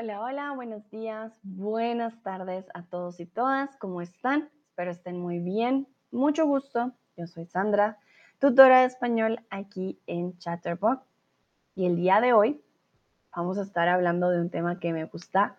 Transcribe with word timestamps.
Hola, 0.00 0.20
hola, 0.20 0.52
buenos 0.52 0.88
días, 0.90 1.32
buenas 1.42 2.22
tardes 2.22 2.66
a 2.72 2.84
todos 2.84 3.18
y 3.18 3.26
todas. 3.26 3.74
¿Cómo 3.78 4.00
están? 4.00 4.48
Espero 4.68 4.92
estén 4.92 5.18
muy 5.18 5.40
bien. 5.40 5.88
Mucho 6.12 6.46
gusto. 6.46 6.92
Yo 7.16 7.26
soy 7.26 7.46
Sandra, 7.46 7.98
tutora 8.38 8.82
de 8.82 8.86
español 8.86 9.40
aquí 9.50 9.98
en 10.06 10.38
Chatterbox. 10.38 11.04
Y 11.74 11.86
el 11.86 11.96
día 11.96 12.20
de 12.20 12.32
hoy 12.32 12.62
vamos 13.34 13.58
a 13.58 13.62
estar 13.62 13.88
hablando 13.88 14.30
de 14.30 14.40
un 14.40 14.50
tema 14.50 14.78
que 14.78 14.92
me 14.92 15.06
gusta 15.06 15.56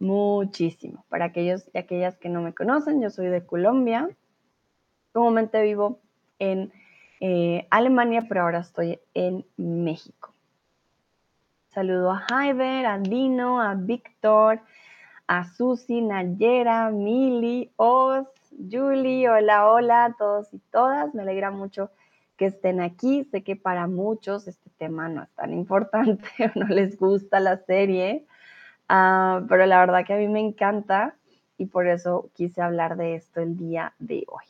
muchísimo. 0.00 1.06
Para 1.08 1.24
aquellos 1.24 1.70
y 1.72 1.78
aquellas 1.78 2.18
que 2.18 2.28
no 2.28 2.42
me 2.42 2.52
conocen, 2.52 3.00
yo 3.00 3.08
soy 3.08 3.28
de 3.28 3.46
Colombia. 3.46 4.10
Comúnmente 5.14 5.62
vivo 5.62 5.98
en 6.38 6.74
eh, 7.20 7.66
Alemania, 7.70 8.26
pero 8.28 8.42
ahora 8.42 8.58
estoy 8.58 9.00
en 9.14 9.46
México. 9.56 10.34
Saludo 11.78 12.10
a 12.10 12.24
Jaiber, 12.28 12.86
a 12.86 12.98
Dino, 12.98 13.62
a 13.62 13.76
Víctor, 13.76 14.58
a 15.28 15.44
Susi, 15.44 16.00
Nayera, 16.00 16.90
Mili, 16.90 17.70
Oz, 17.76 18.26
Julie, 18.68 19.28
hola, 19.28 19.70
hola 19.70 20.06
a 20.06 20.12
todos 20.14 20.52
y 20.52 20.58
todas. 20.72 21.14
Me 21.14 21.22
alegra 21.22 21.52
mucho 21.52 21.92
que 22.36 22.46
estén 22.46 22.80
aquí. 22.80 23.28
Sé 23.30 23.44
que 23.44 23.54
para 23.54 23.86
muchos 23.86 24.48
este 24.48 24.70
tema 24.76 25.08
no 25.08 25.22
es 25.22 25.30
tan 25.36 25.52
importante 25.52 26.26
o 26.56 26.58
no 26.58 26.66
les 26.66 26.98
gusta 26.98 27.38
la 27.38 27.58
serie, 27.58 28.26
uh, 28.90 29.46
pero 29.48 29.64
la 29.66 29.78
verdad 29.78 30.04
que 30.04 30.14
a 30.14 30.18
mí 30.18 30.26
me 30.26 30.40
encanta 30.40 31.14
y 31.58 31.66
por 31.66 31.86
eso 31.86 32.28
quise 32.34 32.60
hablar 32.60 32.96
de 32.96 33.14
esto 33.14 33.40
el 33.40 33.56
día 33.56 33.94
de 34.00 34.24
hoy. 34.26 34.46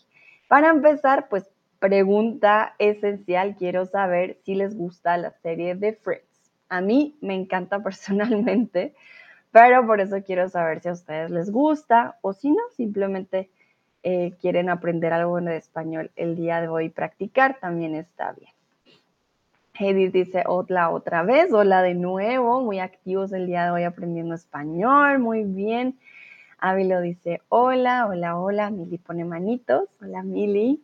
Para 0.48 0.70
empezar, 0.70 1.28
pues 1.28 1.44
pregunta 1.78 2.74
esencial, 2.78 3.54
quiero 3.54 3.84
saber 3.84 4.38
si 4.46 4.54
les 4.54 4.74
gusta 4.74 5.18
la 5.18 5.32
serie 5.42 5.74
de 5.74 5.92
Friends. 5.92 6.27
A 6.68 6.80
mí 6.80 7.16
me 7.20 7.34
encanta 7.34 7.78
personalmente, 7.82 8.94
pero 9.50 9.86
por 9.86 10.00
eso 10.00 10.22
quiero 10.24 10.48
saber 10.48 10.80
si 10.80 10.88
a 10.88 10.92
ustedes 10.92 11.30
les 11.30 11.50
gusta 11.50 12.16
o 12.20 12.32
si 12.32 12.50
no, 12.50 12.62
simplemente 12.76 13.50
eh, 14.02 14.34
quieren 14.40 14.70
aprender 14.70 15.12
algo 15.12 15.38
en 15.38 15.48
español 15.48 16.10
el 16.16 16.36
día 16.36 16.60
de 16.60 16.68
hoy 16.68 16.86
y 16.86 16.90
practicar, 16.90 17.58
también 17.60 17.94
está 17.94 18.32
bien. 18.32 18.52
Edith 19.80 20.12
dice, 20.12 20.42
hola 20.46 20.90
otra 20.90 21.22
vez, 21.22 21.52
hola 21.52 21.82
de 21.82 21.94
nuevo, 21.94 22.60
muy 22.62 22.80
activos 22.80 23.32
el 23.32 23.46
día 23.46 23.64
de 23.64 23.70
hoy 23.70 23.84
aprendiendo 23.84 24.34
español, 24.34 25.20
muy 25.20 25.44
bien. 25.44 25.98
Ávilo 26.58 27.00
dice, 27.00 27.40
hola, 27.48 28.06
hola, 28.06 28.36
hola, 28.38 28.70
Mili 28.70 28.98
pone 28.98 29.24
manitos, 29.24 29.88
hola 30.00 30.24
Mili. 30.24 30.82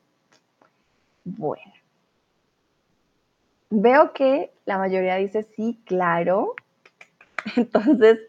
Bueno, 1.24 1.72
Veo 3.70 4.12
que 4.12 4.52
la 4.64 4.78
mayoría 4.78 5.16
dice 5.16 5.42
sí, 5.42 5.80
claro. 5.84 6.54
Entonces, 7.56 8.20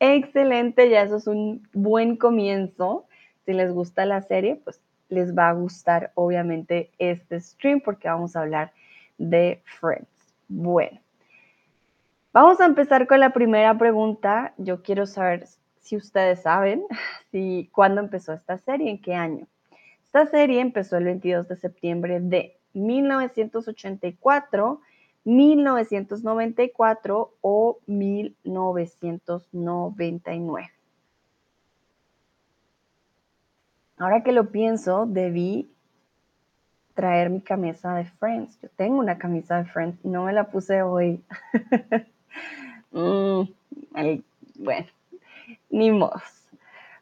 excelente, 0.00 0.90
ya 0.90 1.02
eso 1.02 1.16
es 1.16 1.26
un 1.26 1.66
buen 1.72 2.16
comienzo. 2.16 3.06
Si 3.44 3.52
les 3.52 3.72
gusta 3.72 4.04
la 4.04 4.22
serie, 4.22 4.56
pues 4.56 4.80
les 5.08 5.34
va 5.36 5.48
a 5.48 5.54
gustar 5.54 6.12
obviamente 6.14 6.90
este 6.98 7.40
stream 7.40 7.80
porque 7.80 8.08
vamos 8.08 8.36
a 8.36 8.40
hablar 8.40 8.72
de 9.16 9.62
Friends. 9.64 10.08
Bueno, 10.48 11.00
vamos 12.32 12.60
a 12.60 12.66
empezar 12.66 13.06
con 13.06 13.20
la 13.20 13.32
primera 13.32 13.76
pregunta. 13.78 14.52
Yo 14.58 14.82
quiero 14.82 15.06
saber 15.06 15.46
si 15.80 15.96
ustedes 15.96 16.42
saben 16.42 16.84
si 17.30 17.70
cuándo 17.72 18.00
empezó 18.00 18.32
esta 18.32 18.58
serie, 18.58 18.90
en 18.90 19.00
qué 19.00 19.14
año. 19.14 19.46
Esta 20.04 20.26
serie 20.26 20.60
empezó 20.60 20.96
el 20.96 21.04
22 21.04 21.48
de 21.48 21.56
septiembre 21.56 22.20
de 22.20 22.57
1984 22.78 24.80
1994 25.24 27.34
o 27.42 27.78
1999. 27.86 30.72
Ahora 33.98 34.22
que 34.22 34.32
lo 34.32 34.50
pienso, 34.50 35.04
debí 35.06 35.70
traer 36.94 37.28
mi 37.30 37.42
camisa 37.42 37.94
de 37.94 38.06
Friends. 38.06 38.58
Yo 38.60 38.68
tengo 38.76 38.98
una 38.98 39.18
camisa 39.18 39.58
de 39.58 39.66
Friends 39.66 40.04
no 40.04 40.24
me 40.24 40.32
la 40.32 40.50
puse 40.50 40.82
hoy. 40.82 41.22
Mm, 42.90 43.42
bueno, 44.54 44.86
ni 45.68 45.90
modo. 45.90 46.22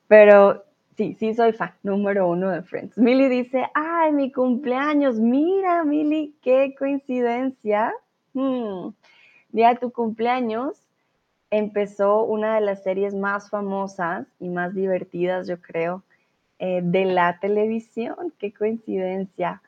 Pero 0.09 0.66
sí, 0.97 1.17
sí 1.19 1.35
soy 1.35 1.53
fan 1.53 1.73
número 1.83 2.29
uno 2.29 2.51
de 2.51 2.63
Friends. 2.63 2.97
Milly 2.99 3.29
dice, 3.29 3.67
ay, 3.75 4.13
mi 4.13 4.33
cumpleaños. 4.33 5.19
Mira, 5.19 5.85
Milly, 5.85 6.35
qué 6.43 6.75
coincidencia 6.79 7.93
hmm, 8.33 8.89
día 9.51 9.71
de 9.71 9.77
tu 9.77 9.91
cumpleaños, 9.91 10.77
empezó 11.51 12.23
una 12.25 12.57
de 12.57 12.61
las 12.61 12.83
series 12.83 13.15
más 13.15 13.51
famosas 13.51 14.27
y 14.39 14.49
más 14.49 14.75
divertidas, 14.75 15.47
yo 15.47 15.61
creo, 15.61 16.03
eh, 16.59 16.81
de 16.83 17.05
la 17.07 17.39
televisión. 17.39 18.33
Qué 18.39 18.53
coincidencia. 18.53 19.63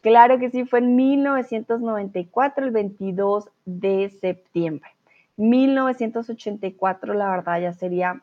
Claro 0.00 0.38
que 0.38 0.50
sí, 0.50 0.64
fue 0.64 0.78
en 0.78 0.96
1994, 0.96 2.64
el 2.64 2.70
22 2.70 3.48
de 3.64 4.10
septiembre. 4.20 4.90
1984, 5.36 7.12
la 7.12 7.28
verdad, 7.28 7.60
ya 7.60 7.72
sería 7.72 8.22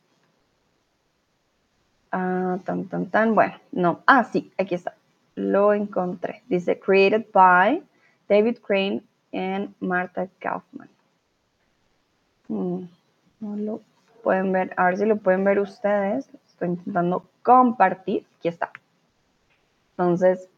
Ah, 2.12 2.58
tan, 2.64 2.86
tan, 2.86 3.06
tan. 3.06 3.34
Bueno, 3.34 3.54
no. 3.70 4.00
Ah, 4.06 4.25
sí, 4.25 4.53
aquí 4.58 4.75
está. 4.75 4.94
Lo 5.36 5.72
encontré. 5.72 6.42
Dice 6.48 6.78
created 6.78 7.26
by 7.32 7.82
David 8.28 8.58
Crane 8.66 9.03
y 9.31 9.69
Martha 9.78 10.26
Kaufman. 10.41 10.88
Mm, 12.48 12.82
no 13.41 13.56
lo 13.56 13.81
pueden 14.25 14.50
ver, 14.50 14.75
a 14.76 14.87
ver 14.87 14.98
si 14.98 15.06
lo 15.06 15.16
pueden 15.16 15.44
ver 15.44 15.60
ustedes. 15.60 16.28
Estoy 16.48 16.70
intentando 16.70 17.25
compartir. 17.42 18.26
Aquí 18.38 18.48
está. 18.48 18.72
Entonces, 19.92 20.48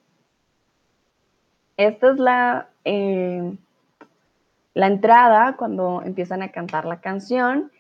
esta 1.76 2.10
es 2.12 2.18
la, 2.18 2.68
eh, 2.84 3.56
la 4.74 4.86
entrada 4.86 5.56
cuando 5.56 6.02
empiezan 6.04 6.42
a 6.42 6.50
cantar 6.50 6.84
la 6.84 7.00
canción. 7.00 7.70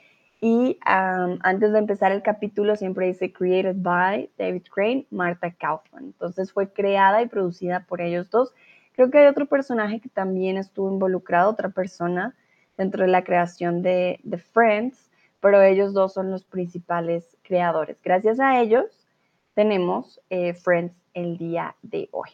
Y 0.40 0.78
antes 0.84 1.72
de 1.72 1.78
empezar 1.78 2.10
el 2.10 2.22
capítulo 2.22 2.74
siempre 2.74 3.06
dice 3.06 3.32
Created 3.32 3.76
by 3.76 4.28
David 4.36 4.64
Crane, 4.74 5.06
Martha 5.10 5.52
Kaufman. 5.52 6.04
Entonces 6.04 6.52
fue 6.52 6.72
creada 6.72 7.22
y 7.22 7.28
producida 7.28 7.86
por 7.86 8.00
ellos 8.00 8.28
dos 8.28 8.52
Creo 8.94 9.10
que 9.10 9.18
hay 9.18 9.26
otro 9.26 9.46
personaje 9.46 10.00
que 10.00 10.08
también 10.08 10.58
estuvo 10.58 10.90
involucrado, 10.90 11.50
otra 11.50 11.70
persona 11.70 12.34
dentro 12.76 13.02
de 13.02 13.08
la 13.08 13.24
creación 13.24 13.82
de, 13.82 14.20
Friends, 14.52 15.10
pero 15.40 15.62
ellos 15.62 15.94
dos 15.94 16.12
son 16.12 16.30
los 16.30 16.44
principales 16.44 17.36
creadores. 17.42 17.96
Gracias 18.02 18.38
a 18.38 18.60
ellos 18.60 19.06
tenemos 19.54 20.20
eh, 20.30 20.54
Friends 20.54 20.94
el 21.14 21.38
día 21.38 21.74
de 21.82 22.08
hoy. 22.12 22.30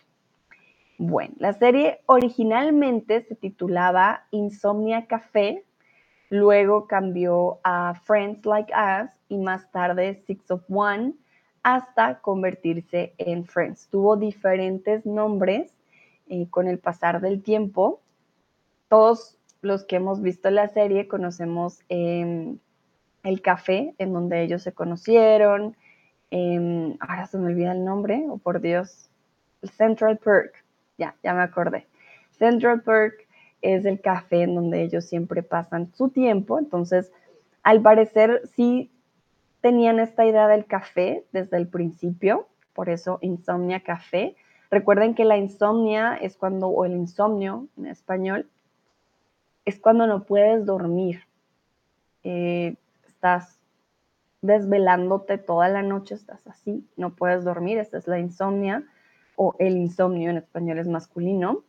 Bueno, 0.99 1.35
la 1.39 1.53
serie 1.53 2.00
originalmente 2.06 3.23
se 3.23 3.37
titulaba 3.37 4.27
Insomnia 4.33 5.06
Café, 5.06 5.65
luego 6.29 6.89
cambió 6.89 7.61
a 7.62 7.95
Friends 7.95 8.45
Like 8.45 8.73
Us 8.73 9.11
y 9.29 9.39
más 9.39 9.71
tarde 9.71 10.23
Six 10.27 10.50
of 10.50 10.62
One 10.69 11.15
hasta 11.62 12.21
convertirse 12.21 13.15
en 13.19 13.45
Friends. 13.45 13.87
Tuvo 13.89 14.17
diferentes 14.17 15.06
nombres 15.06 15.73
eh, 16.29 16.49
con 16.50 16.67
el 16.67 16.81
pasar 16.81 17.21
del 17.21 17.45
tiempo, 17.45 18.00
todos 18.89 19.39
los 19.61 19.85
que 19.85 19.97
hemos 19.97 20.21
visto 20.21 20.50
la 20.50 20.69
serie 20.69 21.06
conocemos 21.06 21.81
em, 21.89 22.59
el 23.23 23.41
café 23.41 23.95
en 23.99 24.12
donde 24.12 24.43
ellos 24.43 24.62
se 24.62 24.73
conocieron. 24.73 25.77
Em, 26.31 26.97
ahora 27.00 27.27
se 27.27 27.39
me 27.39 27.47
olvida 27.47 27.73
el 27.73 27.85
nombre, 27.85 28.25
o 28.29 28.35
oh, 28.35 28.39
por 28.39 28.61
Dios, 28.61 29.11
Central 29.62 30.19
Perk, 30.19 30.65
ya, 30.99 31.15
ya 31.23 31.33
me 31.33 31.43
acordé. 31.43 31.87
Central 32.33 32.83
Perk 32.83 33.27
es 33.62 33.85
el 33.85 34.00
café 34.00 34.43
en 34.43 34.55
donde 34.55 34.83
ellos 34.83 35.05
siempre 35.05 35.43
pasan 35.43 35.93
su 35.95 36.11
tiempo, 36.11 36.59
entonces 36.59 37.12
al 37.62 37.81
parecer 37.83 38.43
sí 38.55 38.91
tenían 39.61 39.99
esta 39.99 40.25
idea 40.27 40.47
del 40.49 40.67
café 40.67 41.25
desde 41.33 41.56
el 41.56 41.69
principio, 41.69 42.49
por 42.73 42.89
eso 42.89 43.19
Insomnia 43.23 43.81
Café. 43.81 44.37
Recuerden 44.71 45.15
que 45.15 45.25
la 45.25 45.37
insomnia 45.37 46.15
es 46.15 46.37
cuando, 46.37 46.69
o 46.69 46.85
el 46.85 46.93
insomnio 46.93 47.67
en 47.77 47.87
español, 47.87 48.49
es 49.65 49.81
cuando 49.81 50.06
no 50.06 50.25
puedes 50.25 50.65
dormir. 50.65 51.23
Eh, 52.23 52.77
estás 53.06 53.59
desvelándote 54.41 55.39
toda 55.39 55.69
la 55.69 55.83
noche, 55.83 56.15
estás 56.15 56.47
así, 56.47 56.87
no 56.97 57.17
puedes 57.17 57.43
dormir, 57.45 57.79
esta 57.79 57.99
es 57.99 58.06
la 58.06 58.21
insomnia 58.21 58.85
o 59.38 59.55
el 59.61 59.76
insomnio 59.76 60.31
en 60.31 60.38
español 60.38 60.79
es 60.79 60.88
masculino. 60.88 61.62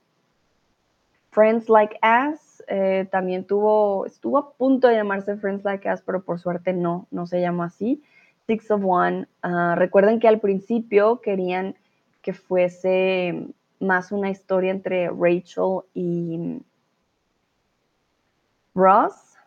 Friends 1.30 1.70
Like 1.70 2.00
Us 2.04 2.64
eh, 2.68 3.08
también 3.12 3.46
tuvo, 3.46 4.08
estuvo 4.08 4.40
a 4.40 4.54
punto 4.54 4.88
de 4.88 4.96
llamarse 4.96 5.38
Friends 5.38 5.64
Like 5.64 5.88
Us, 5.94 6.02
pero 6.02 6.24
por 6.24 6.40
suerte 6.40 6.74
no, 6.74 7.08
no 7.12 7.28
se 7.28 7.40
llamó 7.40 7.64
así. 7.64 8.02
Six 8.48 8.72
of 8.72 8.82
One, 8.84 9.28
ah, 9.44 9.76
recuerden 9.78 10.20
que 10.20 10.28
al 10.28 10.40
principio 10.40 11.22
querían 11.22 11.76
que 12.24 12.34
fuese 12.34 13.46
más 13.80 14.12
una 14.12 14.32
historia 14.32 14.72
entre 14.72 15.08
Rachel 15.10 15.82
y 15.94 16.60
Ross 18.74 19.38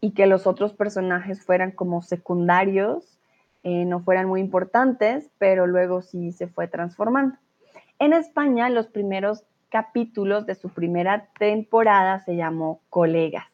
y 0.00 0.12
que 0.12 0.26
los 0.26 0.46
otros 0.46 0.72
personajes 0.72 1.44
fueran 1.44 1.72
como 1.72 2.00
secundarios, 2.00 3.18
eh, 3.64 3.84
no 3.84 4.00
fueran 4.00 4.28
muy 4.28 4.40
importantes, 4.40 5.28
pero 5.36 5.66
luego 5.66 6.00
sí 6.00 6.32
se 6.32 6.46
fue 6.46 6.68
transformando. 6.68 7.36
En 7.98 8.12
España, 8.12 8.68
los 8.68 8.88
primeros 8.88 9.42
capítulos 9.70 10.44
de 10.44 10.54
su 10.54 10.68
primera 10.68 11.28
temporada 11.38 12.18
se 12.20 12.36
llamó 12.36 12.80
Colegas. 12.90 13.46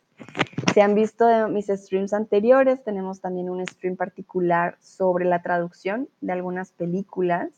Si 0.75 0.81
han 0.81 0.97
visto 0.97 1.49
mis 1.49 1.67
streams 1.67 2.13
anteriores, 2.13 2.83
tenemos 2.83 3.21
también 3.21 3.49
un 3.49 3.65
stream 3.65 3.97
particular 3.97 4.77
sobre 4.81 5.27
la 5.27 5.43
traducción 5.43 6.09
de 6.21 6.33
algunas 6.33 6.73
películas 6.73 7.51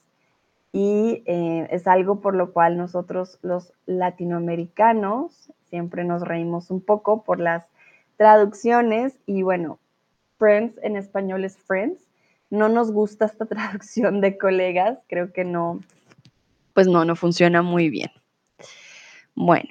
y 0.73 1.23
eh, 1.25 1.69
es 1.71 1.87
algo 1.87 2.21
por 2.21 2.35
lo 2.35 2.53
cual 2.53 2.77
nosotros 2.77 3.39
los 3.41 3.73
latinoamericanos 3.87 5.53
siempre 5.71 6.05
nos 6.05 6.23
reímos 6.23 6.71
un 6.71 6.83
poco 6.83 7.23
por 7.23 7.41
las 7.41 7.65
traducciones 8.19 9.19
y 9.25 9.43
bueno, 9.43 9.79
Friends 10.39 10.79
en 10.83 10.97
español 10.97 11.45
es 11.45 11.57
Friends. 11.57 12.03
No 12.51 12.69
nos 12.69 12.93
gusta 12.93 13.25
esta 13.25 13.47
traducción 13.47 14.21
de 14.21 14.37
colegas, 14.37 14.99
creo 15.09 15.33
que 15.33 15.45
no, 15.45 15.81
pues 16.75 16.87
no, 16.87 17.05
no 17.05 17.17
funciona 17.17 17.62
muy 17.62 17.88
bien. 17.88 18.11
Bueno, 19.35 19.71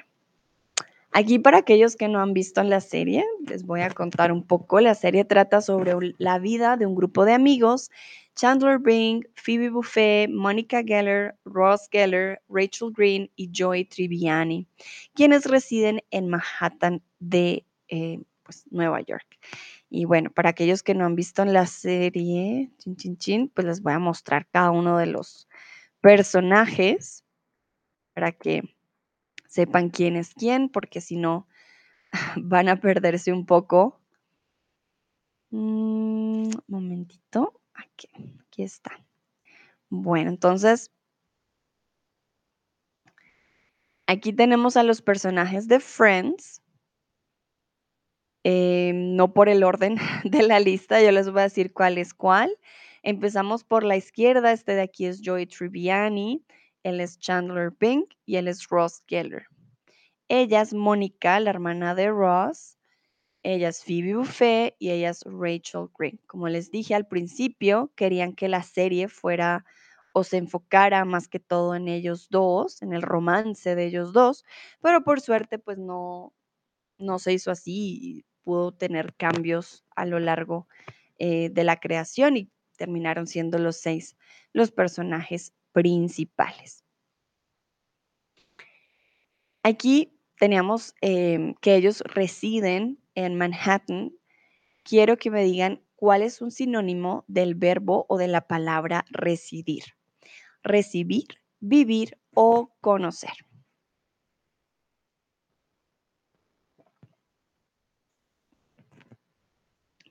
aquí 1.12 1.38
para 1.40 1.60
aquellos 1.60 1.96
que 1.96 2.08
no 2.08 2.20
han 2.20 2.34
visto 2.34 2.64
la 2.64 2.82
serie, 2.82 3.24
les 3.48 3.66
voy 3.66 3.82
a 3.82 3.90
contar 3.92 4.32
un 4.32 4.44
poco. 4.46 4.80
La 4.80 4.96
serie 4.96 5.26
trata 5.26 5.62
sobre 5.62 5.94
la 6.18 6.40
vida 6.40 6.76
de 6.78 6.86
un 6.86 6.96
grupo 6.96 7.26
de 7.26 7.34
amigos, 7.34 7.92
Chandler 8.36 8.80
Bing, 8.80 9.24
Phoebe 9.36 9.70
Buffet, 9.70 10.28
Monica 10.30 10.82
Geller, 10.84 11.36
Ross 11.46 11.88
Geller, 11.92 12.42
Rachel 12.50 12.92
Green 12.92 13.30
y 13.36 13.50
Joy 13.52 13.86
Triviani, 13.86 14.68
quienes 15.14 15.46
residen 15.46 16.02
en 16.10 16.30
Manhattan 16.30 17.02
de 17.20 17.64
eh, 17.90 18.20
pues, 18.44 18.66
Nueva 18.72 19.02
York. 19.02 19.40
Y 19.90 20.06
bueno, 20.06 20.32
para 20.32 20.50
aquellos 20.50 20.82
que 20.82 20.96
no 20.96 21.06
han 21.06 21.16
visto 21.16 21.46
la 21.46 21.68
serie, 21.68 22.72
chin, 23.20 23.52
pues 23.54 23.68
les 23.68 23.82
voy 23.82 23.94
a 23.94 24.00
mostrar 24.00 24.48
cada 24.48 24.72
uno 24.72 24.98
de 24.98 25.06
los 25.06 25.48
personajes 26.04 27.24
para 28.14 28.34
que 28.34 28.76
sepan 29.48 29.90
quién 29.90 30.18
es 30.18 30.34
quién, 30.34 30.68
porque 30.68 31.00
si 31.00 31.16
no, 31.16 31.48
van 32.36 32.68
a 32.68 32.76
perderse 32.76 33.32
un 33.32 33.46
poco. 33.46 34.02
Un 35.50 36.50
mm, 36.50 36.52
momentito, 36.68 37.62
aquí, 37.74 38.10
aquí 38.42 38.64
está. 38.64 38.92
Bueno, 39.90 40.30
entonces, 40.30 40.92
aquí 44.06 44.34
tenemos 44.34 44.76
a 44.76 44.84
los 44.84 45.02
personajes 45.02 45.70
de 45.70 45.80
Friends. 45.80 46.62
Eh, 48.44 48.92
no 48.94 49.34
por 49.34 49.48
el 49.48 49.64
orden 49.64 49.96
de 50.26 50.44
la 50.44 50.60
lista, 50.60 51.02
yo 51.02 51.12
les 51.12 51.32
voy 51.32 51.40
a 51.40 51.44
decir 51.44 51.72
cuál 51.72 51.98
es 51.98 52.14
cuál. 52.14 52.54
Empezamos 53.04 53.64
por 53.64 53.84
la 53.84 53.98
izquierda, 53.98 54.52
este 54.52 54.74
de 54.74 54.82
aquí 54.82 55.06
es 55.06 55.22
Joey 55.24 55.46
Triviani 55.46 56.44
él 56.84 57.00
es 57.00 57.18
Chandler 57.18 57.72
Pink 57.72 58.14
y 58.26 58.36
él 58.36 58.48
es 58.48 58.68
Ross 58.68 59.04
Geller. 59.08 59.48
Ella 60.28 60.62
es 60.62 60.74
Mónica, 60.74 61.40
la 61.40 61.50
hermana 61.50 61.96
de 61.96 62.10
Ross. 62.10 62.78
Ella 63.42 63.70
es 63.70 63.84
Phoebe 63.84 64.16
Buffet 64.16 64.76
y 64.80 64.92
ella 64.92 65.10
es 65.10 65.24
Rachel 65.26 65.88
Green. 65.98 66.20
Como 66.28 66.48
les 66.48 66.72
dije 66.72 66.96
al 66.96 67.08
principio, 67.08 67.92
querían 67.96 68.34
que 68.34 68.48
la 68.48 68.64
serie 68.64 69.08
fuera 69.08 69.66
o 70.14 70.24
se 70.24 70.38
enfocara 70.38 71.06
más 71.06 71.28
que 71.28 71.40
todo 71.40 71.76
en 71.76 71.88
ellos 71.88 72.28
dos, 72.30 72.82
en 72.82 72.94
el 72.94 73.02
romance 73.02 73.76
de 73.76 73.86
ellos 73.86 74.14
dos, 74.14 74.46
pero 74.80 75.04
por 75.04 75.22
suerte 75.22 75.58
pues 75.58 75.80
no, 75.80 76.34
no 77.00 77.18
se 77.18 77.34
hizo 77.34 77.50
así 77.50 77.98
y 78.00 78.26
pudo 78.44 78.74
tener 78.74 79.16
cambios 79.16 79.84
a 79.96 80.06
lo 80.06 80.20
largo 80.20 80.68
eh, 81.18 81.50
de 81.50 81.64
la 81.64 81.80
creación 81.80 82.38
y 82.38 82.53
terminaron 82.84 83.28
siendo 83.28 83.60
los 83.60 83.78
seis 83.78 84.18
los 84.52 84.72
personajes 84.72 85.54
principales. 85.72 86.84
Aquí 89.64 90.20
teníamos 90.38 90.94
em, 91.00 91.56
que 91.62 91.78
ellos 91.78 92.02
residen 92.02 93.00
en 93.16 93.38
Manhattan. 93.38 94.12
Quiero 94.84 95.16
que 95.18 95.32
me 95.32 95.46
digan 95.46 95.82
cuál 95.96 96.24
es 96.24 96.42
un 96.42 96.52
sinónimo 96.52 97.24
del 97.30 97.56
verbo 97.56 98.06
o 98.10 98.18
de 98.18 98.28
la 98.28 98.42
palabra 98.48 99.06
residir. 99.10 99.84
Recibir, 100.62 101.28
vivir 101.62 102.20
o 102.34 102.76
conocer. 102.82 103.32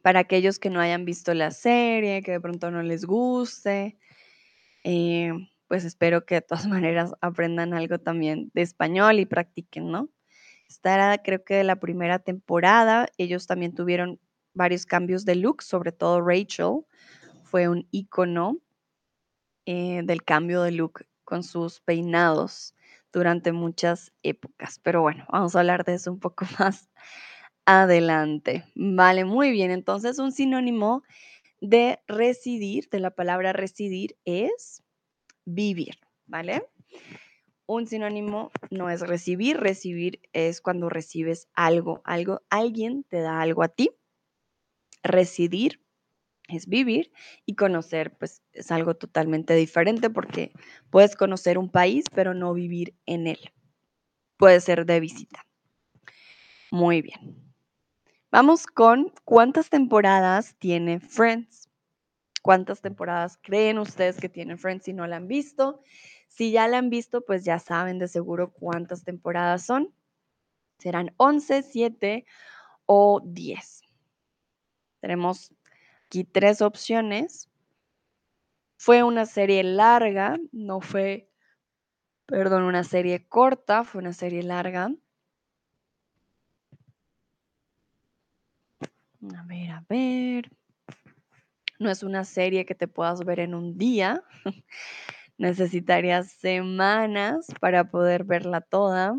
Para 0.03 0.21
aquellos 0.21 0.59
que 0.59 0.71
no 0.71 0.81
hayan 0.81 1.05
visto 1.05 1.33
la 1.35 1.51
serie, 1.51 2.23
que 2.23 2.33
de 2.33 2.41
pronto 2.41 2.71
no 2.71 2.83
les 2.83 3.05
guste, 3.05 3.97
eh, 4.85 5.33
pues 5.69 5.85
espero 5.85 6.27
que 6.27 6.37
de 6.37 6.43
todas 6.43 6.67
maneras 6.69 7.15
aprendan 7.21 7.73
algo 7.75 7.99
también 7.99 8.51
de 8.55 8.63
español 8.63 9.19
y 9.19 9.27
practiquen, 9.27 9.91
¿no? 9.91 10.09
Esta 10.69 10.95
era 10.95 11.19
creo 11.23 11.45
que 11.45 11.55
de 11.55 11.65
la 11.65 11.77
primera 11.77 12.19
temporada, 12.19 13.09
ellos 13.19 13.47
también 13.47 13.75
tuvieron 13.75 14.19
varios 14.55 14.87
cambios 14.87 15.25
de 15.25 15.37
look, 15.37 15.63
sobre 15.63 15.93
todo 15.93 16.21
Rachel 16.21 16.85
fue 17.43 17.69
un 17.69 17.87
icono 17.91 18.59
eh, 19.67 20.01
del 20.05 20.23
cambio 20.25 20.63
de 20.63 20.73
look 20.73 21.07
con 21.25 21.43
sus 21.43 21.81
peinados 21.81 22.75
durante 23.13 23.53
muchas 23.53 24.13
épocas. 24.23 24.79
Pero 24.83 25.03
bueno, 25.03 25.27
vamos 25.31 25.55
a 25.55 25.61
hablar 25.61 25.85
de 25.85 25.95
eso 25.95 26.11
un 26.11 26.19
poco 26.19 26.47
más 26.59 26.89
adelante. 27.67 28.65
Vale, 28.75 29.25
muy 29.25 29.51
bien. 29.51 29.71
Entonces, 29.71 30.19
un 30.19 30.33
sinónimo 30.33 31.03
de 31.61 32.01
residir, 32.09 32.89
de 32.91 33.01
la 33.01 33.13
palabra 33.13 33.53
residir, 33.53 34.17
es 34.25 34.83
vivir, 35.47 35.97
¿vale? 36.27 36.65
Un 37.67 37.89
sinónimo 37.89 38.53
no 38.71 38.89
es 38.89 39.01
recibir, 39.01 39.57
recibir 39.59 40.21
es 40.33 40.61
cuando 40.61 40.89
recibes 40.89 41.49
algo, 41.55 42.01
algo, 42.05 42.41
alguien 42.51 43.03
te 43.09 43.19
da 43.21 43.41
algo 43.41 43.65
a 43.65 43.69
ti. 43.69 43.91
Residir 45.05 45.81
es 46.49 46.67
vivir 46.69 47.13
y 47.47 47.57
conocer, 47.57 48.17
pues 48.19 48.43
es 48.53 48.71
algo 48.73 48.95
totalmente 48.97 49.55
diferente 49.55 50.11
porque 50.11 50.53
puedes 50.91 51.17
conocer 51.17 51.59
un 51.59 51.71
país, 51.71 52.07
pero 52.15 52.35
no 52.35 52.55
vivir 52.55 52.95
en 53.07 53.27
él. 53.29 53.41
Puede 54.39 54.61
ser 54.61 54.87
de 54.87 55.01
visita. 55.01 55.45
Muy 56.73 57.03
bien. 57.03 57.52
Vamos 58.33 58.67
con 58.67 59.13
cuántas 59.27 59.69
temporadas 59.69 60.57
tiene 60.59 61.01
Friends. 61.01 61.69
¿Cuántas 62.41 62.81
temporadas 62.81 63.39
creen 63.43 63.77
ustedes 63.77 64.19
que 64.19 64.31
tiene 64.31 64.57
Friends 64.57 64.87
si 64.87 64.95
no 64.95 65.07
la 65.07 65.17
han 65.17 65.29
visto? 65.29 65.83
Si 66.29 66.51
ya 66.51 66.67
la 66.67 66.79
han 66.79 66.89
visto, 66.89 67.27
pues 67.27 67.45
ya 67.45 67.59
saben 67.59 67.99
de 67.99 68.09
seguro 68.09 68.51
cuántas 68.51 69.05
temporadas 69.05 69.67
son. 69.67 69.95
Serán 70.79 71.13
11, 71.19 71.63
7 71.63 72.25
o 72.87 73.21
10. 73.23 73.83
Tenemos 75.03 75.53
aquí 76.07 76.25
tres 76.25 76.63
opciones. 76.63 77.51
Fue 78.79 79.03
una 79.03 79.27
serie 79.27 79.63
larga, 79.63 80.39
no 80.53 80.81
fue, 80.81 81.29
perdón, 82.25 82.63
una 82.63 82.83
serie 82.83 83.29
corta, 83.29 83.85
fue 83.85 84.01
una 84.01 84.15
serie 84.15 84.43
larga. 84.43 84.91
A 89.31 89.43
ver, 89.45 89.71
a 89.71 89.85
ver. 89.89 90.51
No 91.79 91.91
es 91.91 92.03
una 92.03 92.25
serie 92.25 92.65
que 92.65 92.75
te 92.75 92.89
puedas 92.89 93.25
ver 93.25 93.41
en 93.41 93.55
un 93.55 93.77
día. 93.77 94.23
Necesitarías 95.39 96.33
semanas 96.33 97.47
para 97.61 97.91
poder 97.91 98.25
verla 98.25 98.61
toda. 98.61 99.17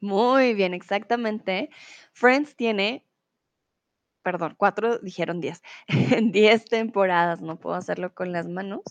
muy 0.00 0.54
bien, 0.54 0.74
exactamente. 0.74 1.70
Friends 2.12 2.56
tiene, 2.56 3.04
perdón, 4.22 4.54
cuatro, 4.56 4.98
dijeron 4.98 5.40
diez, 5.40 5.62
diez 6.32 6.64
temporadas, 6.64 7.40
no 7.40 7.56
puedo 7.56 7.76
hacerlo 7.76 8.14
con 8.14 8.32
las 8.32 8.48
manos. 8.48 8.82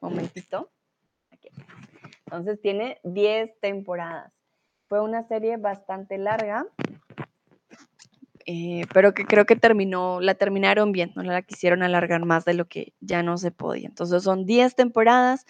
Momentito. 0.00 0.70
Entonces 2.26 2.60
tiene 2.60 2.98
diez 3.04 3.50
temporadas. 3.60 4.32
Fue 4.88 5.00
una 5.00 5.26
serie 5.26 5.56
bastante 5.56 6.18
larga, 6.18 6.66
eh, 8.46 8.86
pero 8.94 9.12
que 9.12 9.24
creo 9.24 9.44
que 9.44 9.56
terminó, 9.56 10.20
la 10.20 10.34
terminaron 10.34 10.92
bien, 10.92 11.12
no 11.16 11.24
la 11.24 11.42
quisieron 11.42 11.82
alargar 11.82 12.24
más 12.24 12.44
de 12.44 12.54
lo 12.54 12.66
que 12.66 12.94
ya 13.00 13.24
no 13.24 13.36
se 13.38 13.50
podía. 13.50 13.88
Entonces 13.88 14.22
son 14.22 14.46
10 14.46 14.76
temporadas. 14.76 15.46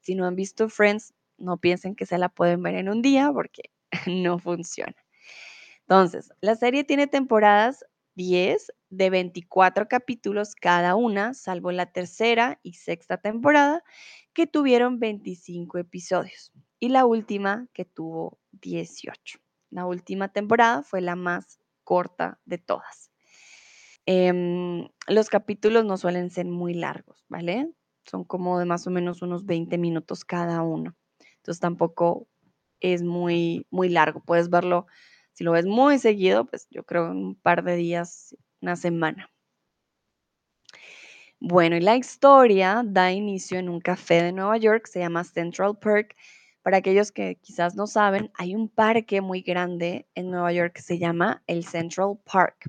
Si 0.00 0.14
no 0.14 0.26
han 0.26 0.34
visto 0.34 0.70
Friends, 0.70 1.12
no 1.36 1.58
piensen 1.58 1.94
que 1.94 2.06
se 2.06 2.16
la 2.16 2.30
pueden 2.30 2.62
ver 2.62 2.74
en 2.76 2.88
un 2.88 3.02
día 3.02 3.30
porque 3.32 3.70
no 4.06 4.38
funciona. 4.38 4.96
Entonces, 5.80 6.32
la 6.40 6.54
serie 6.54 6.84
tiene 6.84 7.06
temporadas 7.06 7.84
10 8.18 8.72
de 8.90 9.10
24 9.10 9.86
capítulos 9.86 10.56
cada 10.56 10.96
una, 10.96 11.34
salvo 11.34 11.70
la 11.70 11.92
tercera 11.92 12.58
y 12.64 12.72
sexta 12.72 13.18
temporada, 13.18 13.84
que 14.34 14.48
tuvieron 14.48 14.98
25 14.98 15.78
episodios, 15.78 16.50
y 16.80 16.88
la 16.88 17.06
última 17.06 17.68
que 17.72 17.84
tuvo 17.84 18.40
18. 18.50 19.38
La 19.70 19.86
última 19.86 20.32
temporada 20.32 20.82
fue 20.82 21.00
la 21.00 21.14
más 21.14 21.60
corta 21.84 22.40
de 22.44 22.58
todas. 22.58 23.12
Em, 24.04 24.88
los 25.06 25.28
capítulos 25.28 25.84
no 25.84 25.96
suelen 25.96 26.30
ser 26.30 26.46
muy 26.46 26.74
largos, 26.74 27.24
¿vale? 27.28 27.70
Son 28.04 28.24
como 28.24 28.58
de 28.58 28.64
más 28.64 28.84
o 28.88 28.90
menos 28.90 29.22
unos 29.22 29.46
20 29.46 29.78
minutos 29.78 30.24
cada 30.24 30.62
uno. 30.62 30.96
Entonces 31.36 31.60
tampoco 31.60 32.26
es 32.80 33.04
muy, 33.04 33.64
muy 33.70 33.88
largo. 33.90 34.20
Puedes 34.24 34.50
verlo, 34.50 34.86
si 35.38 35.44
lo 35.44 35.52
ves 35.52 35.66
muy 35.66 36.00
seguido, 36.00 36.46
pues 36.46 36.66
yo 36.68 36.82
creo 36.82 37.12
un 37.12 37.36
par 37.36 37.62
de 37.62 37.76
días, 37.76 38.36
una 38.60 38.74
semana. 38.74 39.30
Bueno, 41.38 41.76
y 41.76 41.80
la 41.80 41.94
historia 41.94 42.82
da 42.84 43.12
inicio 43.12 43.60
en 43.60 43.68
un 43.68 43.80
café 43.80 44.20
de 44.20 44.32
Nueva 44.32 44.56
York, 44.56 44.88
se 44.88 44.98
llama 44.98 45.22
Central 45.22 45.78
Park. 45.78 46.16
Para 46.62 46.78
aquellos 46.78 47.12
que 47.12 47.36
quizás 47.36 47.76
no 47.76 47.86
saben, 47.86 48.32
hay 48.34 48.56
un 48.56 48.68
parque 48.68 49.20
muy 49.20 49.42
grande 49.42 50.08
en 50.16 50.32
Nueva 50.32 50.52
York 50.52 50.72
que 50.74 50.82
se 50.82 50.98
llama 50.98 51.40
el 51.46 51.64
Central 51.64 52.18
Park. 52.24 52.68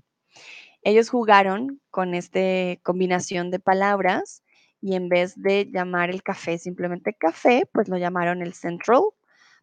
Ellos 0.84 1.10
jugaron 1.10 1.82
con 1.90 2.14
esta 2.14 2.40
combinación 2.84 3.50
de 3.50 3.58
palabras 3.58 4.44
y 4.80 4.94
en 4.94 5.10
vez 5.10 5.42
de 5.42 5.72
llamar 5.72 6.12
el 6.12 6.22
café 6.22 6.60
simplemente 6.60 7.16
café, 7.16 7.68
pues 7.74 7.90
lo 7.90 7.98
llamaron 7.98 8.44
el 8.44 8.54
Central 8.54 9.02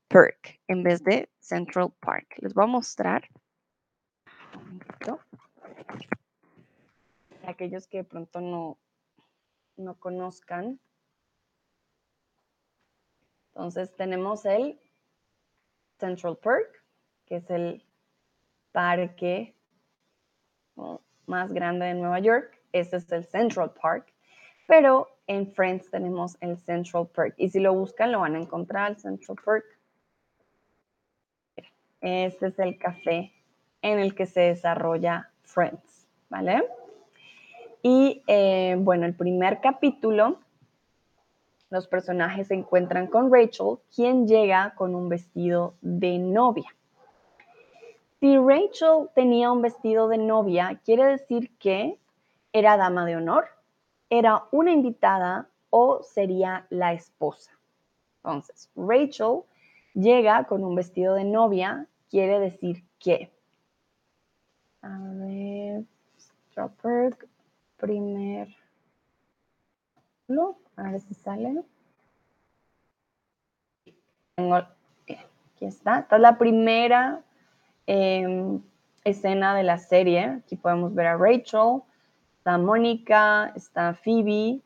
Park 0.08 0.60
en 0.68 0.82
vez 0.82 1.02
de 1.02 1.28
Central 1.40 1.92
Park. 2.00 2.36
Les 2.38 2.54
voy 2.54 2.64
a 2.64 2.68
mostrar. 2.68 3.28
aquellos 7.46 7.86
que 7.86 8.04
pronto 8.04 8.40
no, 8.40 8.78
no 9.76 9.98
conozcan. 9.98 10.78
Entonces 13.54 13.94
tenemos 13.96 14.44
el 14.44 14.78
Central 15.98 16.36
Park, 16.36 16.84
que 17.24 17.36
es 17.36 17.50
el 17.50 17.84
parque 18.72 19.54
más 21.26 21.52
grande 21.52 21.86
de 21.86 21.94
Nueva 21.94 22.20
York. 22.20 22.60
Este 22.72 22.96
es 22.98 23.10
el 23.12 23.24
Central 23.24 23.72
Park. 23.80 24.12
Pero 24.68 25.08
en 25.26 25.50
Friends 25.52 25.90
tenemos 25.90 26.36
el 26.40 26.58
Central 26.58 27.08
Park. 27.08 27.34
Y 27.38 27.48
si 27.48 27.60
lo 27.60 27.72
buscan, 27.72 28.12
lo 28.12 28.20
van 28.20 28.34
a 28.34 28.40
encontrar, 28.40 28.90
el 28.90 28.98
Central 28.98 29.38
Park. 29.42 29.64
Este 32.00 32.48
es 32.48 32.58
el 32.58 32.78
café 32.78 33.32
en 33.82 33.98
el 33.98 34.14
que 34.14 34.26
se 34.26 34.40
desarrolla 34.40 35.30
Friends, 35.42 36.06
¿vale? 36.28 36.64
Y 37.82 38.22
eh, 38.26 38.76
bueno, 38.78 39.06
el 39.06 39.14
primer 39.14 39.60
capítulo, 39.60 40.40
los 41.70 41.86
personajes 41.86 42.48
se 42.48 42.54
encuentran 42.54 43.06
con 43.06 43.32
Rachel, 43.32 43.78
quien 43.94 44.26
llega 44.26 44.74
con 44.74 44.94
un 44.94 45.08
vestido 45.08 45.74
de 45.80 46.18
novia. 46.18 46.74
Si 48.20 48.36
Rachel 48.38 49.08
tenía 49.14 49.52
un 49.52 49.62
vestido 49.62 50.08
de 50.08 50.18
novia, 50.18 50.80
quiere 50.84 51.04
decir 51.04 51.56
que 51.58 51.98
era 52.52 52.76
dama 52.76 53.04
de 53.04 53.16
honor, 53.16 53.46
era 54.08 54.44
una 54.50 54.72
invitada 54.72 55.48
o 55.70 56.02
sería 56.02 56.66
la 56.70 56.92
esposa. 56.92 57.52
Entonces, 58.16 58.70
Rachel 58.74 59.42
llega 59.96 60.44
con 60.44 60.62
un 60.62 60.74
vestido 60.74 61.14
de 61.14 61.24
novia, 61.24 61.86
quiere 62.10 62.38
decir 62.38 62.84
que. 62.98 63.32
A 64.82 64.98
ver, 65.00 65.84
Stropper, 66.50 67.16
primer. 67.76 68.48
No, 70.28 70.58
a 70.76 70.90
ver 70.90 71.00
si 71.00 71.14
sale. 71.14 71.62
Tengo, 74.36 74.54
aquí 74.54 75.16
está. 75.60 76.00
Esta 76.00 76.16
es 76.16 76.22
la 76.22 76.38
primera 76.38 77.22
em, 77.86 78.60
escena 79.04 79.54
de 79.54 79.62
la 79.62 79.78
serie. 79.78 80.24
Aquí 80.44 80.56
podemos 80.56 80.94
ver 80.94 81.06
a 81.06 81.16
Rachel, 81.16 81.82
está 82.38 82.58
Mónica, 82.58 83.52
está 83.56 83.94
Phoebe. 83.94 84.60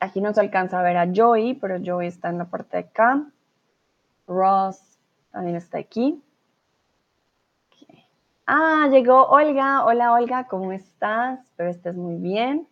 Aquí 0.00 0.20
no 0.20 0.34
se 0.34 0.40
alcanza 0.40 0.80
a 0.80 0.82
ver 0.82 0.96
a 0.96 1.10
Joey, 1.14 1.54
pero 1.54 1.78
Joey 1.82 2.08
está 2.08 2.28
en 2.28 2.38
la 2.38 2.46
parte 2.46 2.76
de 2.76 2.82
acá. 2.82 3.26
Ross 4.26 4.98
también 5.32 5.56
está 5.56 5.78
aquí. 5.78 6.22
Ah, 8.46 8.88
llegó 8.90 9.26
Olga. 9.26 9.84
Hola 9.84 10.12
Olga, 10.12 10.46
¿cómo 10.46 10.72
estás? 10.72 11.40
Espero 11.40 11.70
estés 11.70 11.96
muy 11.96 12.16
bien. 12.16 12.68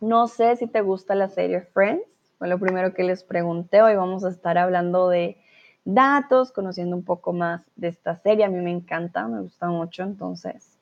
No 0.00 0.26
sé 0.26 0.56
si 0.56 0.66
te 0.66 0.80
gusta 0.80 1.14
la 1.14 1.28
serie 1.28 1.60
Friends. 1.60 2.04
Fue 2.38 2.48
lo 2.48 2.58
primero 2.58 2.92
que 2.92 3.04
les 3.04 3.22
pregunté. 3.22 3.82
Hoy 3.82 3.94
vamos 3.94 4.24
a 4.24 4.30
estar 4.30 4.58
hablando 4.58 5.08
de 5.08 5.38
datos, 5.84 6.50
conociendo 6.50 6.96
un 6.96 7.04
poco 7.04 7.32
más 7.32 7.62
de 7.76 7.88
esta 7.88 8.16
serie. 8.16 8.44
A 8.44 8.48
mí 8.48 8.60
me 8.60 8.72
encanta, 8.72 9.28
me 9.28 9.40
gusta 9.40 9.68
mucho. 9.68 10.02
Entonces, 10.02 10.76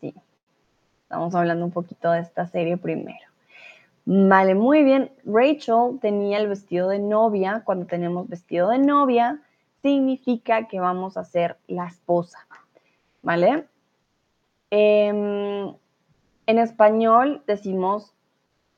sí, 0.00 0.14
estamos 1.02 1.34
hablando 1.34 1.64
un 1.64 1.72
poquito 1.72 2.12
de 2.12 2.20
esta 2.20 2.46
serie 2.46 2.76
primero. 2.76 3.31
Vale, 4.04 4.54
muy 4.54 4.82
bien. 4.82 5.12
Rachel 5.24 5.98
tenía 6.00 6.38
el 6.38 6.48
vestido 6.48 6.88
de 6.88 6.98
novia. 6.98 7.62
Cuando 7.64 7.86
tenemos 7.86 8.28
vestido 8.28 8.70
de 8.70 8.78
novia, 8.78 9.40
significa 9.80 10.66
que 10.66 10.80
vamos 10.80 11.16
a 11.16 11.24
ser 11.24 11.58
la 11.68 11.86
esposa. 11.86 12.38
¿Vale? 13.22 13.68
Em, 14.70 15.72
en 16.46 16.58
español 16.58 17.42
decimos 17.46 18.14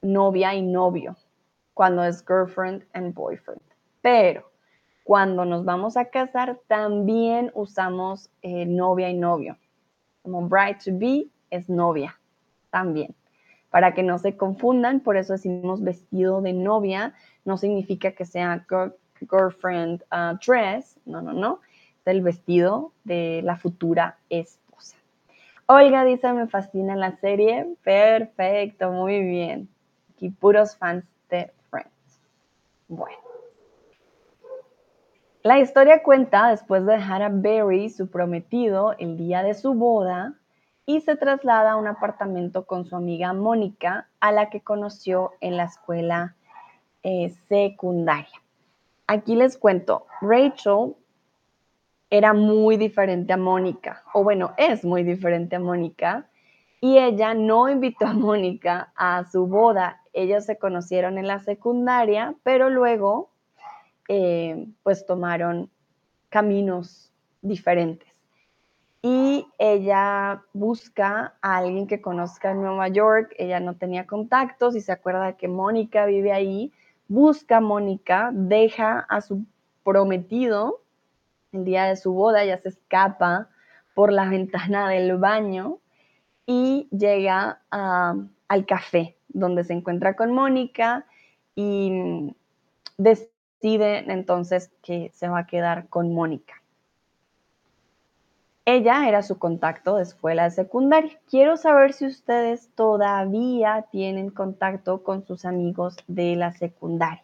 novia 0.02 0.54
y 0.54 0.60
novio 0.60 1.16
cuando 1.72 2.04
es 2.04 2.22
girlfriend 2.26 2.84
and 2.92 3.14
boyfriend. 3.14 3.62
Pero 4.02 4.50
cuando 5.04 5.46
nos 5.46 5.64
vamos 5.64 5.96
a 5.96 6.06
casar 6.06 6.60
también 6.66 7.50
usamos 7.54 8.30
eh, 8.42 8.66
novia 8.66 9.08
y 9.08 9.14
novio. 9.14 9.56
Como 10.22 10.46
bride 10.48 10.78
to 10.84 10.90
be 10.98 11.28
es 11.50 11.70
novia 11.70 12.18
también 12.70 13.14
para 13.74 13.92
que 13.92 14.04
no 14.04 14.18
se 14.18 14.36
confundan, 14.36 15.00
por 15.00 15.16
eso 15.16 15.32
decimos 15.32 15.82
vestido 15.82 16.40
de 16.40 16.52
novia, 16.52 17.12
no 17.44 17.56
significa 17.56 18.12
que 18.12 18.24
sea 18.24 18.64
girlfriend 19.18 20.00
uh, 20.12 20.38
dress, 20.46 20.96
no, 21.06 21.20
no, 21.20 21.32
no, 21.32 21.58
es 21.98 22.06
el 22.06 22.22
vestido 22.22 22.92
de 23.02 23.40
la 23.42 23.56
futura 23.56 24.16
esposa. 24.30 24.96
Olga 25.66 26.04
dice, 26.04 26.32
me 26.32 26.46
fascina 26.46 26.94
la 26.94 27.16
serie, 27.16 27.66
perfecto, 27.82 28.92
muy 28.92 29.20
bien. 29.24 29.68
Aquí 30.14 30.30
puros 30.30 30.76
fans 30.76 31.04
de 31.28 31.50
Friends. 31.68 32.20
Bueno. 32.86 33.18
La 35.42 35.58
historia 35.58 36.04
cuenta 36.04 36.48
después 36.50 36.86
de 36.86 36.92
dejar 36.92 37.22
a 37.22 37.28
Barry, 37.28 37.90
su 37.90 38.08
prometido, 38.08 38.94
el 39.00 39.16
día 39.16 39.42
de 39.42 39.54
su 39.54 39.74
boda, 39.74 40.34
y 40.86 41.00
se 41.00 41.16
traslada 41.16 41.72
a 41.72 41.76
un 41.76 41.86
apartamento 41.86 42.66
con 42.66 42.84
su 42.84 42.96
amiga 42.96 43.32
Mónica, 43.32 44.08
a 44.20 44.32
la 44.32 44.50
que 44.50 44.60
conoció 44.60 45.32
en 45.40 45.56
la 45.56 45.64
escuela 45.64 46.36
eh, 47.02 47.30
secundaria. 47.48 48.42
Aquí 49.06 49.34
les 49.34 49.58
cuento, 49.58 50.06
Rachel 50.20 50.94
era 52.10 52.32
muy 52.32 52.76
diferente 52.76 53.32
a 53.32 53.36
Mónica, 53.36 54.02
o 54.12 54.22
bueno, 54.22 54.52
es 54.56 54.84
muy 54.84 55.02
diferente 55.02 55.56
a 55.56 55.60
Mónica, 55.60 56.28
y 56.80 56.98
ella 56.98 57.32
no 57.32 57.68
invitó 57.70 58.06
a 58.06 58.12
Mónica 58.12 58.92
a 58.94 59.24
su 59.24 59.46
boda. 59.46 60.02
Ellos 60.12 60.44
se 60.44 60.58
conocieron 60.58 61.16
en 61.16 61.26
la 61.26 61.40
secundaria, 61.40 62.34
pero 62.42 62.68
luego 62.68 63.30
eh, 64.08 64.66
pues 64.82 65.06
tomaron 65.06 65.70
caminos 66.28 67.10
diferentes. 67.40 68.13
Y 69.06 69.46
ella 69.58 70.42
busca 70.54 71.34
a 71.42 71.56
alguien 71.58 71.86
que 71.86 72.00
conozca 72.00 72.52
en 72.52 72.62
Nueva 72.62 72.88
York. 72.88 73.34
Ella 73.36 73.60
no 73.60 73.76
tenía 73.76 74.06
contactos 74.06 74.74
y 74.76 74.80
se 74.80 74.92
acuerda 74.92 75.36
que 75.36 75.46
Mónica 75.46 76.06
vive 76.06 76.32
ahí. 76.32 76.72
Busca 77.06 77.58
a 77.58 77.60
Mónica, 77.60 78.30
deja 78.32 79.00
a 79.00 79.20
su 79.20 79.44
prometido 79.82 80.80
el 81.54 81.64
día 81.64 81.84
de 81.84 81.96
su 81.96 82.12
boda, 82.12 82.42
ella 82.42 82.58
se 82.58 82.70
escapa 82.70 83.48
por 83.94 84.12
la 84.12 84.28
ventana 84.28 84.88
del 84.88 85.16
baño 85.18 85.78
y 86.46 86.88
llega 86.90 87.62
al 87.70 88.66
café 88.66 89.16
donde 89.28 89.64
se 89.64 89.72
encuentra 89.72 90.16
con 90.16 90.32
Mónica 90.32 91.06
y 91.54 92.34
decide 92.98 94.10
entonces 94.10 94.72
que 94.82 95.10
se 95.14 95.28
va 95.28 95.40
a 95.40 95.46
quedar 95.46 95.88
con 95.88 96.12
Mónica. 96.12 96.63
Ella 98.66 99.06
era 99.06 99.22
su 99.22 99.38
contacto 99.38 99.96
de 99.96 100.04
escuela 100.04 100.44
de 100.44 100.50
secundaria. 100.50 101.18
Quiero 101.28 101.58
saber 101.58 101.92
si 101.92 102.06
ustedes 102.06 102.70
todavía 102.74 103.84
tienen 103.90 104.30
contacto 104.30 105.02
con 105.02 105.26
sus 105.26 105.44
amigos 105.44 105.96
de 106.06 106.34
la 106.34 106.52
secundaria. 106.52 107.22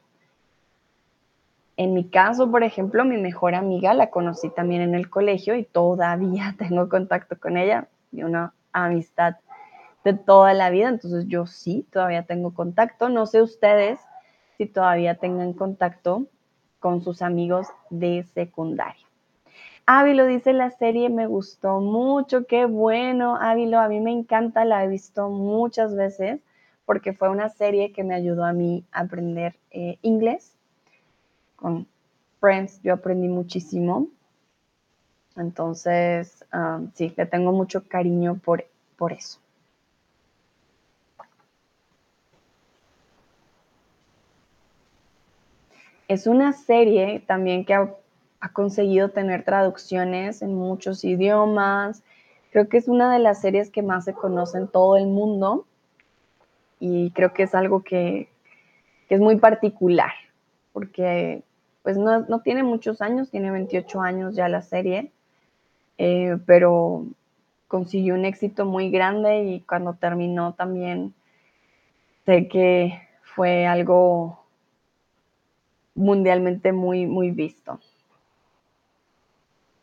En 1.78 1.94
mi 1.94 2.10
caso, 2.10 2.50
por 2.50 2.62
ejemplo, 2.62 3.06
mi 3.06 3.16
mejor 3.16 3.54
amiga 3.54 3.94
la 3.94 4.10
conocí 4.10 4.50
también 4.50 4.82
en 4.82 4.94
el 4.94 5.08
colegio 5.08 5.56
y 5.56 5.64
todavía 5.64 6.54
tengo 6.58 6.90
contacto 6.90 7.40
con 7.40 7.56
ella 7.56 7.88
y 8.12 8.22
una 8.22 8.52
amistad 8.74 9.36
de 10.04 10.12
toda 10.12 10.52
la 10.52 10.68
vida. 10.68 10.90
Entonces 10.90 11.24
yo 11.26 11.46
sí, 11.46 11.86
todavía 11.90 12.24
tengo 12.24 12.52
contacto. 12.52 13.08
No 13.08 13.24
sé 13.24 13.40
ustedes 13.40 13.98
si 14.58 14.66
todavía 14.66 15.14
tengan 15.14 15.54
contacto 15.54 16.26
con 16.80 17.00
sus 17.00 17.22
amigos 17.22 17.68
de 17.88 18.24
secundaria. 18.34 19.09
Ávilo 19.92 20.24
dice 20.26 20.52
la 20.52 20.70
serie 20.70 21.10
me 21.10 21.26
gustó 21.26 21.80
mucho, 21.80 22.46
qué 22.46 22.64
bueno, 22.64 23.34
Ávilo, 23.34 23.80
a 23.80 23.88
mí 23.88 23.98
me 23.98 24.12
encanta, 24.12 24.64
la 24.64 24.84
he 24.84 24.88
visto 24.88 25.28
muchas 25.30 25.96
veces 25.96 26.38
porque 26.86 27.12
fue 27.12 27.28
una 27.28 27.48
serie 27.48 27.90
que 27.90 28.04
me 28.04 28.14
ayudó 28.14 28.44
a 28.44 28.52
mí 28.52 28.84
a 28.92 29.00
aprender 29.00 29.56
eh, 29.72 29.98
inglés 30.02 30.54
con 31.56 31.88
Friends 32.38 32.80
yo 32.84 32.94
aprendí 32.94 33.26
muchísimo. 33.26 34.06
Entonces, 35.34 36.44
um, 36.52 36.92
sí, 36.94 37.12
le 37.16 37.26
tengo 37.26 37.50
mucho 37.50 37.82
cariño 37.88 38.36
por, 38.36 38.64
por 38.96 39.12
eso. 39.12 39.40
Es 46.06 46.28
una 46.28 46.52
serie 46.52 47.24
también 47.26 47.64
que 47.64 47.74
ha, 48.40 48.52
conseguido 48.52 49.10
tener 49.10 49.44
traducciones 49.44 50.42
en 50.42 50.54
muchos 50.54 51.04
idiomas. 51.04 52.02
Creo 52.50 52.68
que 52.68 52.78
es 52.78 52.88
una 52.88 53.12
de 53.12 53.20
las 53.20 53.40
series 53.40 53.70
que 53.70 53.82
más 53.82 54.04
se 54.04 54.14
conoce 54.14 54.58
en 54.58 54.68
todo 54.68 54.96
el 54.96 55.06
mundo 55.06 55.66
y 56.78 57.10
creo 57.12 57.32
que 57.32 57.44
es 57.44 57.54
algo 57.54 57.82
que, 57.82 58.28
que 59.08 59.14
es 59.14 59.20
muy 59.20 59.36
particular 59.36 60.12
porque 60.72 61.42
pues 61.82 61.96
no, 61.96 62.40
tiene 62.42 62.62
muchos 62.62 63.00
años, 63.00 63.30
tiene 63.30 63.50
28 63.50 64.00
años 64.00 64.34
ya 64.34 64.48
la 64.48 64.62
serie, 64.62 65.10
eh, 65.98 66.36
pero 66.46 67.06
consiguió 67.68 68.14
un 68.14 68.24
éxito 68.24 68.64
muy 68.64 68.90
grande 68.90 69.44
y 69.44 69.60
cuando 69.60 69.94
terminó 69.94 70.54
también 70.54 71.14
sé 72.26 72.48
que 72.48 73.00
fue 73.22 73.66
algo 73.66 74.44
mundialmente 75.94 76.72
muy, 76.72 77.06
muy 77.06 77.30
visto. 77.30 77.80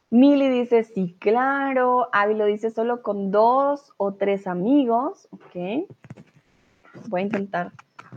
Mili 0.10 0.50
dice, 0.50 0.84
sí, 0.84 1.16
claro. 1.20 2.10
Avi 2.14 2.34
lo 2.34 2.46
dice 2.46 2.72
solo 2.72 3.02
con 3.02 3.32
dos 3.32 3.94
o 3.98 4.14
tres 4.14 4.48
amigos. 4.48 5.28
Ok. 5.32 5.88
Voy 7.08 7.22
a 7.22 7.24
intentar 7.24 7.72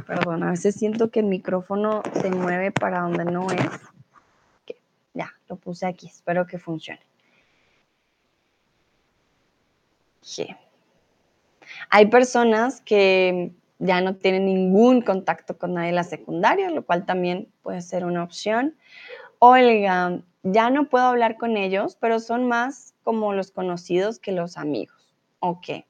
Perdón, 0.06 0.42
a 0.42 0.50
veces 0.50 0.74
siento 0.74 1.10
que 1.10 1.20
el 1.20 1.26
micrófono 1.26 2.02
se 2.20 2.30
mueve 2.30 2.70
para 2.70 3.00
donde 3.00 3.24
no 3.24 3.50
es. 3.50 3.70
Ya, 5.14 5.32
lo 5.48 5.56
puse 5.56 5.86
aquí, 5.86 6.06
espero 6.06 6.46
que 6.46 6.58
funcione. 6.58 7.00
Hay 11.88 12.06
personas 12.06 12.80
que 12.80 13.52
ya 13.78 14.00
no 14.00 14.16
tienen 14.16 14.44
ningún 14.44 15.00
contacto 15.02 15.58
con 15.58 15.74
nadie 15.74 15.88
en 15.88 15.94
la 15.96 16.04
secundaria, 16.04 16.70
lo 16.70 16.84
cual 16.84 17.06
también 17.06 17.48
puede 17.62 17.80
ser 17.80 18.04
una 18.04 18.22
opción. 18.22 18.76
Olga, 19.40 20.22
ya 20.44 20.70
no 20.70 20.88
puedo 20.88 21.04
hablar 21.04 21.36
con 21.36 21.56
ellos, 21.56 21.96
pero 22.00 22.20
son 22.20 22.46
más 22.46 22.94
como 23.02 23.32
los 23.32 23.50
conocidos 23.50 24.18
que 24.20 24.32
los 24.32 24.56
amigos. 24.56 25.12
Ok. 25.40 25.84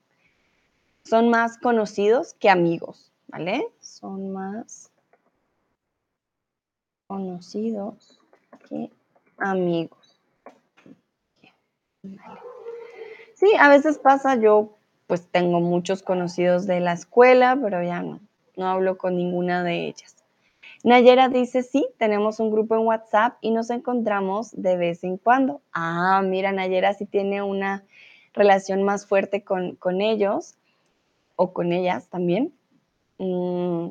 Son 1.04 1.28
más 1.28 1.58
conocidos 1.58 2.34
que 2.34 2.48
amigos. 2.48 3.10
¿vale? 3.30 3.68
Son 3.80 4.32
más 4.32 4.90
conocidos 7.06 8.20
que 8.68 8.90
amigos. 9.38 10.18
Sí, 13.34 13.52
a 13.58 13.68
veces 13.68 13.98
pasa, 13.98 14.36
yo 14.36 14.76
pues 15.06 15.26
tengo 15.28 15.60
muchos 15.60 16.02
conocidos 16.02 16.66
de 16.66 16.80
la 16.80 16.92
escuela, 16.92 17.58
pero 17.60 17.82
ya 17.82 18.02
no, 18.02 18.20
no 18.56 18.68
hablo 18.68 18.96
con 18.96 19.16
ninguna 19.16 19.64
de 19.64 19.88
ellas. 19.88 20.19
Nayera 20.82 21.28
dice, 21.28 21.62
sí, 21.62 21.86
tenemos 21.98 22.40
un 22.40 22.50
grupo 22.50 22.74
en 22.74 22.86
WhatsApp 22.86 23.36
y 23.40 23.50
nos 23.50 23.70
encontramos 23.70 24.50
de 24.52 24.76
vez 24.76 25.04
en 25.04 25.18
cuando. 25.18 25.60
Ah, 25.72 26.22
mira, 26.24 26.52
Nayera 26.52 26.94
sí 26.94 27.04
tiene 27.06 27.42
una 27.42 27.84
relación 28.32 28.82
más 28.82 29.06
fuerte 29.06 29.44
con, 29.44 29.76
con 29.76 30.00
ellos 30.00 30.56
o 31.36 31.52
con 31.52 31.72
ellas 31.72 32.08
también. 32.08 32.54
Mm, 33.18 33.88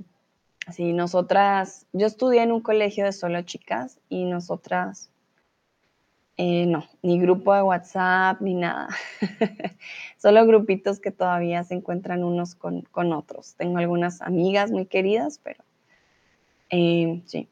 sí, 0.71 0.93
nosotras, 0.93 1.85
yo 1.93 2.07
estudié 2.07 2.41
en 2.41 2.51
un 2.51 2.61
colegio 2.61 3.05
de 3.05 3.11
solo 3.11 3.41
chicas 3.43 3.99
y 4.09 4.25
nosotras, 4.25 5.11
eh, 6.37 6.65
no, 6.65 6.85
ni 7.03 7.19
grupo 7.19 7.53
de 7.53 7.61
WhatsApp 7.61 8.41
ni 8.41 8.55
nada. 8.55 8.87
Solo 10.17 10.45
grupitos 10.47 10.99
que 10.99 11.11
todavía 11.11 11.63
se 11.63 11.75
encuentran 11.75 12.23
unos 12.23 12.55
con, 12.55 12.85
otros. 13.13 13.55
Tengo 13.55 13.77
algunas 13.77 14.21
amigas 14.21 14.71
muy 14.71 14.85
queridas, 14.85 15.39
pero 15.43 15.63
eh, 16.69 17.21
sí, 17.25 17.47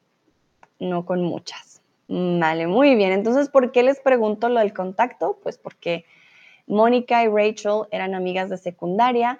no 0.79 1.05
con 1.05 1.23
muchas. 1.23 1.81
Vale, 2.07 2.67
muy 2.67 2.95
bien. 2.95 3.11
Entonces, 3.11 3.49
¿por 3.49 3.71
qué 3.71 3.83
les 3.83 3.99
pregunto 3.99 4.49
lo 4.49 4.59
del 4.59 4.73
contacto? 4.73 5.39
Pues 5.43 5.57
porque 5.57 6.05
Mónica 6.67 7.23
y 7.23 7.27
Rachel 7.27 7.83
eran 7.91 8.15
amigas 8.15 8.49
de 8.49 8.57
secundaria 8.57 9.39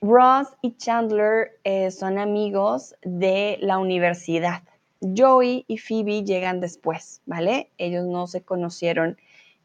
Ross 0.00 0.48
y 0.62 0.76
Chandler 0.76 1.58
eh, 1.64 1.90
son 1.90 2.18
amigos 2.18 2.94
de 3.02 3.58
la 3.60 3.78
universidad. 3.78 4.62
Joey 5.00 5.64
y 5.66 5.78
Phoebe 5.78 6.24
llegan 6.24 6.60
después, 6.60 7.20
¿vale? 7.26 7.70
Ellos 7.78 8.06
no 8.06 8.28
se 8.28 8.42
conocieron 8.42 9.16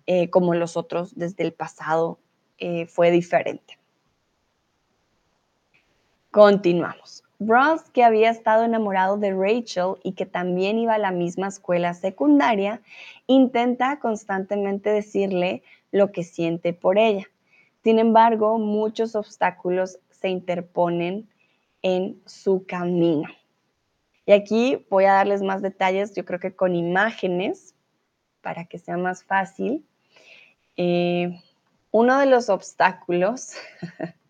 eh, 0.08 0.29
como 0.29 0.56
los 0.56 0.75
otros 0.75 1.15
desde 1.15 1.43
el 1.43 1.53
pasado, 1.53 2.19
fue 2.88 3.12
diferente. 3.12 3.77
Continuamos. 6.32 7.22
Ross, 7.39 7.89
que 7.91 8.04
había 8.04 8.30
estado 8.30 8.63
enamorado 8.63 9.17
de 9.17 9.34
Rachel 9.34 9.96
y 10.04 10.13
que 10.13 10.26
también 10.26 10.78
iba 10.78 10.93
a 10.96 11.00
la 11.00 11.12
misma 11.12 11.48
escuela 11.48 11.93
secundaria, 11.93 12.82
intenta 13.28 14.00
constantemente 14.00 14.89
decirle 14.89 15.63
lo 15.91 16.12
que 16.12 16.24
siente 16.24 16.74
por 16.74 16.98
ella. 16.98 17.26
Sin 17.84 18.00
embargo, 18.00 18.58
muchos 18.60 19.15
obstáculos 19.15 20.00
se 20.10 20.30
interponen 20.30 21.28
en 21.82 22.22
su 22.26 22.65
camino. 22.65 23.28
Y 24.26 24.32
aquí 24.32 24.86
voy 24.89 25.06
a 25.06 25.13
darles 25.13 25.41
más 25.41 25.62
detalles, 25.62 26.15
yo 26.15 26.24
creo 26.24 26.39
que 26.39 26.56
con 26.56 26.76
imágenes, 26.76 27.76
para 28.41 28.65
que 28.65 28.80
sea 28.80 28.98
más 28.98 29.24
fácil. 29.24 29.86
Eh, 30.78 31.41
uno 31.91 32.17
de 32.19 32.26
los 32.26 32.50
obstáculos, 32.50 33.54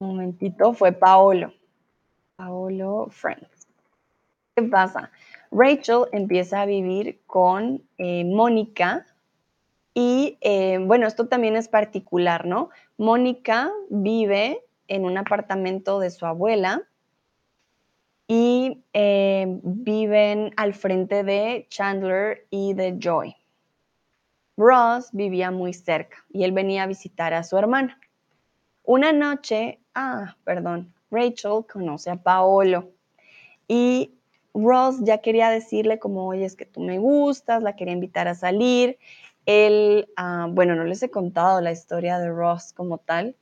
momentito, 0.00 0.72
fue 0.72 0.92
Paolo. 0.92 1.52
Paolo 2.36 3.08
Friends. 3.10 3.68
¿Qué 4.56 4.62
pasa? 4.64 5.10
Rachel 5.50 6.04
empieza 6.12 6.62
a 6.62 6.66
vivir 6.66 7.20
con 7.26 7.82
eh, 7.98 8.24
Mónica, 8.24 9.06
y 9.94 10.38
eh, 10.40 10.78
bueno, 10.80 11.06
esto 11.06 11.26
también 11.26 11.56
es 11.56 11.68
particular, 11.68 12.46
¿no? 12.46 12.70
Mónica 12.96 13.70
vive 13.88 14.64
en 14.88 15.04
un 15.04 15.18
apartamento 15.18 15.98
de 15.98 16.10
su 16.10 16.26
abuela 16.26 16.82
y 18.28 18.84
eh, 18.92 19.46
viven 19.62 20.52
al 20.56 20.74
frente 20.74 21.24
de 21.24 21.66
Chandler 21.68 22.46
y 22.50 22.74
de 22.74 22.96
Joy. 22.98 23.34
Ross 24.56 25.08
vivía 25.12 25.50
muy 25.50 25.72
cerca 25.72 26.18
y 26.30 26.44
él 26.44 26.52
venía 26.52 26.84
a 26.84 26.86
visitar 26.86 27.34
a 27.34 27.42
su 27.42 27.56
hermana. 27.56 27.98
una 28.84 29.12
noche, 29.12 29.79
ah, 29.94 30.36
perdón, 30.44 30.92
Rachel 31.10 31.64
conoce 31.70 32.10
a 32.10 32.16
Paolo 32.16 32.90
y 33.68 34.14
Ross 34.54 34.96
ya 35.02 35.18
quería 35.18 35.50
decirle 35.50 35.98
como, 35.98 36.26
oye, 36.26 36.44
es 36.44 36.56
que 36.56 36.66
tú 36.66 36.80
me 36.80 36.98
gustas, 36.98 37.62
la 37.62 37.76
quería 37.76 37.94
invitar 37.94 38.28
a 38.28 38.34
salir. 38.34 38.98
Él, 39.46 40.08
ah, 40.16 40.48
bueno, 40.50 40.74
no 40.74 40.84
les 40.84 41.02
he 41.02 41.10
contado 41.10 41.60
la 41.60 41.72
historia 41.72 42.18
de 42.18 42.30
Ross 42.30 42.72
como 42.72 42.98
tal, 42.98 43.36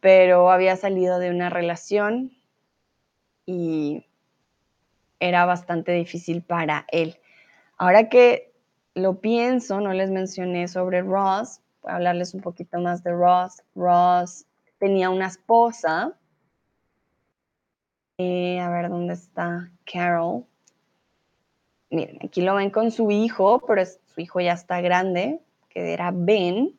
pero 0.00 0.50
había 0.50 0.76
salido 0.76 1.18
de 1.18 1.30
una 1.30 1.50
relación 1.50 2.32
y 3.46 4.06
era 5.20 5.44
bastante 5.44 5.92
difícil 5.92 6.42
para 6.42 6.86
él. 6.90 7.18
Ahora 7.76 8.08
que 8.08 8.52
lo 8.94 9.20
pienso, 9.20 9.80
no 9.80 9.92
les 9.92 10.10
mencioné 10.10 10.68
sobre 10.68 11.02
Ross, 11.02 11.60
voy 11.82 11.92
a 11.92 11.96
hablarles 11.96 12.34
un 12.34 12.40
poquito 12.40 12.78
más 12.78 13.02
de 13.04 13.12
Ross. 13.12 13.62
Ross 13.74 14.46
tenía 14.80 15.10
una 15.10 15.26
esposa, 15.26 16.14
eh, 18.18 18.58
a 18.60 18.70
ver 18.70 18.88
dónde 18.88 19.14
está 19.14 19.70
Carol. 19.84 20.46
Miren, 21.90 22.18
aquí 22.24 22.40
lo 22.40 22.54
ven 22.54 22.70
con 22.70 22.90
su 22.90 23.10
hijo, 23.10 23.60
pero 23.66 23.84
su 23.84 24.20
hijo 24.20 24.40
ya 24.40 24.54
está 24.54 24.80
grande, 24.80 25.40
que 25.68 25.92
era 25.92 26.10
Ben. 26.12 26.76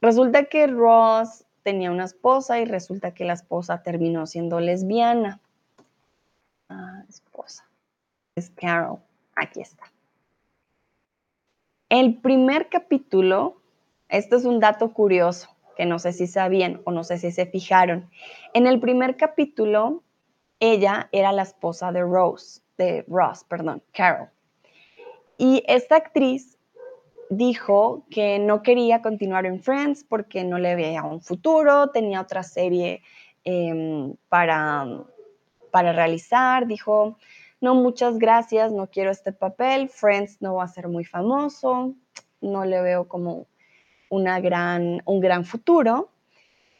resulta 0.00 0.44
que 0.44 0.66
Ross 0.66 1.46
tenía 1.62 1.90
una 1.90 2.04
esposa 2.04 2.60
y 2.60 2.66
resulta 2.66 3.14
que 3.14 3.24
la 3.24 3.32
esposa 3.32 3.82
terminó 3.82 4.26
siendo 4.26 4.60
lesbiana. 4.60 5.40
Esposa. 7.08 7.64
Es 8.36 8.50
Carol. 8.50 8.98
Aquí 9.36 9.60
está. 9.60 9.84
El 11.88 12.20
primer 12.20 12.68
capítulo, 12.68 13.62
esto 14.08 14.36
es 14.36 14.44
un 14.44 14.58
dato 14.58 14.92
curioso 14.92 15.53
que 15.76 15.86
no 15.86 15.98
sé 15.98 16.12
si 16.12 16.26
sabían 16.26 16.80
o 16.84 16.90
no 16.90 17.04
sé 17.04 17.18
si 17.18 17.30
se 17.30 17.46
fijaron. 17.46 18.10
En 18.52 18.66
el 18.66 18.80
primer 18.80 19.16
capítulo, 19.16 20.02
ella 20.60 21.08
era 21.12 21.32
la 21.32 21.42
esposa 21.42 21.92
de 21.92 22.02
Rose, 22.02 22.60
de 22.78 23.04
Ross, 23.08 23.44
perdón, 23.44 23.82
Carol. 23.92 24.28
Y 25.36 25.64
esta 25.66 25.96
actriz 25.96 26.58
dijo 27.30 28.06
que 28.10 28.38
no 28.38 28.62
quería 28.62 29.02
continuar 29.02 29.46
en 29.46 29.60
Friends 29.60 30.04
porque 30.04 30.44
no 30.44 30.58
le 30.58 30.76
veía 30.76 31.02
un 31.02 31.20
futuro, 31.20 31.88
tenía 31.90 32.20
otra 32.20 32.42
serie 32.42 33.02
em, 33.44 34.14
para, 34.28 34.86
para 35.70 35.92
realizar, 35.92 36.66
dijo, 36.66 37.18
no, 37.60 37.74
muchas 37.74 38.18
gracias, 38.18 38.72
no 38.72 38.88
quiero 38.88 39.10
este 39.10 39.32
papel, 39.32 39.88
Friends 39.88 40.40
no 40.40 40.54
va 40.56 40.64
a 40.64 40.68
ser 40.68 40.88
muy 40.88 41.04
famoso, 41.04 41.94
no 42.40 42.64
le 42.64 42.80
veo 42.82 43.08
como 43.08 43.46
una 44.14 44.40
gran, 44.40 45.02
un 45.04 45.20
gran 45.20 45.44
futuro 45.44 46.10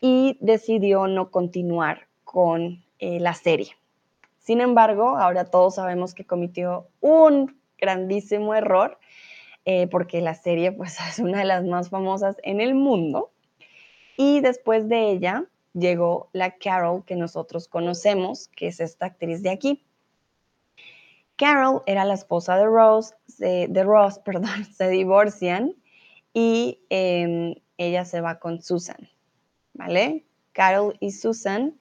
y 0.01 0.39
decidió 0.41 1.09
no 1.09 1.31
continuar 1.31 2.07
con 2.23 2.85
eh, 3.01 3.19
la 3.19 3.35
serie. 3.35 3.73
Sin 4.39 4.61
embargo, 4.61 5.17
ahora 5.17 5.47
todos 5.47 5.77
sabemos 5.77 6.15
que 6.15 6.25
cometió 6.25 6.87
un 7.01 7.59
grandísimo 7.79 8.55
error 8.55 8.99
eh, 9.65 9.89
porque 9.89 10.21
la 10.21 10.35
serie 10.35 10.71
pues 10.71 10.99
es 11.09 11.19
una 11.19 11.39
de 11.39 11.45
las 11.45 11.65
más 11.65 11.91
famosas 11.91 12.37
en 12.43 12.61
el 12.61 12.75
mundo. 12.75 13.33
Y 14.17 14.41
después 14.41 14.89
de 14.89 15.11
ella 15.11 15.45
llegó 15.73 16.29
la 16.33 16.53
Carol 16.53 17.05
que 17.05 17.17
nosotros 17.17 17.67
conocemos, 17.67 18.49
que 18.49 18.69
es 18.69 18.79
esta 18.79 19.07
actriz 19.07 19.43
de 19.43 19.51
aquí. 19.51 19.85
Carol 21.37 21.83
era 21.87 22.05
la 22.05 22.15
esposa 22.15 22.57
de 22.57 22.67
Rose, 22.67 23.13
de 23.39 23.83
Ross, 23.83 24.19
perdón, 24.25 24.65
se 24.67 24.89
divorcian 24.89 25.75
y 26.35 26.81
em, 26.91 27.55
ella 27.79 28.05
se 28.05 28.21
va 28.21 28.39
con 28.39 28.61
Susan, 28.61 29.09
¿vale? 29.73 30.25
Carol 30.53 30.97
y 31.01 31.13
Susan 31.13 31.75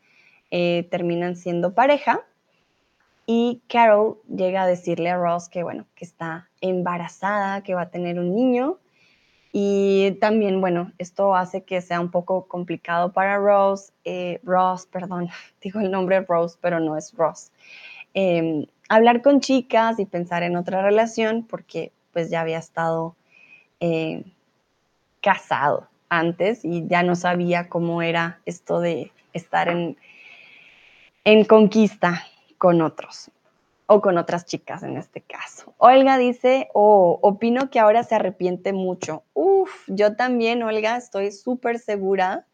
eh, 0.52 0.88
terminan 0.89 1.36
siendo 1.36 1.74
pareja 1.74 2.26
y 3.26 3.62
Carol 3.68 4.20
llega 4.28 4.63
a 4.63 4.68
decirle 4.68 5.10
a 5.10 5.18
Ross 5.18 5.50
que, 5.50 5.63
bueno, 5.63 5.86
que 5.96 6.06
está 6.06 6.50
embarazada, 6.62 7.63
que 7.63 7.74
va 7.74 7.84
a 7.84 7.89
tener 7.89 8.20
un 8.20 8.36
niño. 8.36 8.80
Y 9.52 10.18
también, 10.20 10.62
bueno, 10.62 10.92
esto 10.98 11.36
hace 11.36 11.63
que 11.63 11.82
sea 11.82 12.00
un 12.00 12.12
poco 12.12 12.48
complicado 12.48 13.13
para 13.13 13.38
Ross, 13.38 13.94
eh, 14.04 14.39
Ross, 14.44 14.88
perdón, 14.88 15.30
digo 15.62 15.80
el 15.80 15.92
nombre 15.92 16.22
Rose, 16.22 16.58
pero 16.60 16.80
no 16.80 16.98
es 16.98 17.13
Ross. 17.13 17.52
Em, 18.13 18.66
hablar 18.89 19.22
con 19.22 19.39
chicas 19.39 20.00
y 20.00 20.06
pensar 20.06 20.44
en 20.44 20.56
otra 20.56 20.82
relación 20.82 21.46
porque 21.48 21.92
pues 22.12 22.30
ya 22.30 22.42
había 22.42 22.60
estado 22.60 23.16
eh, 23.80 24.24
casado 25.24 25.88
antes 26.10 26.64
y 26.64 26.86
ya 26.88 27.02
no 27.02 27.16
sabía 27.16 27.70
cómo 27.70 28.02
era 28.04 28.42
esto 28.46 28.82
de 28.82 29.12
estar 29.32 29.70
en, 29.70 29.98
en 31.24 31.46
conquista 31.46 32.28
con 32.60 32.82
otros 32.82 33.32
o 33.88 34.02
con 34.02 34.18
otras 34.18 34.46
chicas 34.46 34.84
en 34.84 34.98
este 34.98 35.22
caso. 35.22 35.74
Olga 35.78 36.18
dice, 36.18 36.70
oh, 36.74 37.20
opino 37.22 37.70
que 37.70 37.80
ahora 37.80 38.04
se 38.04 38.16
arrepiente 38.16 38.74
mucho. 38.74 39.24
Uf, 39.34 39.72
yo 39.88 40.16
también, 40.16 40.62
Olga, 40.62 40.98
estoy 40.98 41.32
súper 41.32 41.80
segura 41.80 42.46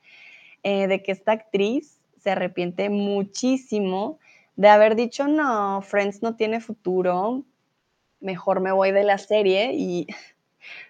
eh, 0.63 0.88
de 0.88 1.03
que 1.03 1.12
esta 1.12 1.34
actriz 1.34 1.99
se 2.17 2.32
arrepiente 2.32 2.89
muchísimo 2.89 4.19
de 4.55 4.69
haber 4.69 4.95
dicho, 4.95 5.27
no, 5.27 5.82
Friends 5.82 6.21
no 6.21 6.36
tiene 6.36 6.60
futuro, 6.60 7.43
mejor 8.19 8.60
me 8.60 8.71
voy 8.71 8.91
de 8.91 9.03
la 9.03 9.17
serie 9.17 9.73
y 9.73 10.08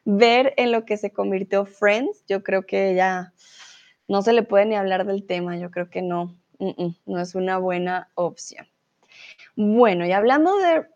ver 0.05 0.53
en 0.57 0.71
lo 0.71 0.85
que 0.85 0.97
se 0.97 1.11
convirtió 1.11 1.65
Friends, 1.65 2.23
yo 2.27 2.43
creo 2.43 2.65
que 2.65 2.95
ya 2.95 3.33
no 4.07 4.21
se 4.21 4.33
le 4.33 4.43
puede 4.43 4.65
ni 4.65 4.75
hablar 4.75 5.05
del 5.05 5.25
tema, 5.25 5.57
yo 5.57 5.71
creo 5.71 5.89
que 5.89 6.01
no, 6.01 6.35
no 7.05 7.19
es 7.19 7.35
una 7.35 7.57
buena 7.57 8.09
opción. 8.15 8.67
Bueno, 9.55 10.05
y 10.05 10.11
hablando 10.11 10.57
de 10.57 10.87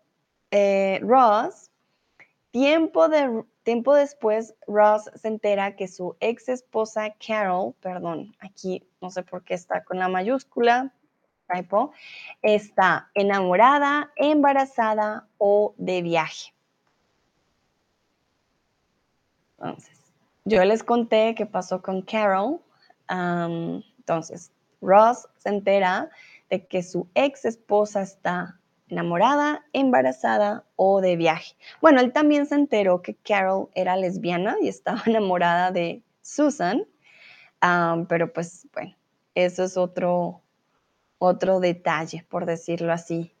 eh, 0.50 1.00
Ross, 1.02 1.70
tiempo, 2.50 3.08
de, 3.08 3.44
tiempo 3.62 3.94
después 3.94 4.54
Ross 4.66 5.10
se 5.14 5.28
entera 5.28 5.76
que 5.76 5.88
su 5.88 6.16
ex 6.20 6.48
esposa 6.48 7.14
Carol, 7.24 7.74
perdón, 7.80 8.34
aquí 8.38 8.88
no 9.00 9.10
sé 9.10 9.22
por 9.22 9.44
qué 9.44 9.54
está 9.54 9.84
con 9.84 9.98
la 9.98 10.08
mayúscula, 10.08 10.92
está 12.42 13.10
enamorada, 13.14 14.12
embarazada 14.16 15.28
o 15.38 15.74
de 15.76 16.02
viaje. 16.02 16.53
Entonces, 19.64 19.98
yo 20.44 20.62
les 20.64 20.82
conté 20.82 21.34
qué 21.34 21.46
pasó 21.46 21.80
con 21.80 22.02
Carol. 22.02 22.60
entonces, 23.08 24.52
Ross 24.82 25.26
se 25.38 25.48
entera 25.48 26.10
de 26.50 26.66
que 26.66 26.82
su 26.82 27.08
ex 27.14 27.46
esposa 27.46 28.02
está 28.02 28.60
enamorada, 28.88 29.64
embarazada 29.72 30.64
o 30.76 31.00
de 31.00 31.16
viaje. 31.16 31.54
Bueno, 31.80 32.00
él 32.00 32.12
también 32.12 32.44
se 32.44 32.56
enteró 32.56 33.00
que 33.00 33.14
Carol 33.14 33.70
era 33.74 33.96
lesbiana 33.96 34.56
y 34.60 34.68
estaba 34.68 35.02
enamorada 35.06 35.70
de 35.70 36.02
Susan, 36.20 36.86
pero 38.08 38.32
pues 38.32 38.68
bueno, 38.74 38.94
eso 39.34 39.64
es 39.64 39.78
otro, 39.78 40.42
otro 41.16 41.60
detalle, 41.60 42.26
por 42.28 42.44
decirlo 42.44 42.92
así, 42.92 43.33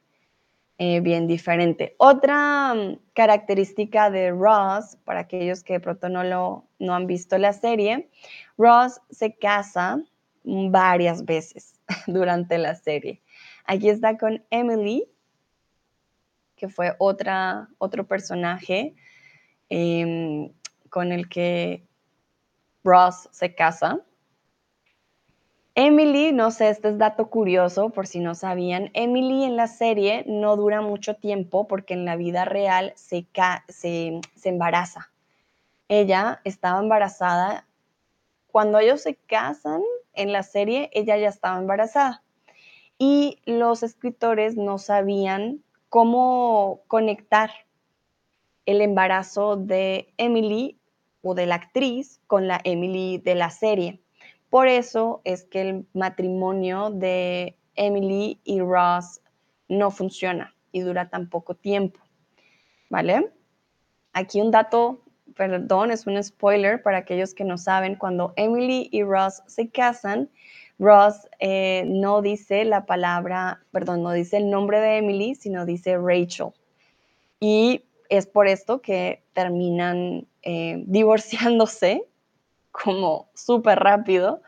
eh, 0.78 1.00
bien 1.00 1.26
diferente. 1.28 1.94
Otra 1.98 2.74
mm, 2.74 2.98
característica 3.12 4.10
de 4.10 4.30
Ross, 4.30 4.96
para 5.04 5.20
aquellos 5.20 5.62
que 5.62 5.74
de 5.74 5.80
pronto 5.80 6.08
no, 6.08 6.24
lo, 6.24 6.66
no 6.78 6.94
han 6.94 7.06
visto 7.06 7.38
la 7.38 7.52
serie, 7.52 8.10
Ross 8.58 9.00
se 9.10 9.36
casa 9.36 10.02
varias 10.44 11.24
veces 11.24 11.74
durante 12.06 12.58
la 12.58 12.74
serie. 12.74 13.22
Aquí 13.66 13.88
está 13.88 14.18
con 14.18 14.44
Emily, 14.50 15.08
que 16.56 16.68
fue 16.68 16.94
otra, 16.98 17.68
otro 17.78 18.06
personaje 18.06 18.94
em, 19.68 20.52
con 20.90 21.12
el 21.12 21.28
que 21.28 21.86
Ross 22.82 23.28
se 23.32 23.54
casa. 23.54 24.00
Emily, 25.76 26.30
no 26.30 26.52
sé, 26.52 26.68
este 26.68 26.90
es 26.90 26.98
dato 26.98 27.30
curioso 27.30 27.90
por 27.90 28.06
si 28.06 28.20
no 28.20 28.36
sabían, 28.36 28.90
Emily 28.94 29.42
en 29.42 29.56
la 29.56 29.66
serie 29.66 30.24
no 30.28 30.54
dura 30.54 30.80
mucho 30.80 31.16
tiempo 31.16 31.66
porque 31.66 31.94
en 31.94 32.04
la 32.04 32.14
vida 32.14 32.44
real 32.44 32.92
se, 32.94 33.26
se, 33.68 34.20
se 34.36 34.48
embaraza. 34.48 35.10
Ella 35.88 36.40
estaba 36.44 36.78
embarazada. 36.78 37.66
Cuando 38.52 38.78
ellos 38.78 39.02
se 39.02 39.16
casan 39.16 39.82
en 40.12 40.30
la 40.32 40.44
serie, 40.44 40.90
ella 40.92 41.16
ya 41.16 41.28
estaba 41.28 41.58
embarazada. 41.58 42.22
Y 42.96 43.40
los 43.44 43.82
escritores 43.82 44.56
no 44.56 44.78
sabían 44.78 45.64
cómo 45.88 46.82
conectar 46.86 47.50
el 48.64 48.80
embarazo 48.80 49.56
de 49.56 50.12
Emily 50.18 50.78
o 51.20 51.34
de 51.34 51.46
la 51.46 51.56
actriz 51.56 52.20
con 52.28 52.46
la 52.46 52.60
Emily 52.62 53.18
de 53.18 53.34
la 53.34 53.50
serie. 53.50 54.03
Por 54.54 54.68
eso 54.68 55.20
es 55.24 55.42
que 55.42 55.62
el 55.62 55.86
matrimonio 55.94 56.90
de 56.90 57.58
Emily 57.74 58.38
y 58.44 58.60
Ross 58.60 59.20
no 59.66 59.90
funciona 59.90 60.54
y 60.70 60.82
dura 60.82 61.10
tan 61.10 61.28
poco 61.28 61.56
tiempo. 61.56 61.98
¿Vale? 62.88 63.32
Aquí 64.12 64.40
un 64.40 64.52
dato 64.52 65.02
perdón, 65.34 65.90
es 65.90 66.06
un 66.06 66.22
spoiler 66.22 66.80
para 66.84 66.98
aquellos 66.98 67.34
que 67.34 67.42
no 67.42 67.58
saben, 67.58 67.96
cuando 67.96 68.32
Emily 68.36 68.88
y 68.92 69.02
Ross 69.02 69.42
se 69.48 69.70
casan, 69.70 70.30
Ross 70.78 71.28
eh, 71.40 71.82
no 71.88 72.22
dice 72.22 72.64
la 72.64 72.86
palabra, 72.86 73.60
perdón, 73.72 74.04
no 74.04 74.12
dice 74.12 74.36
el 74.36 74.50
nombre 74.50 74.78
de 74.78 74.98
Emily, 74.98 75.34
sino 75.34 75.66
dice 75.66 75.98
Rachel. 75.98 76.50
Y 77.40 77.82
es 78.08 78.28
por 78.28 78.46
esto 78.46 78.80
que 78.80 79.24
terminan 79.32 80.28
eh, 80.42 80.80
divorciándose 80.86 82.06
como 82.82 83.28
súper 83.34 83.78
rápido, 83.78 84.42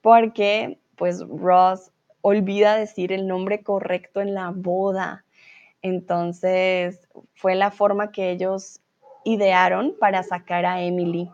porque 0.00 0.78
pues 0.96 1.20
Ross 1.28 1.92
olvida 2.22 2.74
decir 2.74 3.12
el 3.12 3.28
nombre 3.28 3.62
correcto 3.62 4.20
en 4.20 4.34
la 4.34 4.50
boda. 4.50 5.24
Entonces 5.82 7.06
fue 7.34 7.54
la 7.54 7.70
forma 7.70 8.10
que 8.10 8.30
ellos 8.30 8.80
idearon 9.24 9.94
para 10.00 10.22
sacar 10.22 10.64
a 10.64 10.80
Emily 10.80 11.30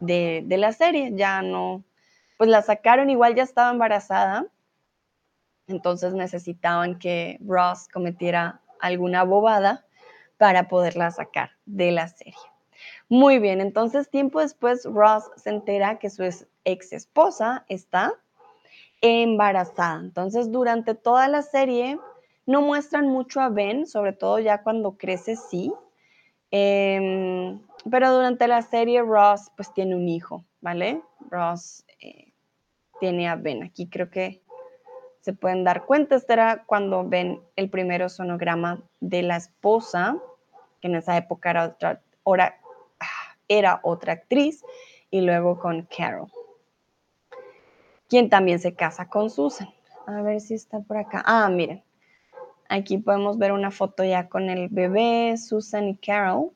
de, 0.00 0.42
de 0.46 0.56
la 0.56 0.72
serie. 0.72 1.12
Ya 1.14 1.42
no, 1.42 1.84
pues 2.38 2.48
la 2.48 2.62
sacaron, 2.62 3.10
igual 3.10 3.34
ya 3.34 3.42
estaba 3.42 3.70
embarazada, 3.70 4.46
entonces 5.66 6.14
necesitaban 6.14 6.98
que 6.98 7.38
Ross 7.46 7.88
cometiera 7.92 8.62
alguna 8.80 9.24
bobada 9.24 9.84
para 10.38 10.68
poderla 10.68 11.10
sacar 11.10 11.50
de 11.66 11.92
la 11.92 12.08
serie. 12.08 12.55
Muy 13.08 13.38
bien, 13.38 13.60
entonces 13.60 14.10
tiempo 14.10 14.40
después 14.40 14.84
Ross 14.84 15.30
se 15.36 15.50
entera 15.50 15.98
que 16.00 16.10
su 16.10 16.24
ex 16.64 16.92
esposa 16.92 17.64
está 17.68 18.14
embarazada. 19.00 20.00
Entonces 20.00 20.50
durante 20.50 20.94
toda 20.94 21.28
la 21.28 21.42
serie 21.42 22.00
no 22.46 22.62
muestran 22.62 23.06
mucho 23.06 23.40
a 23.40 23.48
Ben, 23.48 23.86
sobre 23.86 24.12
todo 24.12 24.40
ya 24.40 24.62
cuando 24.62 24.96
crece 24.96 25.36
sí. 25.36 25.72
Em, 26.50 27.60
pero 27.88 28.12
durante 28.12 28.48
la 28.48 28.62
serie 28.62 29.02
Ross 29.02 29.52
pues 29.56 29.72
tiene 29.72 29.94
un 29.94 30.08
hijo, 30.08 30.44
¿vale? 30.60 31.00
Ross 31.30 31.84
eh, 32.00 32.32
tiene 32.98 33.28
a 33.28 33.36
Ben. 33.36 33.62
Aquí 33.62 33.88
creo 33.88 34.10
que 34.10 34.42
se 35.20 35.32
pueden 35.32 35.62
dar 35.62 35.86
cuenta. 35.86 36.16
Este 36.16 36.32
era 36.32 36.64
cuando 36.66 37.08
ven 37.08 37.40
el 37.54 37.70
primero 37.70 38.08
sonograma 38.08 38.82
de 39.00 39.22
la 39.22 39.36
esposa, 39.36 40.16
que 40.80 40.88
en 40.88 40.96
esa 40.96 41.16
época 41.16 41.50
era 41.50 41.66
otra, 41.66 42.02
era 43.48 43.80
otra 43.82 44.14
actriz, 44.14 44.64
y 45.10 45.20
luego 45.20 45.58
con 45.58 45.82
Carol, 45.82 46.30
quien 48.08 48.28
también 48.28 48.58
se 48.58 48.74
casa 48.74 49.08
con 49.08 49.30
Susan. 49.30 49.68
A 50.06 50.22
ver 50.22 50.40
si 50.40 50.54
está 50.54 50.80
por 50.80 50.96
acá. 50.98 51.22
Ah, 51.26 51.48
miren. 51.48 51.82
Aquí 52.68 52.98
podemos 52.98 53.38
ver 53.38 53.52
una 53.52 53.70
foto 53.70 54.04
ya 54.04 54.28
con 54.28 54.50
el 54.50 54.68
bebé, 54.68 55.36
Susan 55.36 55.88
y 55.88 55.96
Carol, 55.96 56.50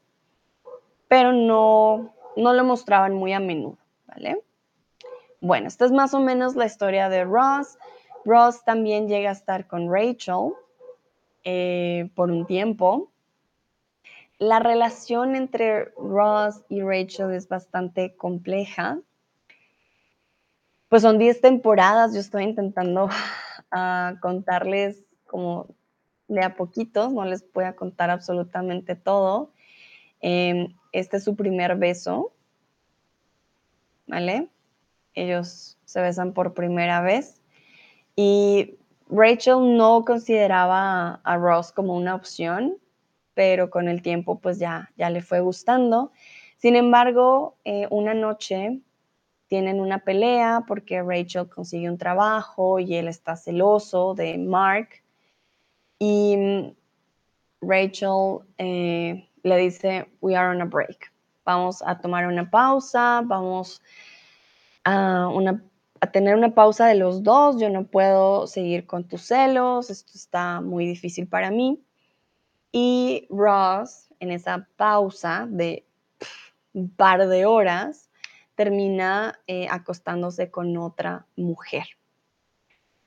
pero 1.07 1.33
no, 1.33 2.13
no 2.37 2.53
lo 2.53 2.65
mostraban 2.65 3.15
muy 3.15 3.33
a 3.33 3.41
menudo, 3.41 3.79
¿vale? 4.07 4.41
Bueno, 5.41 5.69
esta 5.69 5.85
es 5.85 5.93
más 5.93 6.13
o 6.13 6.21
menos 6.21 6.57
la 6.57 6.67
historia 6.67 7.09
de 7.09 7.25
Ross. 7.25 7.79
Ross 8.25 8.65
también 8.65 9.09
llega 9.09 9.31
a 9.31 9.33
estar 9.33 9.67
con 9.67 9.93
Rachel 9.93 10.53
eh, 11.45 12.11
por 12.15 12.31
un 12.31 12.45
tiempo. 12.45 13.11
La 14.41 14.59
relación 14.59 15.37
entre 15.37 15.93
Ross 15.97 16.65
y 16.71 16.81
Rachel 16.81 17.33
es 17.33 17.47
bastante 17.47 18.17
compleja. 18.17 18.99
Pues 20.89 21.03
son 21.03 21.19
10 21.19 21.41
temporadas, 21.41 22.15
yo 22.15 22.21
estoy 22.21 22.45
intentando 22.45 23.09
ah, 23.71 24.15
contarles 24.21 25.05
como 25.27 25.69
de 26.27 26.43
a 26.43 26.57
poquitos, 26.57 27.13
no 27.13 27.25
les 27.25 27.45
voy 27.53 27.65
a 27.65 27.77
contar 27.77 28.09
absolutamente 28.11 28.97
todo. 28.97 29.53
Em, 30.21 30.75
este 30.93 31.19
es 31.19 31.25
su 31.25 31.37
primer 31.37 31.77
beso, 31.77 32.33
¿vale? 34.07 34.49
ellos 35.15 35.77
se 35.85 36.01
besan 36.01 36.33
por 36.33 36.55
primera 36.55 37.03
vez. 37.03 37.43
Y 38.17 38.77
Rachel 39.09 39.77
no 39.77 40.05
consideraba 40.05 41.21
a 41.23 41.37
Ross 41.37 41.73
como 41.73 41.95
una 41.95 42.15
opción, 42.15 42.79
pero 43.41 43.71
con 43.71 43.89
el 43.89 44.03
tiempo 44.03 44.39
pues 44.39 44.59
ya, 44.59 44.91
ya 44.99 45.09
le 45.09 45.23
fue 45.23 45.41
gustando. 45.41 46.13
Sin 46.59 46.77
embargo, 46.77 47.57
eh, 47.65 47.87
una 47.89 48.13
noche 48.13 48.83
tienen 49.47 49.81
una 49.81 50.01
pelea 50.01 50.65
porque 50.69 51.03
Rachel 51.03 51.49
consigue 51.49 51.89
un 51.89 51.97
trabajo 51.97 52.79
y 52.81 52.97
él 52.97 53.09
está 53.09 53.37
celoso 53.37 54.13
de 54.13 54.37
Mark. 54.37 54.91
Y 55.99 56.37
mm, 56.37 56.75
Rachel 57.63 58.41
eh, 58.59 59.27
le 59.43 59.57
dice, 59.57 60.07
we 60.21 60.37
are 60.37 60.55
on 60.55 60.61
a 60.61 60.67
break. 60.67 61.11
Vamos 61.43 61.83
a 61.87 61.99
tomar 61.99 62.27
una 62.27 62.51
pausa, 62.51 63.23
vamos 63.25 63.81
a, 64.85 65.31
tener 66.13 66.37
una 66.37 66.55
pausa 66.55 66.87
de 66.89 66.97
los 66.97 67.23
dos, 67.23 67.59
yo 67.59 67.71
no 67.71 67.87
puedo 67.87 68.47
seguir 68.47 68.87
con 68.87 69.05
tus 69.05 69.23
celos, 69.23 69.89
esto 69.89 70.13
está 70.15 70.61
muy 70.61 70.85
difícil 70.85 71.27
para 71.27 71.51
mí. 71.51 71.83
Y 72.73 73.27
Ross, 73.31 74.09
en 74.21 74.31
esa 74.31 74.69
pausa 74.77 75.47
de 75.49 75.87
un 76.73 76.89
par 76.91 77.27
de 77.27 77.47
horas, 77.47 78.11
termina 78.55 79.39
eh, 79.47 79.67
acostándose 79.71 80.51
con 80.51 80.77
otra 80.77 81.27
mujer. 81.37 81.85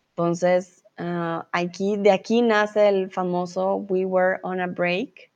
Entonces, 0.09 0.83
ah, 0.97 1.47
aquí, 1.51 1.97
de 1.97 2.11
aquí 2.11 2.41
nace 2.41 2.89
el 2.89 3.09
famoso 3.11 3.75
We 3.75 4.05
Were 4.05 4.39
on 4.43 4.59
a 4.59 4.67
Break, 4.67 5.31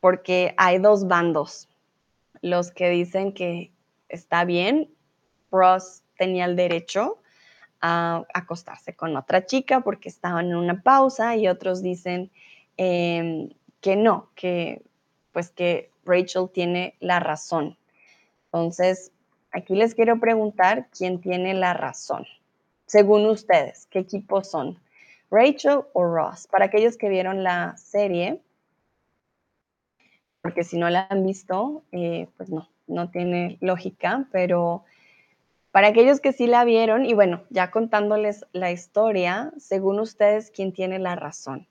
porque 0.00 0.54
hay 0.56 0.78
dos 0.78 1.08
bandos, 1.08 1.68
los 2.42 2.70
que 2.70 2.90
dicen 2.90 3.32
que 3.32 3.72
está 4.08 4.44
bien, 4.44 4.90
Ross 5.50 6.02
tenía 6.16 6.44
el 6.44 6.56
derecho 6.56 7.18
acostarse 7.84 8.94
con 8.94 9.14
otra 9.16 9.44
chica 9.44 9.80
porque 9.80 10.08
estaban 10.08 10.46
en 10.46 10.56
una 10.56 10.82
pausa 10.82 11.36
y 11.36 11.48
otros 11.48 11.82
dicen 11.82 12.30
em, 12.76 13.50
que 13.80 13.96
no, 13.96 14.30
que 14.34 14.82
pues 15.32 15.50
que 15.50 15.90
Rachel 16.04 16.48
tiene 16.52 16.94
la 17.00 17.20
razón. 17.20 17.76
Entonces, 18.46 19.12
aquí 19.50 19.74
les 19.74 19.94
quiero 19.94 20.18
preguntar 20.18 20.88
quién 20.96 21.20
tiene 21.20 21.52
la 21.54 21.74
razón. 21.74 22.24
Según 22.86 23.26
ustedes, 23.26 23.86
¿qué 23.90 23.98
equipos 23.98 24.50
son? 24.50 24.78
¿Rachel 25.30 25.80
o 25.92 26.04
Ross? 26.04 26.46
Para 26.46 26.66
aquellos 26.66 26.96
que 26.96 27.08
vieron 27.08 27.42
la 27.42 27.76
serie, 27.76 28.40
porque 30.40 30.64
si 30.64 30.78
no 30.78 30.88
la 30.88 31.06
han 31.10 31.24
visto, 31.26 31.82
eh, 31.92 32.28
pues 32.36 32.48
no, 32.48 32.68
no 32.86 33.10
tiene 33.10 33.58
lógica, 33.60 34.26
pero 34.30 34.84
para 35.74 35.88
aquellos 35.88 36.20
que 36.20 36.32
sí 36.32 36.46
la 36.46 36.64
vieron, 36.64 37.04
y 37.04 37.14
bueno, 37.14 37.42
ya 37.50 37.72
contándoles 37.72 38.46
la 38.52 38.70
historia, 38.70 39.52
según 39.58 39.98
ustedes, 39.98 40.52
¿quién 40.52 40.72
tiene 40.72 41.00
la 41.00 41.16
razón? 41.16 41.66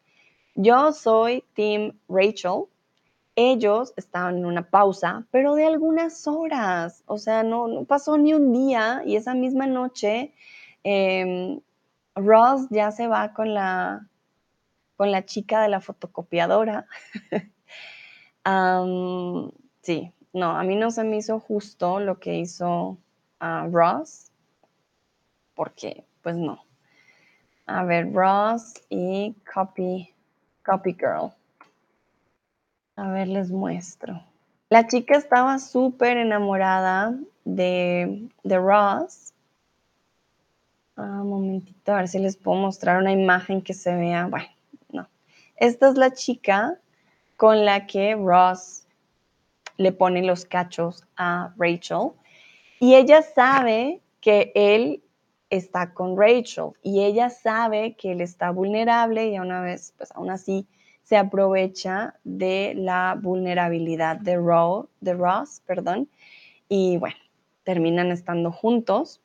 Yo 0.56 0.92
soy 0.92 1.46
Team 1.54 1.98
Rachel. 2.10 2.66
Ellos 3.38 3.94
estaban 3.96 4.40
en 4.40 4.46
una 4.46 4.70
pausa, 4.70 5.26
pero 5.32 5.56
de 5.56 5.64
algunas 5.68 6.28
horas, 6.28 7.06
o 7.06 7.18
sea, 7.18 7.44
no, 7.44 7.86
pasó 7.86 8.18
ni 8.18 8.34
un 8.34 8.52
día 8.52 9.04
y 9.06 9.16
esa 9.16 9.36
misma 9.36 9.68
noche 9.68 10.34
em, 10.84 11.62
Ross 12.14 12.68
ya 12.72 12.92
se 12.92 13.08
va 13.08 13.34
con 13.34 13.54
la, 13.54 14.10
con 14.98 15.14
la 15.14 15.24
chica 15.24 15.62
de 15.62 15.70
la 15.70 15.80
fotocopiadora. 15.80 16.88
sí, 19.82 20.12
no, 20.34 20.58
a 20.58 20.64
mí 20.64 20.76
no 20.76 20.92
se 20.92 21.06
me 21.06 21.16
hizo 21.16 21.40
justo 21.40 22.02
lo 22.02 22.20
que 22.20 22.36
hizo 22.40 22.98
uh, 23.44 23.70
Ross, 23.70 24.32
porque 25.54 26.06
pues 26.22 26.38
no. 26.38 26.64
A 27.66 27.84
ver, 27.84 28.12
Ross 28.14 28.74
y 28.90 29.36
Copy, 29.54 30.14
Copy 30.66 30.94
Girl. 30.94 31.32
A 32.96 33.10
ver, 33.10 33.28
les 33.28 33.52
muestro. 33.52 34.22
La 34.70 34.88
chica 34.88 35.18
estaba 35.18 35.60
súper 35.60 36.18
enamorada 36.18 37.16
de, 37.44 38.30
de 38.44 38.58
Ross. 38.58 39.34
Un 40.96 41.04
ah, 41.04 41.24
momentito, 41.24 41.92
a 41.92 41.98
ver 41.98 42.08
si 42.08 42.20
les 42.20 42.38
puedo 42.38 42.58
mostrar 42.58 43.00
una 43.00 43.12
imagen 43.12 43.62
que 43.62 43.74
se 43.74 43.96
vea. 43.96 44.28
Bueno, 44.28 44.48
no. 44.92 45.08
Esta 45.56 45.90
es 45.90 45.96
la 45.96 46.12
chica 46.14 46.78
con 47.38 47.66
la 47.66 47.88
que 47.88 48.16
Ross 48.16 48.86
le 49.78 49.92
pone 49.92 50.22
los 50.24 50.46
cachos 50.46 51.04
a 51.18 51.54
Rachel 51.58 52.12
y 52.84 52.96
ella 52.96 53.22
sabe 53.22 54.02
que 54.20 54.52
él 54.56 55.02
está 55.50 55.94
con 55.94 56.18
Rachel 56.18 56.72
y 56.82 57.06
ella 57.06 57.30
sabe 57.30 57.96
que 57.96 58.12
él 58.12 58.20
está 58.20 58.52
vulnerable 58.52 59.30
y 59.30 59.40
una 59.40 59.62
vez, 59.62 59.94
pues 59.98 60.12
aún 60.12 60.30
así 60.30 60.68
se 61.02 61.16
aprovecha 61.16 62.16
de 62.26 62.74
la 62.76 63.18
vulnerabilidad 63.18 64.18
de, 64.18 64.34
de 65.00 65.14
Ross, 65.14 65.62
perdón, 65.66 66.10
y 66.68 66.98
bueno, 66.98 67.16
terminan 67.64 68.12
estando 68.12 68.52
juntos. 68.52 69.22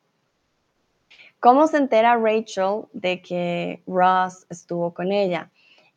¿Cómo 1.41 1.67
se 1.67 1.79
entera 1.79 2.15
Rachel 2.15 2.83
de 2.93 3.21
que 3.21 3.83
Ross 3.85 4.45
estuvo 4.49 4.93
con 4.93 5.11
ella? 5.11 5.51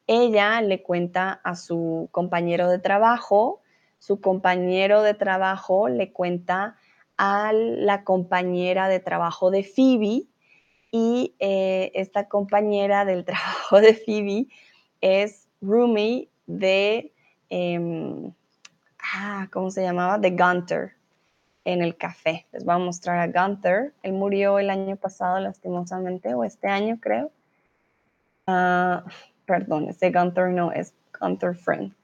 Ella 0.08 0.60
le 0.62 0.82
cuenta 0.82 1.40
a 1.44 1.54
su 1.54 2.08
compañero 2.10 2.68
de 2.68 2.80
trabajo 2.80 3.62
su 4.02 4.20
compañero 4.20 5.02
de 5.02 5.14
trabajo 5.14 5.88
le 5.88 6.10
cuenta 6.10 6.74
a 7.24 7.52
la 7.52 8.02
compañera 8.02 8.88
de 8.88 8.98
trabajo 8.98 9.52
de 9.52 9.62
Phoebe 9.62 10.24
y 10.90 11.36
eh, 11.38 11.92
esta 11.94 12.26
compañera 12.26 13.04
del 13.04 13.24
trabajo 13.24 13.80
de 13.80 13.94
Phoebe 13.94 14.48
es 15.00 15.48
roomie 15.60 16.28
de, 16.48 17.12
em, 17.48 18.32
ah, 18.98 19.46
¿cómo 19.52 19.70
se 19.70 19.82
llamaba? 19.82 20.18
De 20.18 20.30
Gunther 20.30 20.94
en 21.64 21.82
el 21.82 21.96
café. 21.96 22.44
Les 22.50 22.64
voy 22.64 22.74
a 22.74 22.78
mostrar 22.78 23.18
a 23.20 23.28
Gunther. 23.28 23.94
Él 24.02 24.14
murió 24.14 24.58
el 24.58 24.68
año 24.68 24.96
pasado, 24.96 25.38
lastimosamente, 25.38 26.34
o 26.34 26.42
este 26.42 26.66
año, 26.66 26.98
creo. 27.00 27.30
Ah, 28.48 29.04
perdón, 29.46 29.88
ese 29.88 30.10
Gunther 30.10 30.48
no, 30.48 30.72
es 30.72 30.92
Gunther 31.20 31.54
Friend. 31.54 31.94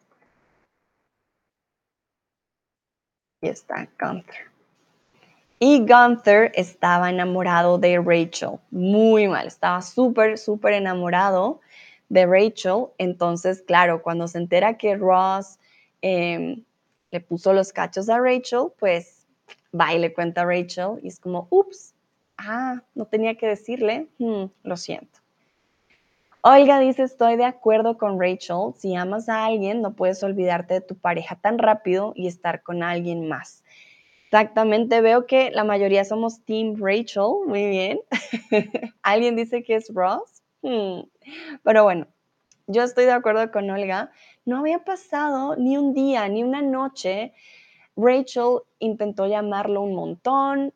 Y 3.41 3.49
está 3.49 3.89
Gunther. 3.99 4.58
Y 5.61 5.81
Gunther 5.81 6.53
estaba 6.55 7.11
enamorado 7.11 7.79
de 7.79 7.99
Rachel, 7.99 8.61
muy 8.71 9.27
mal, 9.27 9.49
estaba 9.49 9.83
súper, 9.83 10.39
súper 10.39 10.75
enamorado 10.75 11.61
de 12.09 12.27
Rachel. 12.27 12.87
Entonces, 12.99 13.63
claro, 13.63 14.01
cuando 14.01 14.29
se 14.29 14.39
entera 14.39 14.79
que 14.79 14.97
Ross 14.97 15.59
em, 16.01 16.63
le 17.11 17.21
puso 17.21 17.53
los 17.53 17.73
cachos 17.73 18.09
a 18.09 18.21
Rachel, 18.21 18.69
pues 18.79 19.27
va 19.79 19.93
y 19.93 19.99
le 19.99 20.13
cuenta 20.13 20.43
a 20.43 20.45
Rachel 20.45 21.01
y 21.03 21.09
es 21.09 21.19
como, 21.19 21.49
ups, 21.51 21.93
ah, 22.37 22.81
no 22.95 23.07
tenía 23.07 23.35
que 23.35 23.49
decirle, 23.49 24.07
hmm, 24.19 24.45
lo 24.63 24.77
siento. 24.77 25.19
Olga 26.43 26.79
dice, 26.79 27.03
estoy 27.03 27.37
de 27.37 27.45
acuerdo 27.45 27.99
con 27.99 28.21
Rachel, 28.21 28.73
si 28.77 28.95
amas 28.95 29.29
a 29.29 29.45
alguien 29.45 29.83
no 29.83 29.95
puedes 29.95 30.23
olvidarte 30.23 30.75
de 30.75 30.81
tu 30.81 30.95
pareja 30.95 31.35
tan 31.35 31.59
rápido 31.59 32.13
y 32.15 32.29
estar 32.29 32.63
con 32.63 32.85
alguien 32.85 33.29
más. 33.29 33.65
Exactamente, 34.31 35.01
veo 35.01 35.27
que 35.27 35.51
la 35.53 35.65
mayoría 35.65 36.05
somos 36.05 36.45
Team 36.45 36.77
Rachel, 36.79 37.47
muy 37.47 37.67
bien. 37.67 38.01
¿Alguien 39.03 39.37
dice 39.37 39.63
que 39.63 39.77
es 39.77 39.89
Ross? 39.95 40.43
Hmm. 40.61 41.01
Pero 41.63 41.85
bueno, 41.85 42.07
yo 42.67 42.83
estoy 42.83 43.07
de 43.07 43.13
acuerdo 43.13 43.51
con 43.51 43.71
Olga. 43.71 44.11
No 44.45 44.59
había 44.59 44.85
pasado 44.85 45.57
ni 45.57 45.79
un 45.79 45.95
día, 45.95 46.29
ni 46.29 46.45
una 46.45 46.61
noche. 46.61 47.33
Rachel 47.97 48.59
intentó 48.81 49.27
llamarlo 49.27 49.81
un 49.81 49.95
montón. 49.95 50.75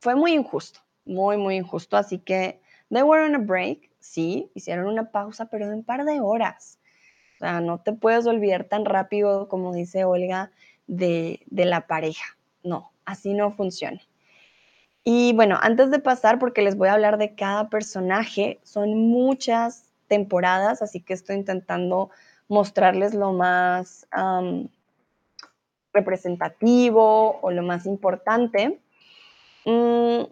Fue 0.00 0.16
muy 0.16 0.32
injusto, 0.32 0.80
muy, 1.04 1.36
muy 1.36 1.54
injusto. 1.54 1.96
Así 1.96 2.18
que 2.18 2.60
they 2.92 3.02
were 3.04 3.22
on 3.22 3.36
a 3.36 3.38
break, 3.38 3.88
sí, 4.00 4.50
hicieron 4.54 4.88
una 4.88 5.12
pausa, 5.12 5.46
pero 5.46 5.68
de 5.68 5.76
un 5.76 5.84
par 5.84 6.04
de 6.04 6.20
horas. 6.20 6.80
O 7.36 7.38
sea, 7.38 7.60
no 7.60 7.78
te 7.78 7.92
puedes 7.92 8.26
olvidar 8.26 8.64
tan 8.64 8.84
rápido, 8.84 9.46
como 9.46 9.72
dice 9.72 10.04
Olga, 10.04 10.50
de, 10.86 11.40
la 11.50 11.86
pareja. 11.86 12.36
No, 12.62 12.92
así 13.04 13.34
no 13.34 13.52
funciona. 13.52 14.00
Y 15.04 15.32
bueno, 15.34 15.58
antes 15.60 15.90
de 15.90 15.98
pasar, 15.98 16.38
porque 16.38 16.62
les 16.62 16.76
voy 16.76 16.88
a 16.88 16.94
hablar 16.94 17.18
de 17.18 17.34
cada 17.34 17.68
personaje, 17.68 18.58
son 18.64 18.96
muchas 18.96 19.92
temporadas, 20.08 20.82
así 20.82 21.00
que 21.00 21.14
estoy 21.14 21.36
intentando 21.36 22.10
mostrarles 22.48 23.14
lo 23.14 23.32
más 23.32 24.06
representativo 25.92 27.38
o 27.40 27.50
lo 27.50 27.62
más 27.62 27.86
importante. 27.86 28.80
Mm, 29.64 30.22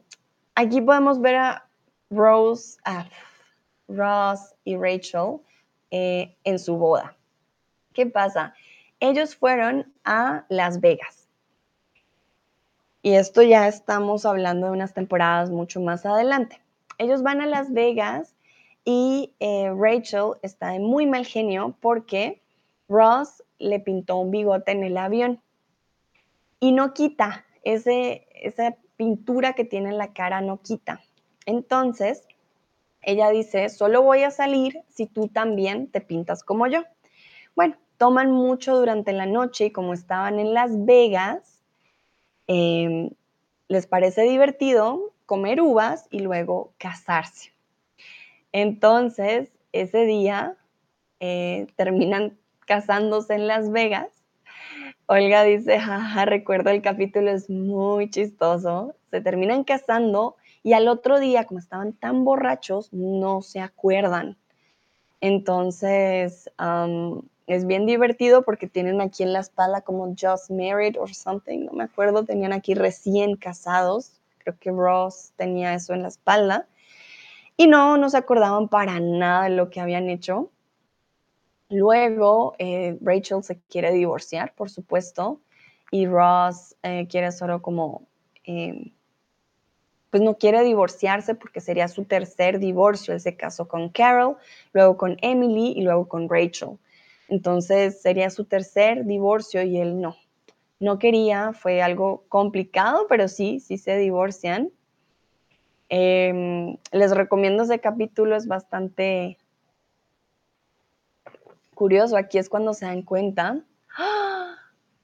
aquí 0.54 0.80
podemos 0.80 1.20
ver 1.20 1.36
a 1.36 1.68
Rose, 2.10 2.78
Ross 3.88 4.54
y 4.64 4.76
Rachel 4.76 5.40
eh, 5.90 6.36
en 6.44 6.58
su 6.58 6.76
boda. 6.76 7.16
¿Qué 7.92 8.06
pasa? 8.06 8.54
Ellos 9.04 9.36
fueron 9.36 9.92
a 10.04 10.46
Las 10.48 10.80
Vegas. 10.80 11.28
Y 13.02 13.12
esto 13.12 13.42
ya 13.42 13.68
estamos 13.68 14.24
hablando 14.24 14.66
de 14.66 14.72
unas 14.72 14.94
temporadas 14.94 15.50
mucho 15.50 15.78
más 15.82 16.06
adelante. 16.06 16.62
Ellos 16.96 17.22
van 17.22 17.42
a 17.42 17.46
Las 17.46 17.74
Vegas 17.74 18.34
y 18.82 19.34
eh, 19.40 19.70
Rachel 19.76 20.32
está 20.42 20.70
de 20.70 20.78
muy 20.78 21.04
mal 21.04 21.26
genio 21.26 21.76
porque 21.80 22.40
Ross 22.88 23.42
le 23.58 23.78
pintó 23.78 24.16
un 24.16 24.30
bigote 24.30 24.72
en 24.72 24.84
el 24.84 24.96
avión 24.96 25.42
y 26.58 26.72
no 26.72 26.94
quita, 26.94 27.44
ese, 27.62 28.26
esa 28.32 28.74
pintura 28.96 29.52
que 29.52 29.66
tiene 29.66 29.90
en 29.90 29.98
la 29.98 30.14
cara 30.14 30.40
no 30.40 30.62
quita. 30.62 31.02
Entonces, 31.44 32.26
ella 33.02 33.28
dice, 33.28 33.68
solo 33.68 34.00
voy 34.00 34.22
a 34.22 34.30
salir 34.30 34.80
si 34.88 35.04
tú 35.04 35.28
también 35.28 35.88
te 35.88 36.00
pintas 36.00 36.42
como 36.42 36.66
yo. 36.68 36.84
Bueno, 37.54 37.76
toman 37.96 38.30
mucho 38.30 38.76
durante 38.76 39.12
la 39.12 39.26
noche 39.26 39.66
y 39.66 39.70
como 39.70 39.92
estaban 39.92 40.38
en 40.38 40.54
Las 40.54 40.84
Vegas, 40.84 41.62
em, 42.46 43.10
les 43.68 43.86
parece 43.86 44.22
divertido 44.22 45.12
comer 45.26 45.60
uvas 45.60 46.06
y 46.10 46.20
luego 46.20 46.72
casarse. 46.78 47.52
Entonces, 48.52 49.50
ese 49.72 50.04
día 50.04 50.56
eh, 51.20 51.66
terminan 51.76 52.38
casándose 52.66 53.34
en 53.34 53.46
Las 53.46 53.70
Vegas. 53.70 54.08
Olga 55.06 55.42
dice, 55.42 55.78
jaja, 55.78 56.24
recuerdo 56.24 56.70
el 56.70 56.80
capítulo, 56.80 57.30
es 57.30 57.50
muy 57.50 58.10
chistoso. 58.10 58.94
Se 59.10 59.20
terminan 59.20 59.64
casando 59.64 60.36
y 60.62 60.72
al 60.72 60.88
otro 60.88 61.20
día, 61.20 61.44
como 61.44 61.60
estaban 61.60 61.92
tan 61.92 62.24
borrachos, 62.24 62.92
no 62.92 63.42
se 63.42 63.60
acuerdan. 63.60 64.38
Entonces, 65.20 66.50
es 67.46 67.66
bien 67.66 67.86
divertido 67.86 68.42
porque 68.42 68.66
tienen 68.66 69.00
aquí 69.00 69.22
en 69.22 69.32
la 69.32 69.40
espalda 69.40 69.82
como 69.82 70.14
just 70.18 70.50
married 70.50 70.98
or 70.98 71.14
something, 71.14 71.66
no 71.66 71.72
me 71.72 71.84
acuerdo, 71.84 72.24
tenían 72.24 72.52
aquí 72.52 72.74
recién 72.74 73.36
casados, 73.36 74.20
creo 74.38 74.56
que 74.58 74.70
Ross 74.70 75.32
tenía 75.36 75.74
eso 75.74 75.92
en 75.92 76.02
la 76.02 76.08
espalda, 76.08 76.66
y 77.56 77.66
no, 77.66 77.96
no 77.96 78.10
se 78.10 78.16
acordaban 78.16 78.68
para 78.68 78.98
nada 78.98 79.44
de 79.44 79.50
lo 79.50 79.70
que 79.70 79.80
habían 79.80 80.08
hecho. 80.08 80.50
Luego, 81.68 82.54
eh, 82.58 82.98
Rachel 83.00 83.42
se 83.42 83.60
quiere 83.68 83.92
divorciar, 83.92 84.54
por 84.54 84.70
supuesto, 84.70 85.40
y 85.90 86.06
Ross 86.06 86.76
eh, 86.82 87.06
quiere 87.08 87.30
solo 87.30 87.62
como, 87.62 88.02
em, 88.44 88.92
pues 90.10 90.22
no 90.22 90.36
quiere 90.36 90.62
divorciarse 90.62 91.34
porque 91.34 91.60
sería 91.60 91.88
su 91.88 92.04
tercer 92.04 92.58
divorcio. 92.58 93.14
Él 93.14 93.20
se 93.20 93.36
casó 93.36 93.68
con 93.68 93.88
Carol, 93.88 94.36
luego 94.72 94.96
con 94.96 95.16
Emily 95.22 95.74
y 95.76 95.82
luego 95.82 96.08
con 96.08 96.28
Rachel. 96.28 96.78
Entonces 97.28 98.00
sería 98.00 98.30
su 98.30 98.44
tercer 98.44 99.04
divorcio 99.04 99.62
y 99.62 99.78
él 99.78 100.00
no. 100.00 100.16
No 100.80 100.98
quería, 100.98 101.52
fue 101.52 101.82
algo 101.82 102.24
complicado, 102.28 103.06
pero 103.08 103.28
sí, 103.28 103.60
sí 103.60 103.78
se 103.78 103.96
divorcian. 103.96 104.70
Em, 105.88 106.76
les 106.92 107.10
recomiendo 107.12 107.62
ese 107.62 107.78
capítulo, 107.78 108.36
es 108.36 108.46
bastante 108.46 109.38
curioso. 111.74 112.16
Aquí 112.16 112.38
es 112.38 112.48
cuando 112.48 112.74
se 112.74 112.86
dan 112.86 113.02
cuenta 113.02 113.62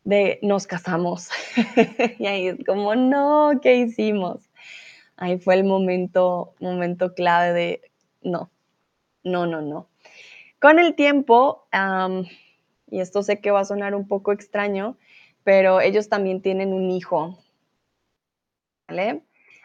de 0.04 0.38
nos 0.42 0.66
casamos. 0.66 1.28
y 2.18 2.26
ahí 2.26 2.48
es 2.48 2.64
como, 2.66 2.94
no, 2.94 3.52
¿qué 3.62 3.76
hicimos? 3.76 4.50
Ahí 5.16 5.38
fue 5.38 5.54
el 5.54 5.64
momento, 5.64 6.54
momento 6.60 7.14
clave 7.14 7.52
de 7.52 7.80
no, 8.22 8.50
no, 9.22 9.46
no, 9.46 9.60
no. 9.60 9.89
Con 10.60 10.78
el 10.78 10.94
tiempo, 10.94 11.66
y 12.90 13.00
esto 13.00 13.22
sé 13.22 13.40
que 13.40 13.50
va 13.50 13.60
a 13.60 13.64
sonar 13.64 13.94
un 13.94 14.06
poco 14.06 14.30
extraño, 14.30 14.98
pero 15.42 15.80
ellos 15.80 16.10
también 16.10 16.42
tienen 16.42 16.74
un 16.74 16.90
hijo. 16.90 17.38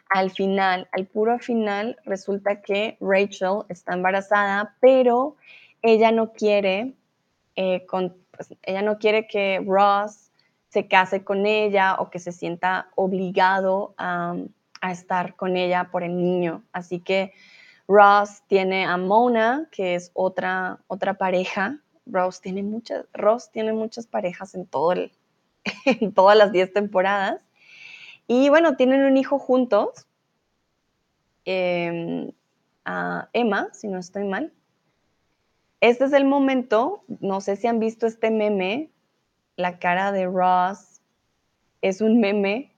Al 0.09 0.31
final, 0.31 0.87
al 0.93 1.07
puro 1.07 1.37
final, 1.39 1.97
resulta 2.05 2.61
que 2.61 2.97
Rachel 3.01 3.63
está 3.67 3.93
embarazada, 3.93 4.77
pero 4.79 5.35
ella 5.81 6.13
no 6.13 6.31
quiere, 6.31 6.93
eh, 7.57 7.85
pues, 7.89 8.55
ella 8.63 8.81
no 8.81 8.97
quiere 8.97 9.27
que 9.27 9.61
Ross 9.67 10.31
se 10.69 10.87
case 10.87 11.25
con 11.25 11.45
ella 11.45 11.95
o 11.99 12.09
que 12.09 12.19
se 12.19 12.31
sienta 12.31 12.87
obligado 12.95 13.95
a 13.97 14.37
estar 14.91 15.35
con 15.35 15.57
ella 15.57 15.89
por 15.91 16.03
el 16.03 16.15
niño. 16.15 16.63
Así 16.71 17.01
que 17.01 17.33
Ross 17.87 18.43
tiene 18.47 18.85
a 18.85 18.97
Mona, 18.97 19.67
que 19.71 19.95
es 19.95 20.11
otra, 20.13 20.79
otra 20.87 21.15
pareja. 21.15 21.79
Ross 22.05 22.41
tiene 22.41 22.63
muchas, 22.63 23.05
Ross 23.13 23.51
tiene 23.51 23.73
muchas 23.73 24.07
parejas 24.07 24.55
en, 24.55 24.65
todo 24.65 24.91
el, 24.91 25.11
en 25.85 26.13
todas 26.13 26.37
las 26.37 26.51
10 26.51 26.73
temporadas. 26.73 27.41
Y 28.27 28.49
bueno, 28.49 28.75
tienen 28.75 29.03
un 29.05 29.17
hijo 29.17 29.39
juntos. 29.39 30.07
Em, 31.45 32.31
a 32.85 33.29
Emma, 33.33 33.69
si 33.73 33.87
no 33.87 33.99
estoy 33.99 34.23
mal. 34.23 34.53
Este 35.81 36.05
es 36.05 36.13
el 36.13 36.25
momento, 36.25 37.03
no 37.19 37.41
sé 37.41 37.55
si 37.55 37.67
han 37.67 37.79
visto 37.79 38.07
este 38.07 38.31
meme, 38.31 38.91
la 39.55 39.79
cara 39.79 40.11
de 40.11 40.25
Ross 40.25 41.01
es 41.81 42.01
un 42.01 42.19
meme 42.19 42.74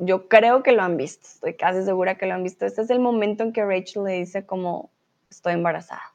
yo 0.00 0.28
creo 0.28 0.62
que 0.62 0.72
lo 0.72 0.82
han 0.82 0.96
visto, 0.96 1.26
estoy 1.26 1.54
casi 1.54 1.82
segura 1.84 2.16
que 2.16 2.24
lo 2.26 2.32
han 2.32 2.42
visto. 2.42 2.64
Este 2.64 2.80
es 2.80 2.90
el 2.90 3.00
momento 3.00 3.44
en 3.44 3.52
que 3.52 3.64
Rachel 3.64 4.04
le 4.04 4.12
dice 4.12 4.46
como, 4.46 4.90
estoy 5.30 5.52
embarazada. 5.52 6.14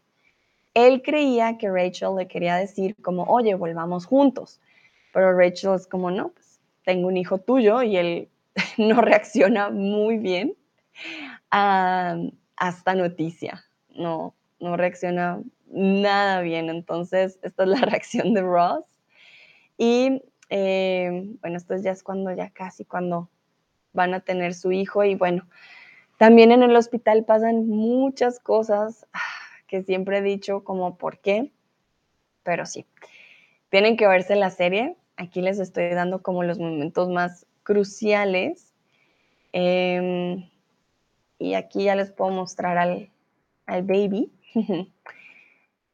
Él 0.74 1.04
creía 1.04 1.58
que 1.60 1.70
Rachel 1.70 2.16
le 2.18 2.28
quería 2.28 2.56
decir 2.56 2.96
como, 3.02 3.24
oye, 3.24 3.54
volvamos 3.54 4.08
juntos. 4.08 4.60
pero 5.14 5.38
Rachel 5.38 5.76
es 5.76 5.88
como, 5.88 6.10
no, 6.10 6.30
pues 6.30 6.60
tengo 6.84 7.08
un 7.08 7.16
hijo 7.16 7.38
tuyo 7.38 7.84
y 7.84 7.96
él 7.98 8.30
no 8.78 9.02
reacciona 9.02 9.70
muy 9.70 10.18
bien 10.18 10.56
a, 11.52 12.18
esta 12.68 12.96
noticia, 12.96 13.64
no, 13.90 14.34
no 14.60 14.78
reacciona 14.78 15.42
nada 15.68 16.42
bien. 16.42 16.70
Entonces, 16.70 17.38
esta 17.44 17.64
es 17.64 17.70
la 17.70 17.82
reacción 17.82 18.34
de 18.34 18.42
Ross. 18.42 18.84
Y 19.78 20.24
eh, 20.50 21.36
bueno, 21.42 21.58
esto 21.58 21.76
ya 21.78 21.92
es 21.92 22.02
cuando 22.02 22.34
ya 22.34 22.50
casi 22.50 22.84
cuando 22.84 23.30
van 23.96 24.14
a 24.14 24.20
tener 24.20 24.54
su 24.54 24.72
hijo 24.72 25.04
y 25.04 25.16
bueno, 25.16 25.48
también 26.18 26.52
en 26.52 26.64
el 26.64 26.76
hospital 26.76 27.26
pasan 27.26 27.68
muchas 27.68 28.40
cosas 28.40 29.08
ah, 29.14 29.20
que 29.68 29.84
siempre 29.84 30.20
he 30.20 30.22
dicho 30.22 30.64
como 30.64 30.98
por 30.98 31.20
qué, 31.20 31.52
pero 32.44 32.66
sí, 32.66 32.86
tienen 33.70 33.98
que 33.98 34.08
verse 34.08 34.36
la 34.36 34.52
serie. 34.52 34.96
Aquí 35.18 35.42
les 35.42 35.60
estoy 35.60 35.90
dando 35.90 36.22
como 36.22 36.44
los 36.44 36.60
momentos 36.60 37.10
más 37.10 37.46
cruciales. 37.64 38.74
Em, 39.52 40.50
y 41.40 41.54
aquí 41.56 41.86
ya 41.86 41.96
les 41.96 42.12
puedo 42.12 42.32
mostrar 42.32 42.78
al, 42.78 43.10
al 43.66 43.84
baby, 43.84 44.32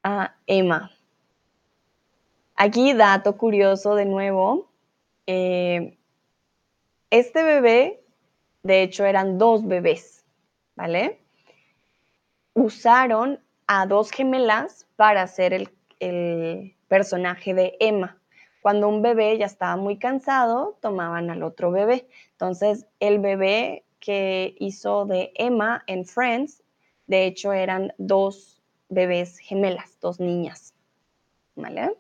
a 0.04 0.36
Emma. 0.48 0.92
Aquí, 2.56 2.94
dato 2.94 3.38
curioso 3.38 3.96
de 3.96 4.06
nuevo, 4.06 4.70
eh, 5.26 5.98
este 7.12 7.44
bebé, 7.44 8.04
de 8.64 8.82
hecho, 8.82 9.06
eran 9.06 9.38
dos 9.38 9.68
bebés, 9.68 10.26
¿vale? 10.76 11.20
Usaron 12.54 13.40
a 13.68 13.86
dos 13.86 14.12
gemelas 14.12 14.88
para 14.96 15.22
hacer 15.22 15.54
el, 15.54 15.70
el 16.00 16.76
personaje 16.88 17.54
de 17.54 17.78
Emma. 17.80 18.18
Cuando 18.62 18.88
un 18.88 19.02
bebé 19.02 19.38
ya 19.38 19.46
estaba 19.46 19.76
muy 19.76 19.98
cansado, 19.98 20.78
tomaban 20.82 21.30
al 21.30 21.44
otro 21.44 21.72
bebé. 21.72 22.08
Entonces, 22.32 22.86
el 23.00 23.20
bebé 23.20 23.86
que 24.00 24.56
hizo 24.60 25.06
de 25.06 25.32
Emma 25.36 25.84
en 25.88 26.06
Friends, 26.06 26.64
de 27.08 27.26
hecho, 27.26 27.54
eran 27.54 27.94
dos 27.98 28.62
bebés 28.90 29.38
gemelas, 29.38 29.98
dos 30.00 30.20
niñas. 30.20 30.74
¿Vale? 31.56 31.96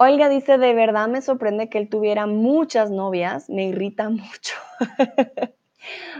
Olga 0.00 0.28
dice, 0.28 0.58
de 0.58 0.74
verdad 0.74 1.08
me 1.08 1.20
sorprende 1.20 1.68
que 1.68 1.78
él 1.78 1.88
tuviera 1.88 2.26
muchas 2.26 2.88
novias, 2.88 3.50
me 3.50 3.64
irrita 3.64 4.08
mucho. 4.08 4.54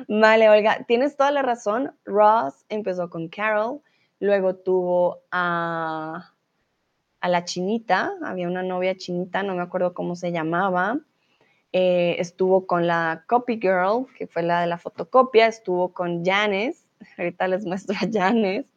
vale, 0.08 0.50
Olga, 0.50 0.84
tienes 0.88 1.16
toda 1.16 1.30
la 1.30 1.42
razón. 1.42 1.94
Ross 2.04 2.64
empezó 2.68 3.08
con 3.08 3.28
Carol, 3.28 3.80
luego 4.18 4.56
tuvo 4.56 5.20
a, 5.30 6.34
a 7.20 7.28
la 7.28 7.44
chinita, 7.44 8.14
había 8.24 8.48
una 8.48 8.64
novia 8.64 8.96
chinita, 8.96 9.44
no 9.44 9.54
me 9.54 9.62
acuerdo 9.62 9.94
cómo 9.94 10.16
se 10.16 10.32
llamaba. 10.32 10.98
Eh, 11.72 12.16
estuvo 12.18 12.66
con 12.66 12.88
la 12.88 13.22
Copy 13.28 13.60
Girl, 13.60 14.06
que 14.16 14.26
fue 14.26 14.42
la 14.42 14.60
de 14.60 14.66
la 14.66 14.78
fotocopia, 14.78 15.46
estuvo 15.46 15.92
con 15.92 16.24
Janice, 16.24 16.82
ahorita 17.16 17.46
les 17.46 17.64
muestro 17.64 17.94
a 17.94 18.08
Janice, 18.12 18.68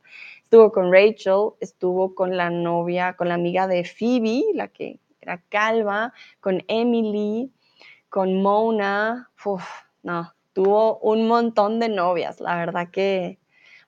estuvo 0.52 0.74
con 0.74 0.91
Rachel, 0.91 1.52
estuvo 1.62 2.14
con 2.14 2.36
la 2.36 2.49
novia, 2.49 3.14
con 3.14 3.30
la 3.30 3.36
amiga 3.36 3.68
de 3.68 3.86
Phoebe, 3.86 4.43
la 4.54 4.68
que 4.68 4.99
era 5.22 5.41
calva, 5.47 6.12
con 6.41 6.62
Emily, 6.68 7.49
con 8.10 8.41
Mona, 8.41 9.32
Uf, 9.45 9.64
no, 10.04 10.34
tuvo 10.52 10.99
un 10.99 11.26
montón 11.30 11.80
de 11.80 11.88
novias, 11.88 12.41
la 12.41 12.58
verdad 12.58 12.89
que, 12.91 13.39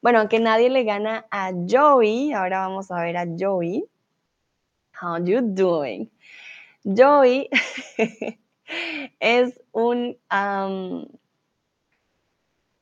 bueno, 0.01 0.19
aunque 0.19 0.39
nadie 0.39 0.69
le 0.69 0.85
gana 0.85 1.25
a 1.31 1.51
Joey, 1.69 2.31
ahora 2.31 2.59
vamos 2.59 2.89
a 2.91 3.01
ver 3.01 3.17
a 3.17 3.25
Joey. 3.37 3.83
How 5.01 5.21
you 5.21 5.41
doing? 5.41 6.09
Joey 6.85 7.49
es 9.19 9.59
un, 9.73 10.17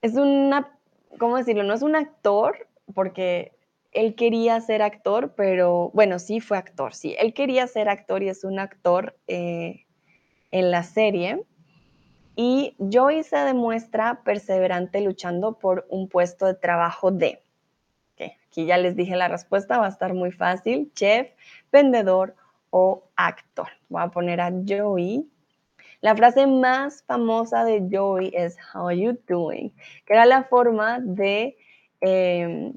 es 0.03 0.13
una, 0.13 0.77
¿cómo 1.17 1.37
decirlo? 1.37 1.63
No 1.63 1.73
es 1.73 1.81
un 1.81 1.95
actor, 1.95 2.67
porque 2.93 3.53
él 3.91 4.15
quería 4.15 4.59
ser 4.61 4.81
actor, 4.81 5.33
pero 5.35 5.91
bueno, 5.93 6.19
sí 6.19 6.39
fue 6.39 6.57
actor, 6.57 6.93
sí. 6.93 7.15
Él 7.19 7.33
quería 7.33 7.67
ser 7.67 7.89
actor 7.89 8.23
y 8.23 8.29
es 8.29 8.43
un 8.43 8.59
actor 8.59 9.17
eh, 9.27 9.85
en 10.51 10.71
la 10.71 10.83
serie. 10.83 11.43
Y 12.35 12.75
Joey 12.79 13.23
se 13.23 13.37
demuestra 13.37 14.21
perseverante 14.23 15.01
luchando 15.01 15.59
por 15.59 15.85
un 15.89 16.07
puesto 16.07 16.45
de 16.45 16.53
trabajo 16.53 17.11
de, 17.11 17.41
aquí 18.51 18.65
ya 18.65 18.77
les 18.77 18.95
dije 18.95 19.15
la 19.15 19.27
respuesta, 19.27 19.77
va 19.77 19.85
a 19.85 19.89
estar 19.89 20.13
muy 20.13 20.31
fácil, 20.31 20.91
chef, 20.93 21.29
vendedor 21.71 22.35
o 22.69 23.03
actor. 23.15 23.67
Voy 23.89 24.01
a 24.03 24.07
poner 24.09 24.41
a 24.41 24.51
Joey. 24.67 25.29
La 26.01 26.15
frase 26.15 26.47
más 26.47 27.03
famosa 27.03 27.63
de 27.63 27.87
Joey 27.91 28.31
es 28.33 28.57
How 28.73 28.87
are 28.87 28.99
you 28.99 29.17
doing? 29.27 29.71
Que 30.05 30.13
era 30.13 30.25
la 30.25 30.43
forma 30.43 30.99
de 30.99 31.55
em, 32.01 32.73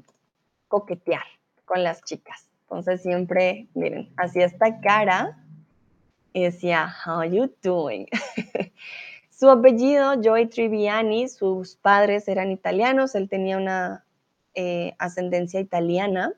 coquetear 0.67 1.23
con 1.65 1.83
las 1.83 2.03
chicas. 2.03 2.47
Entonces 2.63 3.01
siempre, 3.01 3.67
miren, 3.73 4.11
hacía 4.17 4.45
esta 4.45 4.79
cara 4.81 5.37
y 6.33 6.43
decía, 6.43 6.93
how 7.05 7.23
you 7.23 7.51
doing? 7.63 8.07
Su 9.29 9.49
apellido, 9.49 10.21
Joy 10.21 10.47
Triviani, 10.47 11.27
sus 11.27 11.75
padres 11.75 12.27
eran 12.27 12.51
italianos, 12.51 13.15
él 13.15 13.29
tenía 13.29 13.57
una 13.57 14.05
eh, 14.53 14.95
ascendencia 14.97 15.59
italiana 15.59 16.33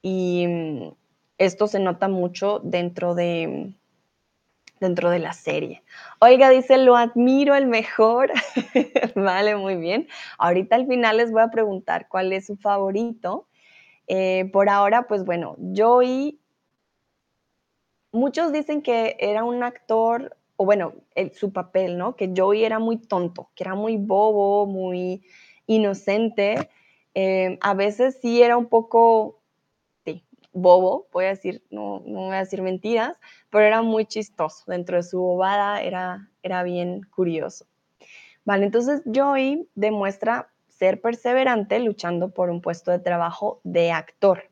y 0.00 0.46
mm, 0.46 0.94
esto 1.38 1.66
se 1.68 1.78
nota 1.78 2.08
mucho 2.08 2.60
dentro 2.64 3.14
de, 3.14 3.74
dentro 4.82 5.08
de 5.08 5.18
la 5.18 5.32
serie. 5.32 5.82
Oiga, 6.20 6.50
dice, 6.50 6.76
lo 6.76 6.96
admiro, 6.96 7.54
el 7.54 7.66
mejor. 7.66 8.30
vale, 9.14 9.56
muy 9.56 9.76
bien. 9.76 10.08
Ahorita 10.36 10.76
al 10.76 10.86
final 10.86 11.16
les 11.16 11.32
voy 11.32 11.40
a 11.40 11.48
preguntar 11.48 12.08
cuál 12.08 12.32
es 12.32 12.46
su 12.46 12.56
favorito. 12.56 13.48
Eh, 14.08 14.50
por 14.52 14.68
ahora, 14.68 15.06
pues 15.06 15.24
bueno, 15.24 15.56
Joey, 15.74 16.38
muchos 18.10 18.52
dicen 18.52 18.82
que 18.82 19.16
era 19.20 19.44
un 19.44 19.62
actor, 19.62 20.36
o 20.56 20.64
bueno, 20.66 20.92
su 21.32 21.52
papel, 21.52 21.96
¿no? 21.96 22.16
Que 22.16 22.32
Joey 22.36 22.64
era 22.64 22.78
muy 22.78 22.98
tonto, 22.98 23.50
que 23.54 23.64
era 23.64 23.74
muy 23.74 23.96
bobo, 23.96 24.66
muy 24.66 25.22
inocente. 25.66 26.68
Eh, 27.14 27.58
a 27.60 27.74
veces 27.74 28.18
sí 28.20 28.42
era 28.42 28.56
un 28.56 28.66
poco 28.66 29.41
bobo, 30.52 31.08
voy 31.12 31.26
a 31.26 31.28
decir, 31.28 31.62
no, 31.70 32.02
no 32.06 32.26
voy 32.26 32.36
a 32.36 32.40
decir 32.40 32.62
mentiras, 32.62 33.14
pero 33.50 33.64
era 33.64 33.82
muy 33.82 34.06
chistoso. 34.06 34.64
Dentro 34.66 34.96
de 34.96 35.02
su 35.02 35.20
bobada 35.20 35.82
era, 35.82 36.28
era 36.42 36.62
bien 36.62 37.02
curioso. 37.14 37.66
Vale, 38.44 38.66
entonces 38.66 39.02
Joey 39.12 39.68
demuestra 39.74 40.50
ser 40.68 41.00
perseverante 41.00 41.78
luchando 41.78 42.30
por 42.34 42.50
un 42.50 42.60
puesto 42.60 42.90
de 42.90 42.98
trabajo 42.98 43.60
de 43.62 43.92
actor. 43.92 44.50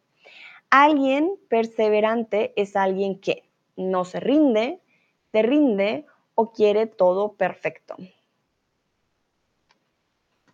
Alguien 0.70 1.32
perseverante 1.48 2.52
es 2.54 2.76
alguien 2.76 3.20
que 3.20 3.42
no 3.76 4.04
se 4.04 4.20
rinde, 4.20 4.80
te 5.32 5.42
rinde 5.42 6.06
o 6.36 6.52
quiere 6.52 6.86
todo 6.86 7.32
perfecto. 7.32 7.96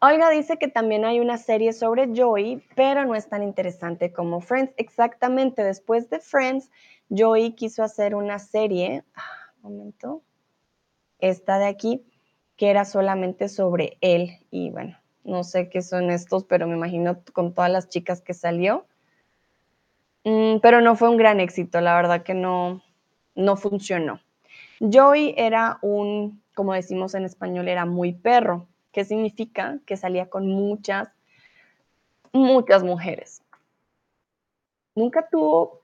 Olga 0.01 0.31
dice 0.31 0.59
que 0.59 0.69
también 0.69 1.05
hay 1.05 1.21
una 1.21 1.39
serie 1.39 1.73
sobre 1.73 2.11
Joey, 2.15 2.63
pero 2.75 3.05
no 3.05 3.15
es 3.15 3.29
tan 3.29 3.43
interesante 3.43 4.13
como 4.13 4.41
Friends. 4.41 4.75
Exactamente 4.77 5.63
después 5.63 6.11
de 6.11 6.21
Friends, 6.21 6.71
Joey 7.09 7.55
quiso 7.55 7.83
hacer 7.83 8.15
una 8.15 8.39
serie, 8.39 9.05
ah, 9.15 9.53
momento, 9.63 10.23
esta 11.19 11.59
de 11.59 11.67
aquí, 11.67 12.05
que 12.57 12.71
era 12.71 12.85
solamente 12.85 13.49
sobre 13.49 13.97
él. 14.01 14.39
Y 14.51 14.71
bueno, 14.71 14.99
no 15.25 15.45
sé 15.45 15.71
qué 15.71 15.81
son 15.81 16.11
estos, 16.11 16.45
pero 16.45 16.67
me 16.67 16.75
imagino 16.75 17.23
con 17.33 17.55
todas 17.55 17.71
las 17.71 17.89
chicas 17.89 18.21
que 18.21 18.35
salió. 18.35 18.87
Mm, 20.25 20.59
pero 20.61 20.81
no 20.81 20.97
fue 20.97 21.09
un 21.09 21.17
gran 21.17 21.41
éxito, 21.41 21.81
la 21.81 21.95
verdad 21.95 22.23
que 22.23 22.35
no, 22.35 22.83
no 23.35 23.57
funcionó. 23.57 24.21
Joey 24.81 25.35
era 25.39 25.79
un, 25.81 26.43
como 26.55 26.75
decimos 26.75 27.15
en 27.15 27.25
español, 27.25 27.69
era 27.69 27.87
muy 27.87 28.13
perro 28.13 28.69
¿Qué 28.97 29.05
significa? 29.05 29.79
Que 29.85 29.99
salía 29.99 30.31
con 30.31 30.47
muchas, 30.47 31.11
muchas 32.33 32.83
mujeres. 32.83 33.43
Nunca 34.95 35.29
tuvo 35.29 35.83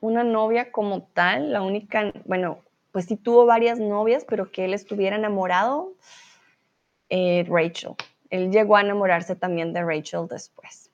una 0.00 0.24
novia 0.24 0.72
como 0.72 1.02
tal, 1.02 1.52
la 1.52 1.62
única, 1.62 2.12
bueno, 2.24 2.58
pues 2.90 3.04
sí 3.04 3.14
tuvo 3.14 3.46
varias 3.46 3.78
novias, 3.78 4.24
pero 4.28 4.50
que 4.50 4.64
él 4.64 4.74
estuviera 4.74 5.14
enamorado, 5.14 5.92
eh, 7.10 7.46
Rachel. 7.48 7.94
Él 8.28 8.50
llegó 8.50 8.74
a 8.74 8.80
enamorarse 8.80 9.36
también 9.36 9.72
de 9.72 9.84
Rachel 9.84 10.26
después. 10.28 10.90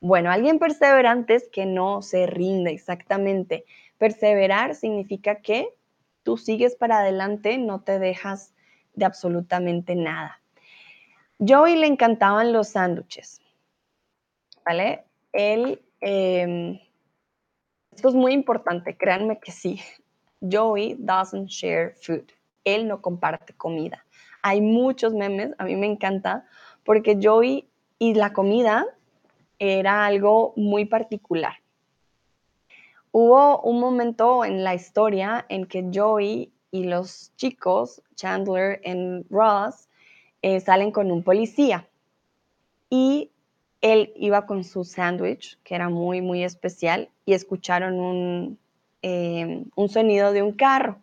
Bueno, 0.00 0.30
alguien 0.30 0.60
perseverante 0.60 1.34
es 1.34 1.48
que 1.48 1.66
no 1.66 2.00
se 2.00 2.28
rinde 2.28 2.70
exactamente. 2.70 3.64
Perseverar 3.98 4.76
significa 4.76 5.42
que 5.42 5.74
tú 6.22 6.36
sigues 6.36 6.76
para 6.76 7.00
adelante, 7.00 7.58
no 7.58 7.80
te 7.80 7.98
dejas 7.98 8.54
de 8.94 9.04
absolutamente 9.04 9.96
nada. 9.96 10.39
Joey 11.40 11.76
le 11.76 11.86
encantaban 11.86 12.52
los 12.52 12.68
sándwiches, 12.68 13.40
¿vale? 14.64 15.04
Él, 15.32 15.82
em, 16.02 16.78
esto 17.92 18.08
es 18.10 18.14
muy 18.14 18.32
importante, 18.32 18.94
créanme 18.96 19.40
que 19.40 19.50
sí. 19.50 19.80
Joey 20.42 20.96
doesn't 20.98 21.48
share 21.48 21.94
food. 21.94 22.26
Él 22.64 22.86
no 22.86 23.00
comparte 23.00 23.54
comida. 23.54 24.04
Hay 24.42 24.60
muchos 24.60 25.14
memes, 25.14 25.52
a 25.58 25.64
mí 25.64 25.76
me 25.76 25.86
encanta, 25.86 26.46
porque 26.84 27.18
Joey 27.20 27.66
y 27.98 28.14
la 28.14 28.32
comida 28.32 28.86
era 29.58 30.04
algo 30.04 30.52
muy 30.56 30.84
particular. 30.84 31.54
Hubo 33.12 33.60
un 33.62 33.80
momento 33.80 34.44
en 34.44 34.62
la 34.62 34.74
historia 34.74 35.46
en 35.48 35.66
que 35.66 35.90
Joey 35.92 36.52
y 36.70 36.84
los 36.84 37.32
chicos, 37.36 38.02
Chandler 38.14 38.80
y 38.84 39.24
Ross, 39.30 39.89
eh, 40.42 40.60
salen 40.60 40.90
con 40.90 41.10
un 41.10 41.22
policía 41.22 41.88
y 42.88 43.30
él 43.80 44.12
iba 44.16 44.46
con 44.46 44.64
su 44.64 44.84
sándwich, 44.84 45.58
que 45.62 45.74
era 45.74 45.88
muy, 45.88 46.20
muy 46.20 46.44
especial, 46.44 47.08
y 47.24 47.32
escucharon 47.32 47.98
un, 47.98 48.58
eh, 49.02 49.64
un 49.74 49.88
sonido 49.88 50.32
de 50.32 50.42
un 50.42 50.52
carro. 50.52 50.98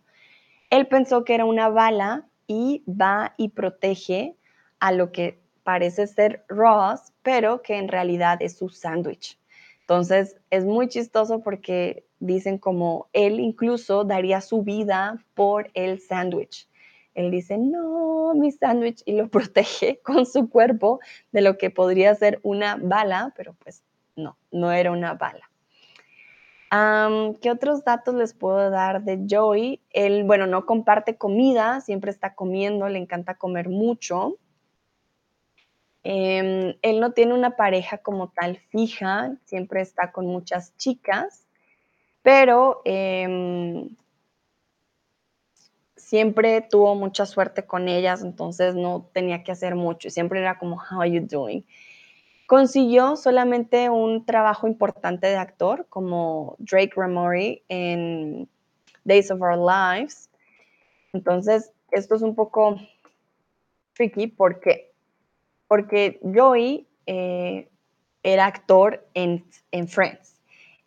Él 0.70 0.88
pensó 0.88 1.24
que 1.24 1.34
era 1.34 1.46
una 1.46 1.70
bala 1.70 2.28
y 2.46 2.84
va 2.88 3.34
y 3.38 3.50
protege 3.50 4.36
a 4.80 4.92
lo 4.92 5.12
que 5.12 5.40
parece 5.64 6.08
ser 6.08 6.46
Ross, 6.48 7.14
pero 7.24 7.62
que 7.62 7.78
en 7.78 7.88
realidad 7.88 8.38
es 8.42 8.58
su 8.58 8.70
sándwich. 8.70 9.40
Entonces 9.82 10.38
es 10.50 10.66
muy 10.66 10.88
chistoso 10.88 11.42
porque 11.42 12.06
dicen 12.20 12.58
como 12.58 13.08
él 13.14 13.40
incluso 13.40 14.04
daría 14.04 14.42
su 14.42 14.64
vida 14.64 15.24
por 15.34 15.70
el 15.74 16.00
sándwich. 16.00 16.68
Él 17.18 17.32
dice, 17.32 17.58
no, 17.58 18.36
mi 18.36 18.52
sándwich, 18.52 19.02
y 19.06 19.14
lo 19.14 19.28
protege 19.30 20.00
con 20.04 20.28
su 20.28 20.50
cuerpo 20.50 21.00
de 21.32 21.42
lo 21.42 21.58
que 21.58 21.72
podría 21.72 22.14
ser 22.14 22.40
una 22.44 22.78
bala, 22.80 23.34
pero 23.36 23.56
pues 23.56 23.84
no, 24.16 24.38
no 24.52 24.72
era 24.72 24.92
una 24.92 25.16
bala. 25.16 25.50
¿Qué 27.42 27.50
otros 27.50 27.84
datos 27.84 28.14
les 28.14 28.34
puedo 28.34 28.70
dar 28.70 29.04
de 29.04 29.26
Joey? 29.28 29.82
Él, 29.90 30.26
bueno, 30.26 30.46
no 30.46 30.66
comparte 30.66 31.18
comida, 31.18 31.82
siempre 31.82 32.12
está 32.12 32.36
comiendo, 32.36 32.88
le 32.88 33.00
encanta 33.00 33.36
comer 33.36 33.70
mucho. 33.70 34.38
Em, 36.04 36.76
él 36.84 37.00
no 37.00 37.14
tiene 37.14 37.34
una 37.34 37.56
pareja 37.56 37.98
como 37.98 38.30
tal 38.30 38.58
fija, 38.70 39.38
siempre 39.46 39.82
está 39.82 40.12
con 40.12 40.28
muchas 40.28 40.76
chicas, 40.78 41.48
pero 42.22 42.82
em, 42.86 43.90
siempre 46.08 46.62
tuvo 46.62 46.96
mucha 46.96 47.26
suerte 47.26 47.66
con 47.66 47.90
ellas, 47.90 48.24
entonces 48.24 48.76
no 48.76 49.10
tenía 49.12 49.44
que 49.44 49.52
hacer 49.52 49.76
mucho, 49.76 50.10
siempre 50.10 50.40
era 50.40 50.58
como, 50.58 50.78
how 50.78 51.02
are 51.02 51.12
you 51.12 51.20
doing? 51.20 51.66
Consiguió 52.46 53.18
solamente 53.18 53.90
un 53.90 54.26
trabajo 54.26 54.70
importante 54.70 55.28
de 55.28 55.36
actor 55.36 55.86
como 55.90 56.56
Drake 56.60 56.94
Ramory 56.96 57.62
en 57.68 58.48
Days 59.04 59.32
of 59.32 59.42
Our 59.42 59.58
Lives. 59.58 60.30
Entonces, 61.12 61.74
esto 61.92 62.16
es 62.16 62.22
un 62.22 62.36
poco 62.36 62.78
tricky 63.92 64.28
porque, 64.28 64.94
porque 65.68 66.22
Joey 66.24 66.88
eh, 67.06 67.68
era 68.24 68.46
actor 68.46 69.06
en, 69.14 69.44
en 69.72 69.90
Friends 69.90 70.40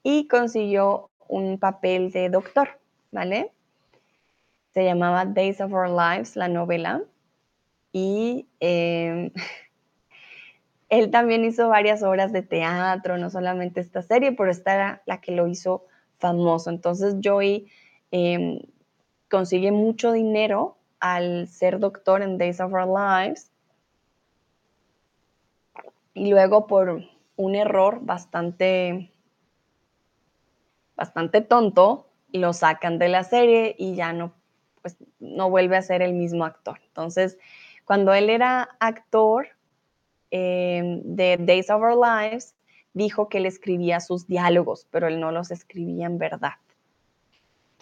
y 0.02 0.26
consiguió 0.28 1.10
un 1.28 1.58
papel 1.58 2.10
de 2.10 2.30
doctor, 2.30 2.70
¿vale? 3.12 3.52
Se 4.72 4.84
llamaba 4.84 5.24
Days 5.24 5.60
of 5.60 5.72
Our 5.72 5.88
Lives, 5.88 6.36
la 6.36 6.48
novela. 6.48 7.02
Y 7.92 8.48
em, 8.60 9.32
él 10.88 11.10
también 11.10 11.44
hizo 11.44 11.68
varias 11.68 12.02
obras 12.02 12.32
de 12.32 12.42
teatro, 12.42 13.18
no 13.18 13.30
solamente 13.30 13.80
esta 13.80 14.02
serie, 14.02 14.32
pero 14.32 14.50
esta 14.50 14.74
era 14.74 15.02
la 15.06 15.20
que 15.20 15.32
lo 15.32 15.46
hizo 15.46 15.86
famoso. 16.18 16.70
Entonces 16.70 17.16
Joey 17.22 17.68
em, 18.10 18.60
consigue 19.28 19.72
mucho 19.72 20.12
dinero 20.12 20.76
al 21.00 21.48
ser 21.48 21.78
doctor 21.78 22.22
en 22.22 22.38
Days 22.38 22.60
of 22.60 22.72
Our 22.72 22.86
Lives 22.86 23.50
y 26.14 26.30
luego 26.30 26.66
por 26.66 27.02
un 27.36 27.54
error 27.54 28.00
bastante 28.02 29.10
bastante 30.96 31.40
tonto 31.40 32.08
lo 32.32 32.52
sacan 32.52 32.98
de 32.98 33.08
la 33.08 33.24
serie 33.24 33.74
y 33.78 33.94
ya 33.94 34.12
no 34.12 34.34
pues 34.82 34.96
no 35.18 35.50
vuelve 35.50 35.76
a 35.76 35.82
ser 35.82 36.02
el 36.02 36.14
mismo 36.14 36.44
actor. 36.44 36.80
Entonces, 36.86 37.38
cuando 37.84 38.12
él 38.12 38.30
era 38.30 38.68
actor, 38.80 39.48
Em, 40.30 41.02
de 41.04 41.36
Days 41.38 41.70
of 41.70 41.82
Our 41.82 41.96
Lives, 41.96 42.54
dijo 42.94 43.28
que 43.28 43.38
él 43.38 43.46
escribía 43.46 43.98
sus 43.98 44.28
diálogos, 44.28 44.86
pero 44.90 45.08
él 45.08 45.18
no 45.18 45.32
los 45.32 45.50
escribía 45.50 46.06
en 46.06 46.18
verdad. 46.18 46.52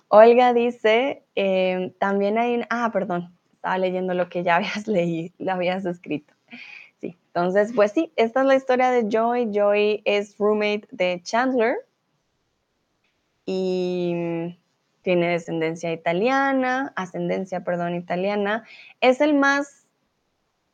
Olga 0.08 0.54
dice, 0.54 1.24
em, 1.34 1.92
también 1.92 2.38
hay, 2.38 2.62
ah, 2.70 2.90
perdón, 2.90 3.34
estaba 3.52 3.76
leyendo 3.76 4.14
lo 4.14 4.30
que 4.30 4.42
ya 4.42 4.56
habías 4.84 4.88
leído, 4.88 5.34
lo 5.38 5.52
habías 5.52 5.84
escrito. 5.84 6.32
Sí, 7.00 7.18
entonces, 7.26 7.72
pues 7.74 7.92
sí, 7.92 8.12
esta 8.16 8.40
es 8.40 8.46
la 8.46 8.56
historia 8.56 8.90
de 8.90 9.08
Joy. 9.08 9.50
Joy 9.52 10.02
es 10.06 10.36
roommate 10.38 10.88
de 10.90 11.20
Chandler 11.22 11.76
y 13.44 14.56
tiene 15.08 15.30
descendencia 15.30 15.90
italiana, 15.90 16.92
ascendencia, 16.94 17.64
perdón, 17.64 17.94
italiana. 17.94 18.64
Es 19.00 19.22
el 19.22 19.32
más 19.32 19.86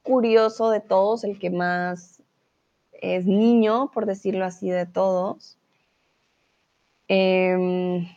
curioso 0.03 0.71
de 0.71 0.81
todos, 0.81 1.23
el 1.23 1.39
que 1.39 1.51
más 1.51 2.21
es 2.95 3.27
niño, 3.27 3.93
por 3.93 4.07
decirlo 4.07 4.45
así, 4.45 4.71
de 4.71 4.87
todos. 4.87 5.57
Em, 7.07 8.09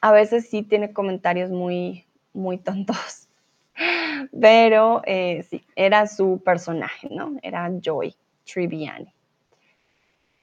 a 0.00 0.12
veces 0.12 0.48
sí 0.48 0.62
tiene 0.62 0.92
comentarios 0.92 1.50
muy, 1.50 2.06
muy 2.32 2.58
tontos, 2.58 3.28
pero 4.40 5.02
eh, 5.06 5.42
sí, 5.50 5.64
era 5.74 6.06
su 6.06 6.40
personaje, 6.44 7.08
¿no? 7.10 7.34
Era 7.42 7.68
Joy 7.80 8.14
Triviani. 8.44 9.13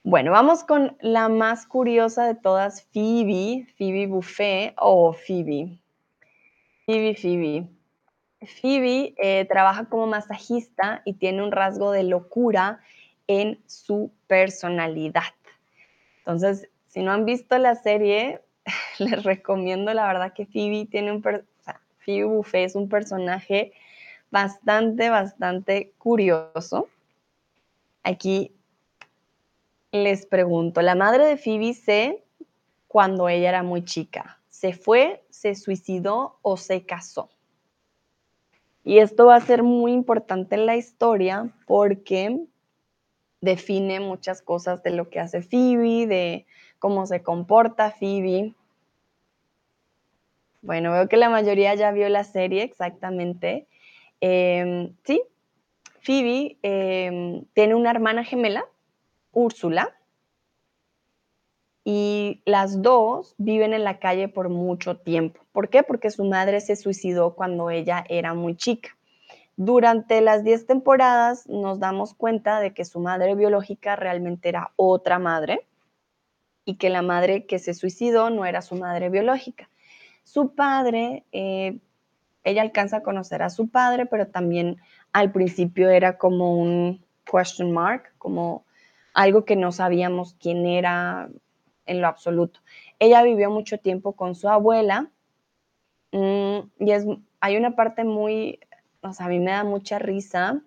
Bueno, 0.04 0.32
vamos 0.32 0.64
con 0.64 0.98
la 1.00 1.30
más 1.30 1.68
curiosa 1.68 2.26
de 2.26 2.34
todas, 2.34 2.88
Phoebe, 2.92 3.68
Phoebe 3.78 4.08
Buffet 4.08 4.74
o 4.78 5.14
Phoebe. 5.14 5.78
Phoebe, 6.88 7.14
Phoebe. 7.14 7.68
Phoebe 8.60 9.14
eh, 9.18 9.46
trabaja 9.46 9.86
como 9.86 10.08
masajista 10.08 11.04
y 11.06 11.14
tiene 11.14 11.44
un 11.44 11.52
rasgo 11.52 11.92
de 11.92 12.02
locura 12.02 12.80
en 13.28 13.62
su 13.68 14.12
personalidad. 14.26 15.36
Entonces, 16.18 16.68
si 16.88 17.04
no 17.04 17.12
han 17.12 17.26
visto 17.26 17.56
la 17.60 17.76
serie, 17.76 18.42
les 18.98 19.24
recomiendo 19.24 19.94
la 19.94 20.08
verdad 20.08 20.34
que 20.34 20.48
Phoebe 20.48 20.88
tiene 20.90 21.12
un, 21.12 21.22
Phoebe 21.22 22.24
Buffet 22.24 22.66
es 22.66 22.76
un 22.76 22.90
personaje 22.90 23.72
bastante, 24.32 25.12
bastante 25.12 25.94
curioso. 26.00 26.90
Aquí 28.02 28.52
les 29.92 30.26
pregunto, 30.26 30.82
la 30.82 30.96
madre 30.96 31.26
de 31.26 31.38
Phoebe 31.38 31.74
se 31.74 32.24
cuando 32.88 33.30
ella 33.30 33.50
era 33.50 33.64
muy 33.64 33.84
chica, 33.84 34.40
¿se 34.50 34.74
fue, 34.74 35.24
se 35.30 35.56
suicidó 35.56 36.38
o 36.42 36.58
se 36.58 36.86
casó? 36.86 37.30
Y 38.84 39.00
esto 39.00 39.28
va 39.28 39.36
a 39.36 39.42
ser 39.42 39.64
muy 39.64 39.92
importante 39.92 40.56
en 40.56 40.66
la 40.66 40.76
historia 40.76 41.52
porque 41.68 42.40
define 43.40 44.00
muchas 44.00 44.42
cosas 44.42 44.82
de 44.84 44.92
lo 44.92 45.10
que 45.10 45.20
hace 45.20 45.42
Phoebe, 45.42 46.08
de 46.08 46.46
cómo 46.80 47.06
se 47.06 47.22
comporta 47.22 47.92
Phoebe. 47.92 48.54
Bueno, 50.62 50.92
veo 50.92 51.08
que 51.08 51.18
la 51.18 51.30
mayoría 51.30 51.74
ya 51.76 51.92
vio 51.92 52.08
la 52.10 52.24
serie 52.24 52.64
exactamente. 52.64 53.68
Em, 54.20 54.96
sí, 55.04 55.22
Phoebe 56.02 56.58
em, 56.62 57.46
tiene 57.54 57.76
una 57.76 57.92
hermana 57.92 58.24
gemela, 58.24 58.66
Úrsula, 59.32 59.96
y 61.84 62.42
las 62.46 62.82
dos 62.82 63.34
viven 63.38 63.74
en 63.74 63.84
la 63.84 64.00
calle 64.00 64.28
por 64.28 64.50
mucho 64.50 64.98
tiempo. 64.98 65.42
¿Por 65.52 65.70
qué? 65.70 65.84
Porque 65.84 66.12
su 66.12 66.26
madre 66.26 66.62
se 66.62 66.76
suicidó 66.76 67.34
cuando 67.36 67.70
ella 67.70 68.04
era 68.08 68.34
muy 68.34 68.56
chica. 68.56 68.96
Durante 69.58 70.22
las 70.22 70.44
10 70.44 70.68
temporadas 70.68 71.48
nos 71.48 71.80
damos 71.80 72.14
cuenta 72.14 72.60
de 72.60 72.74
que 72.74 72.86
su 72.86 73.00
madre 73.00 73.36
biológica 73.36 73.96
realmente 73.96 74.50
era 74.50 74.72
otra 74.76 75.20
madre 75.20 75.66
y 76.66 76.76
que 76.76 76.90
la 76.90 77.02
madre 77.02 77.46
que 77.46 77.60
se 77.60 77.74
suicidó 77.74 78.30
no 78.30 78.46
era 78.46 78.62
su 78.62 78.76
madre 78.76 79.10
biológica. 79.10 79.70
Su 80.24 80.54
padre, 80.54 81.26
eh, 81.32 81.80
ella 82.44 82.62
alcanza 82.62 82.98
a 82.98 83.04
conocer 83.04 83.42
a 83.42 83.50
su 83.50 83.70
padre, 83.70 84.06
pero 84.06 84.28
también 84.28 84.78
al 85.14 85.32
principio 85.32 85.90
era 85.90 86.18
como 86.18 86.58
un 86.58 87.04
question 87.30 87.72
mark, 87.72 88.14
como 88.18 88.64
algo 89.14 89.46
que 89.46 89.56
no 89.56 89.72
sabíamos 89.72 90.36
quién 90.40 90.66
era, 90.66 91.30
en 91.86 92.02
lo 92.02 92.08
absoluto. 92.08 92.62
Ella 93.00 93.24
vivió 93.24 93.50
mucho 93.50 93.78
tiempo 93.78 94.14
con 94.14 94.36
su 94.36 94.50
abuela 94.50 95.12
mm, 96.12 96.60
y 96.80 96.92
es, 96.92 97.06
hay 97.40 97.58
una 97.58 97.76
parte 97.76 98.04
muy, 98.04 98.60
o 99.02 99.14
sea, 99.14 99.26
a 99.26 99.30
mí 99.30 99.40
me 99.40 99.52
da 99.52 99.64
mucha 99.64 100.00
risa 100.00 100.62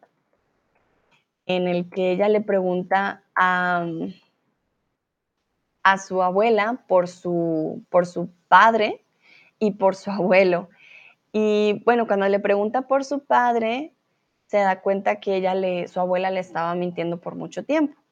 en 1.47 1.69
el 1.69 1.89
que 1.89 2.13
ella 2.13 2.29
le 2.29 2.41
pregunta 2.41 3.23
a, 3.35 3.87
a 5.83 5.99
su 5.99 6.23
abuela 6.23 6.85
por 6.89 7.09
su, 7.09 7.85
por 7.91 8.07
su 8.07 8.31
padre 8.49 9.05
y 9.59 9.73
por 9.73 9.95
su 9.95 10.11
abuelo. 10.11 10.69
Y 11.33 11.83
bueno, 11.85 12.07
cuando 12.07 12.29
le 12.29 12.41
pregunta 12.41 12.83
por 12.83 13.05
su 13.05 13.25
padre, 13.25 13.93
se 14.47 14.59
da 14.59 14.81
cuenta 14.81 15.21
que 15.21 15.37
ella 15.37 15.55
le, 15.55 15.89
su 15.89 16.01
abuela 16.01 16.31
le 16.31 16.41
estaba 16.41 16.75
mintiendo 16.75 17.21
por 17.21 17.35
mucho 17.35 17.65
tiempo. 17.65 18.04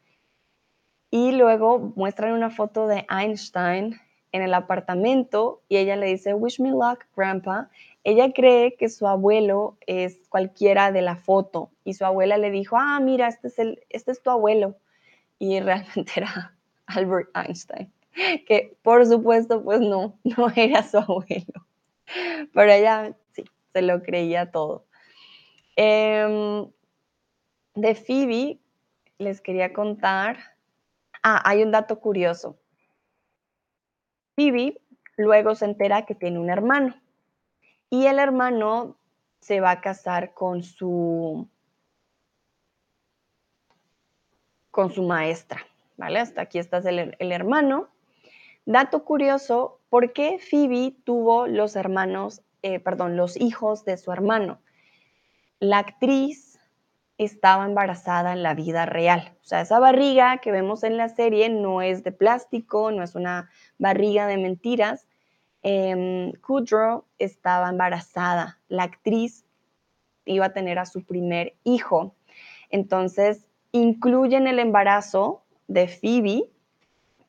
Y 1.14 1.32
luego 1.32 1.92
muestran 1.94 2.32
una 2.32 2.48
foto 2.48 2.86
de 2.86 3.04
Einstein 3.10 4.00
en 4.32 4.42
el 4.42 4.54
apartamento 4.54 5.60
y 5.68 5.76
ella 5.76 5.94
le 5.94 6.06
dice, 6.06 6.32
Wish 6.32 6.58
me 6.58 6.70
luck, 6.70 7.04
Grandpa. 7.14 7.68
Ella 8.02 8.32
cree 8.32 8.76
que 8.76 8.88
su 8.88 9.06
abuelo 9.06 9.76
es 9.86 10.26
cualquiera 10.30 10.90
de 10.90 11.02
la 11.02 11.16
foto 11.16 11.70
y 11.84 11.92
su 11.92 12.06
abuela 12.06 12.38
le 12.38 12.50
dijo, 12.50 12.78
ah, 12.78 12.98
mira, 12.98 13.28
este 13.28 13.48
es, 13.48 13.58
el, 13.58 13.84
este 13.90 14.10
es 14.10 14.22
tu 14.22 14.30
abuelo. 14.30 14.74
Y 15.38 15.60
realmente 15.60 16.12
era 16.16 16.56
Albert 16.86 17.28
Einstein, 17.34 17.92
que 18.46 18.74
por 18.80 19.04
supuesto 19.04 19.62
pues 19.62 19.80
no, 19.80 20.18
no 20.24 20.50
era 20.56 20.82
su 20.82 20.96
abuelo. 20.96 21.66
Pero 22.54 22.72
ella 22.72 23.14
sí, 23.32 23.44
se 23.74 23.82
lo 23.82 24.02
creía 24.02 24.50
todo. 24.50 24.86
Em, 25.76 26.66
de 27.74 27.94
Phoebe 27.94 28.58
les 29.18 29.42
quería 29.42 29.74
contar, 29.74 30.38
ah, 31.22 31.42
hay 31.44 31.62
un 31.62 31.70
dato 31.70 32.00
curioso. 32.00 32.58
Phoebe 34.36 34.80
luego 35.16 35.54
se 35.54 35.66
entera 35.66 36.06
que 36.06 36.14
tiene 36.14 36.38
un 36.38 36.50
hermano 36.50 36.94
y 37.90 38.06
el 38.06 38.18
hermano 38.18 38.96
se 39.40 39.60
va 39.60 39.72
a 39.72 39.80
casar 39.80 40.34
con 40.34 40.62
su 40.62 41.48
con 44.70 44.90
su 44.90 45.02
maestra, 45.02 45.66
¿vale? 45.98 46.18
Hasta 46.18 46.42
aquí 46.42 46.58
está 46.58 46.78
el, 46.78 47.14
el 47.18 47.32
hermano. 47.32 47.90
Dato 48.64 49.04
curioso, 49.04 49.80
¿por 49.90 50.14
qué 50.14 50.38
Phoebe 50.38 50.96
tuvo 51.04 51.46
los 51.46 51.76
hermanos, 51.76 52.40
eh, 52.62 52.80
perdón, 52.80 53.16
los 53.16 53.38
hijos 53.38 53.84
de 53.84 53.98
su 53.98 54.12
hermano? 54.12 54.62
La 55.60 55.78
actriz 55.78 56.51
estaba 57.24 57.64
embarazada 57.66 58.32
en 58.32 58.42
la 58.42 58.54
vida 58.54 58.86
real. 58.86 59.32
O 59.42 59.44
sea, 59.44 59.60
esa 59.60 59.78
barriga 59.78 60.38
que 60.38 60.52
vemos 60.52 60.82
en 60.82 60.96
la 60.96 61.08
serie 61.08 61.48
no 61.48 61.82
es 61.82 62.04
de 62.04 62.12
plástico, 62.12 62.90
no 62.90 63.02
es 63.02 63.14
una 63.14 63.50
barriga 63.78 64.26
de 64.26 64.38
mentiras, 64.38 65.06
eh, 65.62 66.32
Kudrow 66.44 67.04
estaba 67.18 67.68
embarazada. 67.68 68.58
La 68.68 68.84
actriz 68.84 69.44
iba 70.24 70.46
a 70.46 70.52
tener 70.52 70.78
a 70.78 70.86
su 70.86 71.04
primer 71.04 71.54
hijo. 71.64 72.14
Entonces, 72.70 73.46
incluyen 73.70 74.46
el 74.46 74.58
embarazo 74.58 75.42
de 75.68 75.88
Phoebe 75.88 76.44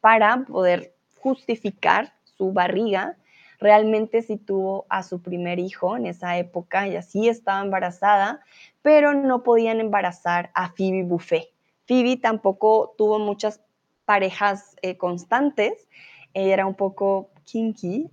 para 0.01 0.45
poder 0.45 0.93
justificar 1.19 2.13
su 2.23 2.51
barriga. 2.51 3.17
Realmente 3.63 4.21
sí 4.23 4.35
tuvo 4.35 4.85
a 4.89 5.03
su 5.03 5.21
primer 5.21 5.57
hijo 5.57 5.95
en 5.95 6.05
esa 6.05 6.37
época, 6.37 6.85
y 6.89 6.97
así 6.97 7.29
estaba 7.29 7.61
embarazada, 7.61 8.41
pero 8.81 9.13
no 9.13 9.41
podían 9.41 9.79
embarazar 9.79 10.51
a 10.53 10.73
Phoebe 10.73 11.03
Buffet. 11.03 11.47
Phoebe 11.87 12.17
tampoco 12.17 12.93
tuvo 12.97 13.19
muchas 13.19 13.61
parejas 14.03 14.75
eh, 14.81 14.97
constantes, 14.97 15.87
ella 16.33 16.55
era 16.55 16.65
un 16.65 16.75
poco 16.75 17.29
kinky 17.45 18.09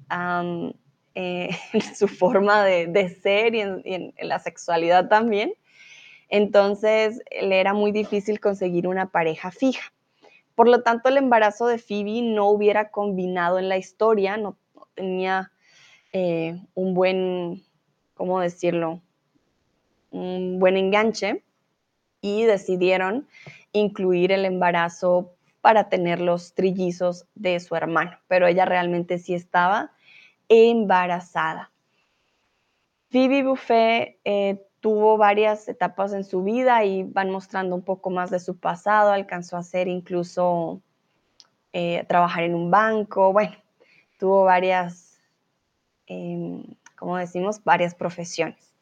eh, 1.16 1.50
en 1.72 1.94
su 1.96 2.06
forma 2.06 2.62
de, 2.64 3.18
ser 3.20 3.56
y 3.56 3.60
en, 3.62 4.14
la 4.22 4.38
sexualidad 4.38 5.08
también. 5.08 5.52
Entonces 6.28 7.22
le 7.42 7.58
era 7.58 7.74
muy 7.74 7.90
difícil 7.90 8.38
conseguir 8.38 8.86
una 8.86 9.06
pareja 9.06 9.50
fija. 9.50 9.92
Por 10.54 10.68
lo 10.68 10.84
tanto, 10.84 11.08
el 11.08 11.16
embarazo 11.16 11.66
de 11.66 11.78
Phoebe 11.78 12.22
no 12.22 12.48
hubiera 12.50 12.92
combinado 12.92 13.58
en 13.58 13.68
la 13.68 13.78
historia, 13.78 14.36
no, 14.36 14.56
tenía 14.94 15.52
eh, 16.12 16.60
un 16.74 16.94
buen, 16.94 17.62
¿cómo 18.14 18.40
decirlo? 18.40 19.00
Un 20.10 20.58
buen 20.58 20.76
enganche 20.76 21.42
y 22.20 22.44
decidieron 22.44 23.28
incluir 23.72 24.32
el 24.32 24.44
embarazo 24.44 25.34
para 25.60 25.88
tener 25.88 26.20
los 26.20 26.54
trillizos 26.54 27.26
de 27.34 27.60
su 27.60 27.76
hermano, 27.76 28.18
pero 28.28 28.46
ella 28.46 28.64
realmente 28.64 29.18
sí 29.18 29.34
estaba 29.34 29.92
embarazada. 30.48 31.70
Phoebe 33.10 33.42
Buffet 33.42 34.18
eh, 34.24 34.62
tuvo 34.80 35.16
varias 35.16 35.68
etapas 35.68 36.12
en 36.12 36.24
su 36.24 36.42
vida 36.42 36.84
y 36.84 37.02
van 37.02 37.30
mostrando 37.30 37.74
un 37.74 37.82
poco 37.82 38.10
más 38.10 38.30
de 38.30 38.40
su 38.40 38.58
pasado, 38.58 39.12
alcanzó 39.12 39.56
a 39.56 39.62
ser 39.62 39.88
incluso 39.88 40.80
eh, 41.72 42.04
trabajar 42.08 42.44
en 42.44 42.54
un 42.54 42.70
banco, 42.70 43.32
bueno, 43.32 43.56
tuvo 44.20 44.44
varias, 44.44 45.18
em, 46.06 46.62
como 46.96 47.16
decimos, 47.16 47.64
varias 47.64 47.94
profesiones. 47.94 48.72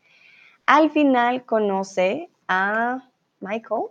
Al 0.66 0.90
final 0.90 1.44
conoce 1.46 2.28
a 2.48 3.08
Michael, 3.40 3.84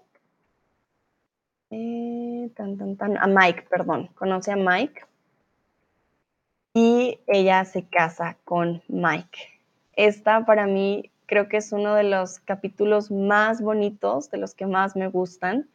eh, 1.72 2.52
a 3.20 3.28
Mike, 3.28 3.66
perdón, 3.70 4.08
conoce 4.16 4.52
a 4.52 4.56
Mike 4.56 5.02
y 6.74 7.20
ella 7.28 7.66
se 7.66 7.84
casa 7.84 8.38
con 8.44 8.84
Mike. 8.88 9.40
Esta 9.94 10.46
para 10.46 10.68
mí 10.68 11.10
creo 11.26 11.50
que 11.50 11.58
es 11.58 11.72
uno 11.72 11.96
de 11.96 12.04
los 12.04 12.40
capítulos 12.40 13.10
más 13.10 13.62
bonitos, 13.62 14.30
de 14.30 14.38
los 14.38 14.54
que 14.54 14.68
más 14.68 14.96
me 14.96 15.08
gustan, 15.08 15.68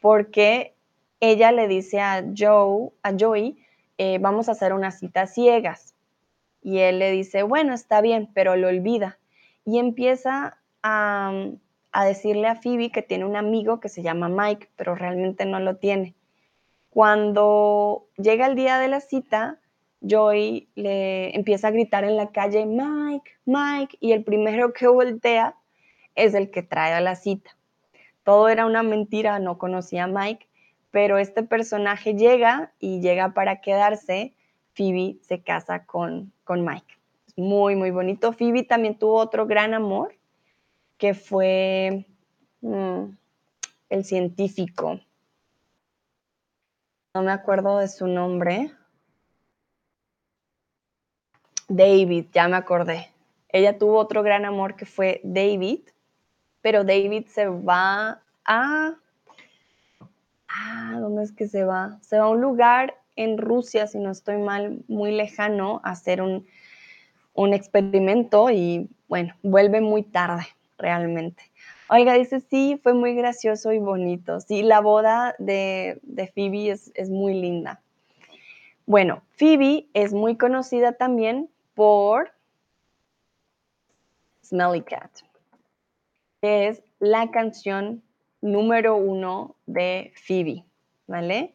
porque 0.00 0.74
ella 1.20 1.52
le 1.52 1.68
dice 1.68 2.00
a 2.00 2.24
Joe, 2.36 2.90
a 3.02 3.12
Joey, 3.18 3.58
eh, 4.02 4.16
vamos 4.18 4.48
a 4.48 4.52
hacer 4.52 4.72
una 4.72 4.92
cita 4.92 5.26
ciegas. 5.26 5.94
Y 6.62 6.78
él 6.78 7.00
le 7.00 7.10
dice, 7.10 7.42
bueno, 7.42 7.74
está 7.74 8.00
bien, 8.00 8.30
pero 8.32 8.56
lo 8.56 8.68
olvida. 8.68 9.18
Y 9.66 9.78
empieza 9.78 10.56
a, 10.82 11.50
a 11.92 12.04
decirle 12.06 12.48
a 12.48 12.56
Phoebe 12.56 12.90
que 12.90 13.02
tiene 13.02 13.26
un 13.26 13.36
amigo 13.36 13.78
que 13.78 13.90
se 13.90 14.00
llama 14.02 14.30
Mike, 14.30 14.70
pero 14.76 14.94
realmente 14.94 15.44
no 15.44 15.60
lo 15.60 15.76
tiene. 15.76 16.14
Cuando 16.88 18.06
llega 18.16 18.46
el 18.46 18.54
día 18.54 18.78
de 18.78 18.88
la 18.88 19.00
cita, 19.00 19.58
Joy 20.00 20.70
le 20.76 21.36
empieza 21.36 21.68
a 21.68 21.72
gritar 21.72 22.04
en 22.04 22.16
la 22.16 22.30
calle, 22.30 22.64
Mike, 22.64 23.32
Mike, 23.44 23.98
y 24.00 24.12
el 24.12 24.24
primero 24.24 24.72
que 24.72 24.88
voltea 24.88 25.56
es 26.14 26.32
el 26.32 26.50
que 26.50 26.62
trae 26.62 26.94
a 26.94 27.02
la 27.02 27.16
cita. 27.16 27.54
Todo 28.24 28.48
era 28.48 28.64
una 28.64 28.82
mentira, 28.82 29.38
no 29.40 29.58
conocía 29.58 30.04
a 30.04 30.06
Mike, 30.06 30.48
pero 30.90 31.18
este 31.18 31.42
personaje 31.42 32.14
llega 32.14 32.72
y 32.78 33.00
llega 33.00 33.34
para 33.34 33.60
quedarse. 33.60 34.34
Phoebe 34.74 35.18
se 35.22 35.42
casa 35.42 35.84
con, 35.84 36.32
con 36.44 36.64
Mike. 36.64 36.94
muy, 37.36 37.76
muy 37.76 37.90
bonito. 37.90 38.32
Phoebe 38.32 38.62
también 38.62 38.98
tuvo 38.98 39.16
otro 39.16 39.46
gran 39.46 39.74
amor 39.74 40.14
que 40.96 41.14
fue 41.14 42.06
mm, 42.60 43.04
el 43.88 44.04
científico. 44.04 45.00
No 47.14 47.22
me 47.22 47.32
acuerdo 47.32 47.78
de 47.78 47.88
su 47.88 48.06
nombre. 48.06 48.70
David, 51.68 52.26
ya 52.32 52.48
me 52.48 52.56
acordé. 52.56 53.10
Ella 53.48 53.78
tuvo 53.78 53.98
otro 53.98 54.22
gran 54.22 54.44
amor 54.44 54.76
que 54.76 54.86
fue 54.86 55.20
David, 55.24 55.80
pero 56.60 56.84
David 56.84 57.26
se 57.26 57.46
va 57.48 58.22
a... 58.44 58.94
Ah, 60.52 60.96
¿dónde 60.98 61.22
es 61.22 61.32
que 61.32 61.48
se 61.48 61.64
va? 61.64 61.98
Se 62.00 62.18
va 62.18 62.24
a 62.24 62.30
un 62.30 62.40
lugar 62.40 62.94
en 63.16 63.38
Rusia, 63.38 63.86
si 63.86 63.98
no 63.98 64.10
estoy 64.10 64.38
mal, 64.38 64.82
muy 64.88 65.12
lejano, 65.12 65.80
a 65.84 65.90
hacer 65.90 66.22
un, 66.22 66.46
un 67.34 67.54
experimento 67.54 68.50
y 68.50 68.88
bueno, 69.08 69.34
vuelve 69.42 69.80
muy 69.80 70.02
tarde 70.02 70.46
realmente. 70.78 71.42
Oiga, 71.88 72.14
dice, 72.14 72.40
sí, 72.40 72.80
fue 72.82 72.94
muy 72.94 73.14
gracioso 73.14 73.72
y 73.72 73.78
bonito. 73.78 74.40
Sí, 74.40 74.62
la 74.62 74.80
boda 74.80 75.34
de, 75.38 75.98
de 76.02 76.28
Phoebe 76.28 76.70
es, 76.70 76.92
es 76.94 77.10
muy 77.10 77.34
linda. 77.34 77.80
Bueno, 78.86 79.22
Phoebe 79.36 79.86
es 79.94 80.12
muy 80.12 80.36
conocida 80.36 80.92
también 80.92 81.50
por 81.74 82.32
Smelly 84.44 84.82
Cat, 84.82 85.10
que 86.40 86.68
es 86.68 86.82
la 86.98 87.30
canción 87.30 88.02
número 88.40 88.96
uno 88.96 89.56
de 89.66 90.12
Phoebe, 90.16 90.64
¿vale? 91.06 91.54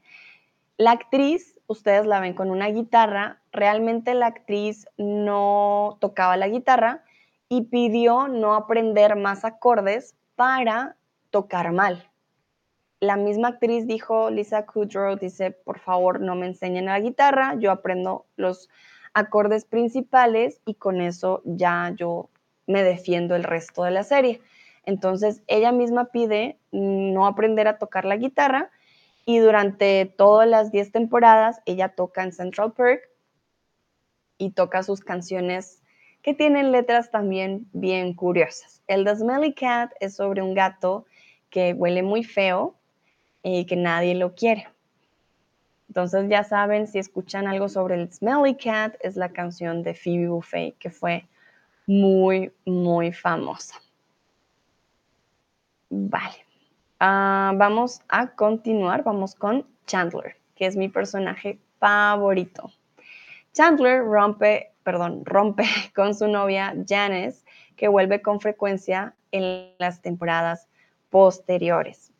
La 0.77 0.91
actriz, 0.91 1.59
ustedes 1.67 2.05
la 2.05 2.19
ven 2.19 2.33
con 2.33 2.51
una 2.51 2.67
guitarra, 2.67 3.41
realmente 3.51 4.13
la 4.13 4.27
actriz 4.27 4.87
no 4.97 5.97
tocaba 6.01 6.37
la 6.37 6.47
guitarra, 6.47 7.03
y 7.47 7.63
pidió 7.63 8.27
no 8.27 8.55
aprender 8.55 9.15
más 9.15 9.45
acordes 9.45 10.15
para 10.35 10.95
tocar 11.29 11.71
mal. 11.71 12.09
La 12.99 13.17
misma 13.17 13.49
actriz 13.49 13.85
dijo, 13.87 14.29
Lisa 14.29 14.65
Kudrow, 14.65 15.17
dice, 15.17 15.51
por 15.51 15.79
favor 15.79 16.21
no 16.21 16.35
me 16.35 16.47
enseñen 16.47 16.85
la 16.85 16.99
guitarra, 16.99 17.55
yo 17.59 17.71
aprendo 17.71 18.25
los 18.35 18.69
acordes 19.13 19.65
principales 19.65 20.61
y 20.65 20.75
con 20.75 21.01
eso 21.01 21.41
ya 21.45 21.93
yo 21.95 22.29
me 22.67 22.83
defiendo 22.83 23.35
el 23.35 23.43
resto 23.43 23.83
de 23.83 23.91
la 23.91 24.03
serie. 24.03 24.41
Entonces 24.85 25.41
ella 25.47 25.71
misma 25.71 26.05
pide 26.05 26.57
no 26.71 27.27
aprender 27.27 27.67
a 27.67 27.77
tocar 27.77 28.05
la 28.05 28.17
guitarra 28.17 28.71
y 29.25 29.39
durante 29.39 30.05
todas 30.05 30.47
las 30.47 30.71
10 30.71 30.91
temporadas 30.91 31.61
ella 31.65 31.89
toca 31.89 32.23
en 32.23 32.31
Central 32.31 32.73
Perk 32.73 33.01
y 34.37 34.51
toca 34.51 34.83
sus 34.83 35.01
canciones 35.01 35.81
que 36.21 36.33
tienen 36.33 36.71
letras 36.71 37.11
también 37.11 37.67
bien 37.71 38.13
curiosas. 38.13 38.81
El 38.87 39.05
The 39.05 39.15
Smelly 39.15 39.53
Cat 39.53 39.91
es 39.99 40.15
sobre 40.15 40.41
un 40.41 40.53
gato 40.53 41.05
que 41.49 41.73
huele 41.73 42.03
muy 42.03 42.23
feo 42.23 42.75
y 43.43 43.65
que 43.65 43.75
nadie 43.75 44.15
lo 44.15 44.33
quiere. 44.33 44.67
Entonces 45.87 46.27
ya 46.27 46.43
saben, 46.43 46.87
si 46.87 46.99
escuchan 46.99 47.47
algo 47.47 47.69
sobre 47.69 47.95
el 47.95 48.11
Smelly 48.11 48.55
Cat, 48.55 48.95
es 49.01 49.15
la 49.15 49.29
canción 49.29 49.83
de 49.83 49.93
Phoebe 49.93 50.27
Buffet, 50.27 50.75
que 50.77 50.89
fue 50.89 51.27
muy, 51.85 52.51
muy 52.65 53.13
famosa. 53.13 53.75
Vale. 55.89 56.45
Ah, 56.99 57.53
vamos 57.55 58.01
a 58.09 58.35
continuar, 58.35 59.03
vamos 59.03 59.35
con 59.35 59.67
Chandler, 59.85 60.37
que 60.55 60.65
es 60.65 60.75
mi 60.75 60.89
personaje 60.89 61.59
favorito. 61.79 62.71
Chandler 63.53 64.03
rompe, 64.03 64.71
perdón, 64.83 65.23
rompe 65.25 65.63
con 65.95 66.15
su 66.15 66.27
novia 66.27 66.75
Janice, 66.87 67.45
que 67.75 67.87
vuelve 67.87 68.21
con 68.21 68.39
frecuencia 68.39 69.15
en 69.31 69.73
las 69.77 70.01
temporadas 70.01 70.67
posteriores. 71.09 72.11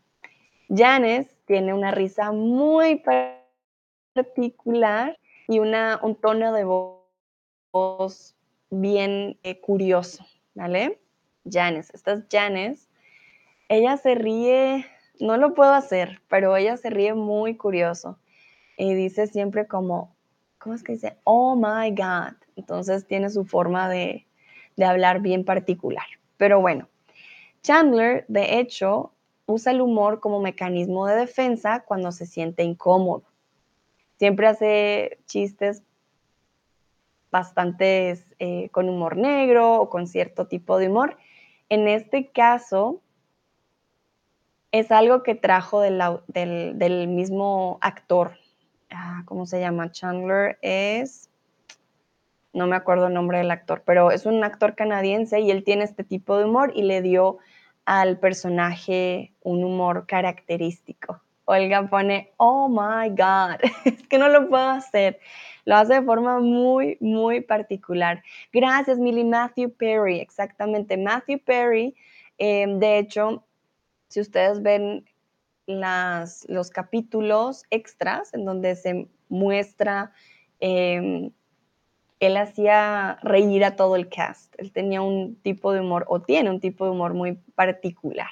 Janice 0.70 1.36
tiene 1.45 1.74
una 1.74 1.91
risa 1.91 2.32
muy 2.32 3.03
particular 4.13 5.18
y 5.47 5.59
una, 5.59 5.99
un 6.01 6.16
tono 6.16 6.53
de 6.53 6.63
voz 7.72 8.36
bien 8.70 9.38
eh, 9.43 9.59
curioso, 9.59 10.26
¿vale? 10.53 10.99
Janice, 11.49 11.91
esta 11.93 12.13
es 12.13 12.26
Janice. 12.30 12.88
Ella 13.68 13.97
se 13.97 14.16
ríe, 14.16 14.86
no 15.20 15.38
lo 15.38 15.53
puedo 15.53 15.74
hacer, 15.74 16.22
pero 16.28 16.55
ella 16.55 16.78
se 16.78 16.89
ríe 16.89 17.13
muy 17.13 17.57
curioso 17.57 18.20
y 18.78 18.93
dice 18.93 19.28
siempre 19.28 19.68
como, 19.68 20.16
¿cómo 20.57 20.76
es 20.76 20.84
que 20.84 20.93
dice? 20.93 21.18
Oh 21.24 21.55
my 21.55 21.89
God. 21.91 22.36
Entonces 22.55 23.07
tiene 23.07 23.30
su 23.30 23.45
forma 23.45 23.89
de, 23.89 24.28
de 24.76 24.86
hablar 24.86 25.22
bien 25.22 25.43
particular. 25.45 26.05
Pero 26.38 26.61
bueno, 26.61 26.88
Chandler, 27.61 28.26
de 28.28 28.59
hecho, 28.59 29.13
usa 29.45 29.72
el 29.72 29.82
humor 29.82 30.20
como 30.20 30.39
mecanismo 30.39 31.07
de 31.07 31.16
defensa 31.16 31.84
cuando 31.86 32.11
se 32.11 32.26
siente 32.26 32.63
incómodo. 32.63 33.24
Siempre 34.18 34.47
hace 34.47 35.20
chistes 35.26 35.84
bastantes 37.32 38.26
eh, 38.39 38.70
con 38.70 38.88
humor 38.88 39.18
negro 39.18 39.82
o 39.82 39.89
con 39.89 40.07
cierto 40.07 40.47
tipo 40.47 40.78
de 40.78 40.88
humor. 40.88 41.18
En 41.68 41.88
este 41.88 42.32
caso, 42.32 43.01
es 44.80 44.91
algo 44.91 45.23
que 45.23 45.36
trajo 45.36 45.80
del, 45.80 47.07
mismo 47.07 47.78
actor. 47.80 48.38
Ah, 48.91 49.23
¿Cómo 49.23 49.45
se 49.45 49.61
llama? 49.61 49.89
Chandler 49.89 50.57
es, 50.61 51.30
no 52.51 52.67
me 52.67 52.76
acuerdo 52.76 53.07
el 53.07 53.13
nombre 53.13 53.38
del 53.38 53.51
actor, 53.51 53.84
pero 53.86 54.11
es 54.11 54.26
un 54.26 54.43
actor 54.43 54.76
canadiense 54.76 55.39
y 55.39 55.49
él 55.49 55.63
tiene 55.63 55.86
este 55.86 56.03
tipo 56.03 56.38
de 56.38 56.43
humor 56.43 56.73
y 56.76 56.84
le 56.84 57.01
dio 57.01 57.38
al 57.86 58.19
personaje 58.19 59.32
un 59.43 59.63
humor 59.63 60.07
característico. 60.07 61.21
Olga 61.45 61.88
pone, 61.88 62.34
oh 62.36 62.67
my 62.67 63.09
God, 63.11 63.61
es 63.86 64.05
que 64.09 64.17
no 64.17 64.28
lo 64.28 64.49
puedo 64.49 64.71
hacer. 64.71 65.21
Lo 65.63 65.78
hace 65.78 65.93
de 65.93 66.01
forma 66.01 66.41
muy, 66.41 66.97
muy 66.99 67.39
particular. 67.39 68.21
Gracias, 68.51 68.97
Millie. 68.97 69.23
Matthew 69.23 69.69
Perry, 69.69 70.19
exactamente. 70.19 70.97
Matthew 70.97 71.39
Perry, 71.39 71.95
em, 72.38 72.78
de 72.78 72.99
hecho, 72.99 73.45
si 74.07 74.21
ustedes 74.21 74.61
ven 74.61 75.05
los 75.67 76.69
capítulos 76.69 77.63
extras 77.71 78.33
en 78.33 78.45
donde 78.45 78.75
se 78.75 79.07
muestra, 79.29 80.11
em, 80.59 81.31
él 82.19 82.37
hacía 82.37 83.17
reír 83.21 83.65
a 83.65 83.75
todo 83.75 83.95
el 83.95 84.09
cast. 84.09 84.53
Él 84.57 84.71
tenía 84.71 85.01
un 85.01 85.35
tipo 85.41 85.73
de 85.73 85.81
humor, 85.81 86.05
o 86.07 86.21
tiene 86.21 86.49
un 86.49 86.59
tipo 86.59 86.85
de 86.85 86.91
humor 86.91 87.13
muy 87.13 87.33
particular. 87.55 88.29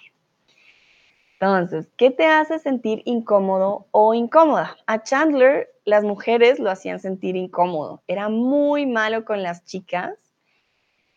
Entonces, 1.39 1.89
¿qué 1.97 2.09
te 2.09 2.25
hace 2.25 2.59
sentir 2.59 3.01
incómodo 3.03 3.87
o 3.91 4.13
incómoda? 4.13 4.77
A 4.87 5.03
Chandler 5.03 5.69
las 5.83 6.05
mujeres 6.05 6.59
lo 6.59 6.71
hacían 6.71 6.99
sentir 7.01 7.35
incómodo. 7.35 8.01
Era 8.07 8.29
muy 8.29 8.85
malo 8.85 9.25
con 9.25 9.43
las 9.43 9.65
chicas. 9.65 10.17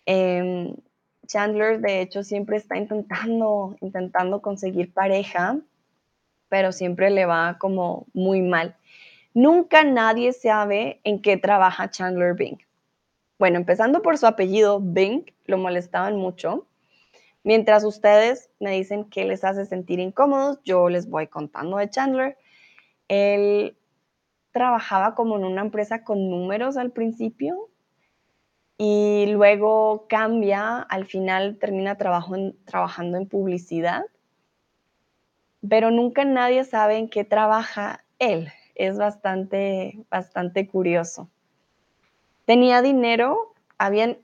Em, 0.04 0.74
Chandler, 1.27 1.81
de 1.81 2.01
hecho, 2.01 2.22
siempre 2.22 2.57
está 2.57 2.77
intentando, 2.77 3.77
intentando 3.81 4.41
conseguir 4.43 4.93
pareja, 4.93 5.59
pero 6.49 6.72
siempre 6.72 7.11
le 7.11 7.27
va 7.27 7.59
como 7.59 8.07
muy 8.12 8.43
mal. 8.43 8.77
Nunca 9.35 9.85
nadie 9.85 10.33
sabe 10.33 11.01
en 11.05 11.20
qué 11.20 11.37
trabaja 11.37 11.91
Chandler 11.91 12.35
Bing. 12.35 12.59
Bueno, 13.39 13.59
empezando 13.59 14.01
por 14.01 14.16
su 14.16 14.27
apellido, 14.27 14.81
Bing, 14.81 15.24
lo 15.45 15.59
molestaban 15.59 16.16
mucho. 16.16 16.66
Mientras 17.43 17.85
ustedes 17.85 18.51
me 18.59 18.72
dicen 18.72 19.05
qué 19.05 19.24
les 19.24 19.45
hace 19.45 19.66
sentir 19.66 20.01
incómodos, 20.01 20.59
yo 20.64 20.89
les 20.89 21.09
voy 21.09 21.27
contando 21.27 21.77
de 21.77 21.91
Chandler. 21.91 22.39
Él 23.09 23.77
trabajaba 24.53 25.14
como 25.14 25.37
en 25.37 25.45
una 25.45 25.61
empresa 25.61 26.03
con 26.03 26.31
números 26.31 26.77
al 26.77 26.91
principio 26.91 27.68
y 28.79 29.27
luego 29.29 30.07
cambia, 30.09 30.79
al 30.79 31.07
final 31.07 31.57
termina 31.57 31.97
trabajando 31.97 33.16
en 33.16 33.27
publicidad, 33.29 34.05
pero 35.68 35.91
nunca 35.91 36.24
nadie 36.24 36.64
sabe 36.64 36.97
en 36.97 37.09
qué 37.09 37.24
trabaja 37.24 38.05
él. 38.18 38.53
Es 38.74 38.99
bastante, 38.99 40.05
bastante 40.11 40.68
curioso. 40.68 41.31
Tenía 42.45 42.83
dinero, 42.83 43.55
habían 43.79 44.18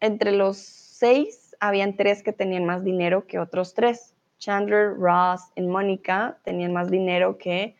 entre 0.00 0.32
los 0.32 0.58
seis 0.58 1.44
habían 1.60 1.96
tres 1.96 2.22
que 2.22 2.32
tenían 2.32 2.66
más 2.66 2.84
dinero 2.84 3.26
que 3.26 3.38
otros 3.38 3.72
tres. 3.74 4.14
Chandler, 4.38 4.94
Ross 4.98 5.40
y 5.54 5.62
Mónica 5.62 6.38
tenían 6.44 6.72
más 6.72 6.90
dinero 6.90 7.38
que 7.38 7.76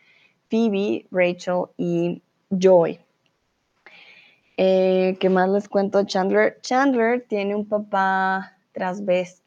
Phoebe, 0.48 1.06
Rachel 1.10 1.64
y 1.76 2.22
Joy. 2.50 3.03
Eh, 4.56 5.16
¿Qué 5.18 5.28
más 5.28 5.48
les 5.48 5.68
cuento 5.68 6.04
Chandler? 6.04 6.60
Chandler 6.60 7.26
tiene 7.28 7.56
un 7.56 7.66
papá 7.66 8.56
transvesti 8.72 9.42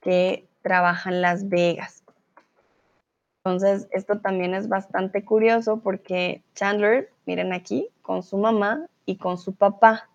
que 0.00 0.46
trabaja 0.62 1.10
en 1.10 1.20
Las 1.20 1.48
Vegas. 1.48 2.04
Entonces, 3.44 3.88
esto 3.90 4.20
también 4.20 4.54
es 4.54 4.68
bastante 4.68 5.24
curioso 5.24 5.80
porque 5.80 6.42
Chandler, 6.54 7.12
miren 7.26 7.52
aquí, 7.52 7.88
con 8.02 8.22
su 8.22 8.36
mamá 8.38 8.86
y 9.04 9.16
con 9.16 9.38
su 9.38 9.54
papá. 9.54 10.08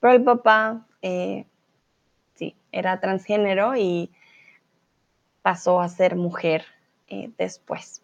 Pero 0.00 0.14
el 0.14 0.24
papá, 0.24 0.86
eh, 1.02 1.46
sí, 2.34 2.56
era 2.72 3.00
transgénero 3.00 3.76
y 3.76 4.10
pasó 5.42 5.80
a 5.80 5.88
ser 5.88 6.16
mujer 6.16 6.64
eh, 7.08 7.30
después. 7.36 8.02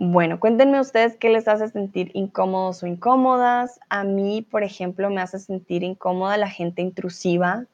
Bueno, 0.00 0.38
cuéntenme 0.38 0.78
ustedes 0.78 1.16
qué 1.16 1.28
les 1.28 1.48
hace 1.48 1.68
sentir 1.68 2.12
incómodos 2.14 2.84
o 2.84 2.86
incómodas. 2.86 3.80
A 3.88 4.04
mí, 4.04 4.46
por 4.48 4.62
ejemplo, 4.62 5.10
me 5.10 5.20
hace 5.20 5.40
sentir 5.40 5.82
incómoda 5.82 6.36
la 6.36 6.48
gente 6.48 6.82
intrusiva 6.82 7.66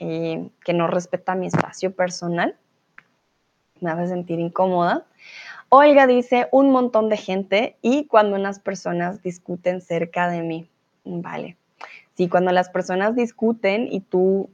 eh, 0.00 0.50
que 0.64 0.72
no 0.72 0.88
respeta 0.88 1.36
mi 1.36 1.46
espacio 1.46 1.94
personal. 1.94 2.56
Me 3.80 3.92
hace 3.92 4.08
sentir 4.08 4.40
incómoda. 4.40 5.06
Olga 5.68 6.08
dice 6.08 6.48
un 6.50 6.72
montón 6.72 7.08
de 7.08 7.16
gente 7.16 7.76
y 7.80 8.06
cuando 8.06 8.34
unas 8.34 8.58
personas 8.58 9.22
discuten 9.22 9.80
cerca 9.80 10.28
de 10.28 10.42
mí. 10.42 10.68
Vale. 11.04 11.56
Sí, 12.16 12.28
cuando 12.28 12.50
las 12.50 12.70
personas 12.70 13.14
discuten 13.14 13.86
y 13.88 14.00
tú, 14.00 14.50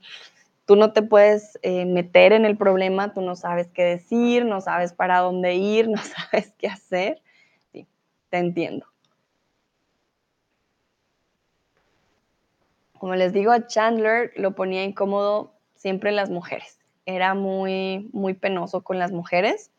tú 0.65 0.77
no 0.77 0.93
te 0.93 1.03
puedes 1.03 1.59
eh, 1.63 1.85
meter 1.85 2.33
en 2.33 2.45
el 2.45 2.57
problema, 2.57 3.13
tú 3.13 3.21
no 3.21 3.37
sabes 3.37 3.69
qué 3.69 3.85
decir, 3.85 4.45
no 4.45 4.61
sabes 4.61 4.93
para 4.93 5.19
dónde 5.19 5.55
ir, 5.55 5.89
no 5.91 5.99
sabes 5.99 6.53
qué 6.59 6.69
hacer, 6.69 7.23
sí, 7.73 7.87
te 8.31 8.39
entiendo. 8.39 8.87
Como 12.99 13.17
les 13.17 13.33
digo, 13.33 13.51
a 13.51 13.67
Chandler 13.67 14.33
lo 14.37 14.55
ponía 14.55 14.85
incómodo 14.85 15.55
siempre 15.75 16.13
las 16.13 16.31
mujeres. 16.31 16.79
Era 17.05 17.35
muy, 17.35 18.09
muy 18.13 18.35
penoso 18.35 18.83
con 18.85 19.01
las 19.01 19.11
mujeres. 19.11 19.73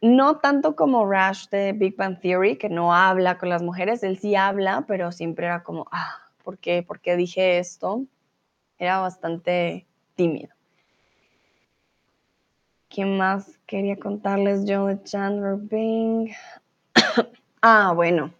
No 0.00 0.38
tanto 0.38 0.76
como 0.76 1.10
Rash 1.10 1.48
de 1.48 1.72
Big 1.72 1.96
Bang 1.96 2.20
Theory, 2.20 2.56
que 2.56 2.68
no 2.68 2.94
habla 2.94 3.36
con 3.38 3.48
las 3.48 3.62
mujeres, 3.62 4.04
él 4.04 4.18
sí 4.18 4.36
habla, 4.36 4.84
pero 4.86 5.10
siempre 5.10 5.46
era 5.46 5.64
como, 5.64 5.88
ah, 5.90 6.18
por 6.44 6.58
qué, 6.58 6.84
dije 7.16 7.58
esto. 7.58 8.04
Era 8.84 9.00
bastante 9.00 9.86
tímido. 10.14 10.50
¿Qué 12.90 13.06
más 13.06 13.58
quería 13.66 13.96
contarles 13.96 14.66
yo 14.66 14.88
de 14.88 15.02
Chandler 15.02 15.56
Bing? 15.56 16.30
ah, 17.62 17.94
bueno. 17.96 18.34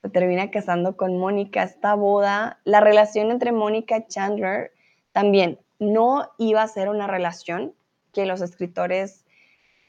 Se 0.00 0.08
termina 0.08 0.50
casando 0.50 0.96
con 0.96 1.18
Mónica. 1.18 1.64
Esta 1.64 1.92
boda, 1.96 2.60
la 2.64 2.80
relación 2.80 3.30
entre 3.30 3.52
Mónica 3.52 3.98
y 3.98 4.06
Chandler 4.06 4.72
también 5.12 5.58
no 5.78 6.30
iba 6.38 6.62
a 6.62 6.68
ser 6.68 6.88
una 6.88 7.06
relación 7.06 7.74
que 8.14 8.24
los 8.24 8.40
escritores 8.40 9.26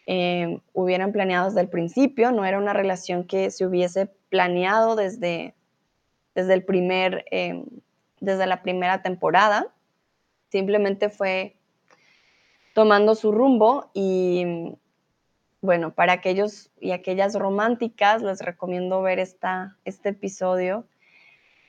eh, 0.08 0.60
hubieran 0.74 1.14
planeado 1.14 1.46
desde 1.46 1.62
el 1.62 1.70
principio, 1.70 2.34
no 2.34 2.44
era 2.44 2.58
una 2.58 2.74
relación 2.74 3.24
que 3.24 3.50
se 3.50 3.66
hubiese 3.66 4.08
planeado 4.28 4.98
desde, 4.98 5.56
desde 6.36 6.54
el 6.54 6.66
primer, 6.66 7.24
em, 7.32 7.64
desde 8.22 8.48
la 8.48 8.62
primera 8.62 9.02
temporada, 9.02 9.68
simplemente 10.50 11.10
fue 11.10 11.58
tomando 12.74 13.16
su 13.16 13.34
rumbo 13.34 13.92
y 13.94 14.78
bueno, 15.60 15.94
para 15.94 16.14
aquellos 16.14 16.72
y 16.80 16.92
aquellas 16.92 17.36
románticas 17.36 18.22
les 18.22 18.40
recomiendo 18.42 19.02
ver 19.02 19.20
esta, 19.20 19.78
este 19.86 20.10
episodio, 20.10 20.88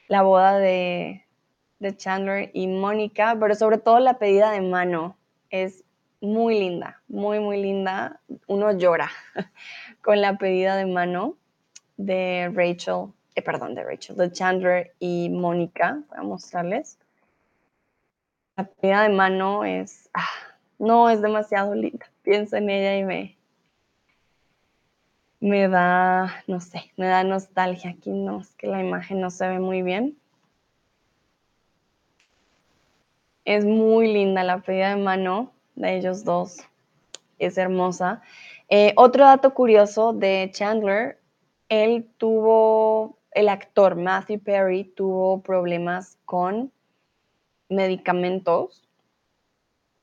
la 0.09 0.23
boda 0.23 0.59
de, 0.59 1.27
de 1.79 1.97
Chandler 1.97 2.51
y 2.55 2.69
Mónica, 2.69 3.37
pero 3.39 3.55
sobre 3.55 3.79
todo 3.79 3.99
la 3.99 4.19
pedida 4.19 4.51
de 4.51 4.63
mano 4.63 5.19
es 5.51 5.85
muy 6.23 6.59
linda, 6.59 7.03
muy, 7.09 7.41
muy 7.41 7.61
linda. 7.61 8.21
Uno 8.47 8.73
llora 8.73 9.11
con 10.01 10.21
la 10.21 10.39
pedida 10.39 10.77
de 10.77 10.87
mano 10.87 11.37
de 11.97 12.51
Rachel, 12.55 13.09
eh, 13.35 13.43
perdón, 13.43 13.75
de 13.75 13.85
Rachel, 13.85 14.17
de 14.17 14.31
Chandler 14.33 14.95
y 14.99 15.29
Mónica. 15.31 16.03
Voy 16.09 16.19
a 16.19 16.23
mostrarles. 16.23 16.99
La 18.57 18.65
pedida 18.65 19.03
de 19.03 19.09
mano 19.09 19.65
es, 19.65 20.11
ah, 20.15 20.29
no, 20.79 21.09
es 21.09 21.23
demasiado 21.23 21.75
linda. 21.75 22.07
Pienso 22.23 22.57
en 22.57 22.71
ella 22.71 22.97
y 22.99 23.05
me, 23.05 23.37
me 25.41 25.69
da, 25.69 26.43
no 26.47 26.61
sé, 26.61 26.93
me 26.97 27.07
da 27.07 27.25
nostalgia. 27.25 27.91
Aquí 27.91 28.11
no, 28.11 28.41
es 28.41 28.55
que 28.55 28.67
la 28.67 28.81
imagen 28.81 29.21
no 29.21 29.31
se 29.31 29.49
ve 29.49 29.59
muy 29.59 29.83
bien. 29.83 30.17
Es 33.45 33.65
muy 33.65 34.13
linda 34.13 34.45
la 34.45 34.61
pedida 34.61 34.91
de 34.91 35.03
mano 35.03 35.53
de 35.75 35.97
ellos 35.97 36.25
dos. 36.25 36.59
Es 37.39 37.59
hermosa. 37.59 38.23
Eh, 38.69 38.93
otro 38.97 39.25
dato 39.25 39.53
curioso 39.53 40.13
de 40.13 40.51
Chandler, 40.53 41.19
él 41.69 42.09
tuvo, 42.19 43.19
el 43.35 43.49
actor 43.49 43.97
Matthew 43.97 44.41
Perry 44.41 44.85
tuvo 44.85 45.41
problemas 45.43 46.19
con 46.25 46.73
medicamentos 47.69 48.83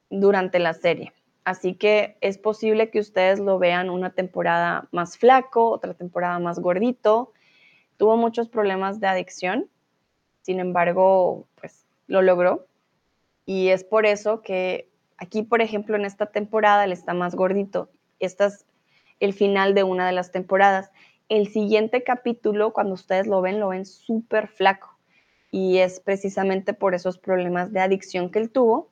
durante 0.10 0.60
la 0.60 0.74
serie. 0.74 1.14
Así 1.44 1.76
que 1.76 2.18
es 2.22 2.38
posible 2.38 2.90
que 2.90 3.00
ustedes 3.00 3.40
lo 3.40 3.58
vean 3.60 3.90
una 3.90 4.12
temporada 4.12 4.88
más 4.92 5.18
flaco, 5.18 5.70
otra 5.70 5.94
temporada 5.94 6.40
más 6.40 6.60
gordito. 6.60 7.34
Tuvo 7.98 8.18
muchos 8.18 8.50
problemas 8.50 9.00
de 9.00 9.08
adicción, 9.08 9.70
sin 10.42 10.60
embargo, 10.60 11.48
pues 11.56 11.86
lo 12.08 12.22
logró. 12.22 12.68
Y 13.46 13.70
es 13.70 13.84
por 13.84 14.06
eso 14.06 14.42
que 14.42 14.90
aquí, 15.18 15.44
por 15.44 15.62
ejemplo, 15.62 15.96
en 15.96 16.06
esta 16.06 16.28
temporada 16.28 16.84
él 16.84 16.92
está 16.92 17.14
más 17.14 17.36
gordito. 17.36 17.90
Este 18.20 18.46
es 18.46 18.66
el 19.20 19.34
final 19.34 19.74
de 19.74 19.84
una 19.84 20.06
de 20.06 20.14
las 20.14 20.32
temporadas. 20.32 20.92
El 21.30 21.48
siguiente 21.48 22.04
capítulo, 22.04 22.74
cuando 22.74 22.96
ustedes 22.96 23.28
lo 23.28 23.42
ven, 23.42 23.60
lo 23.60 23.70
ven 23.70 23.86
súper 23.86 24.48
flaco. 24.48 24.98
Y 25.52 25.78
es 25.78 26.00
precisamente 26.00 26.74
por 26.74 26.94
esos 26.94 27.18
problemas 27.18 27.72
de 27.72 27.80
adicción 27.80 28.30
que 28.30 28.40
él 28.40 28.52
tuvo 28.52 28.90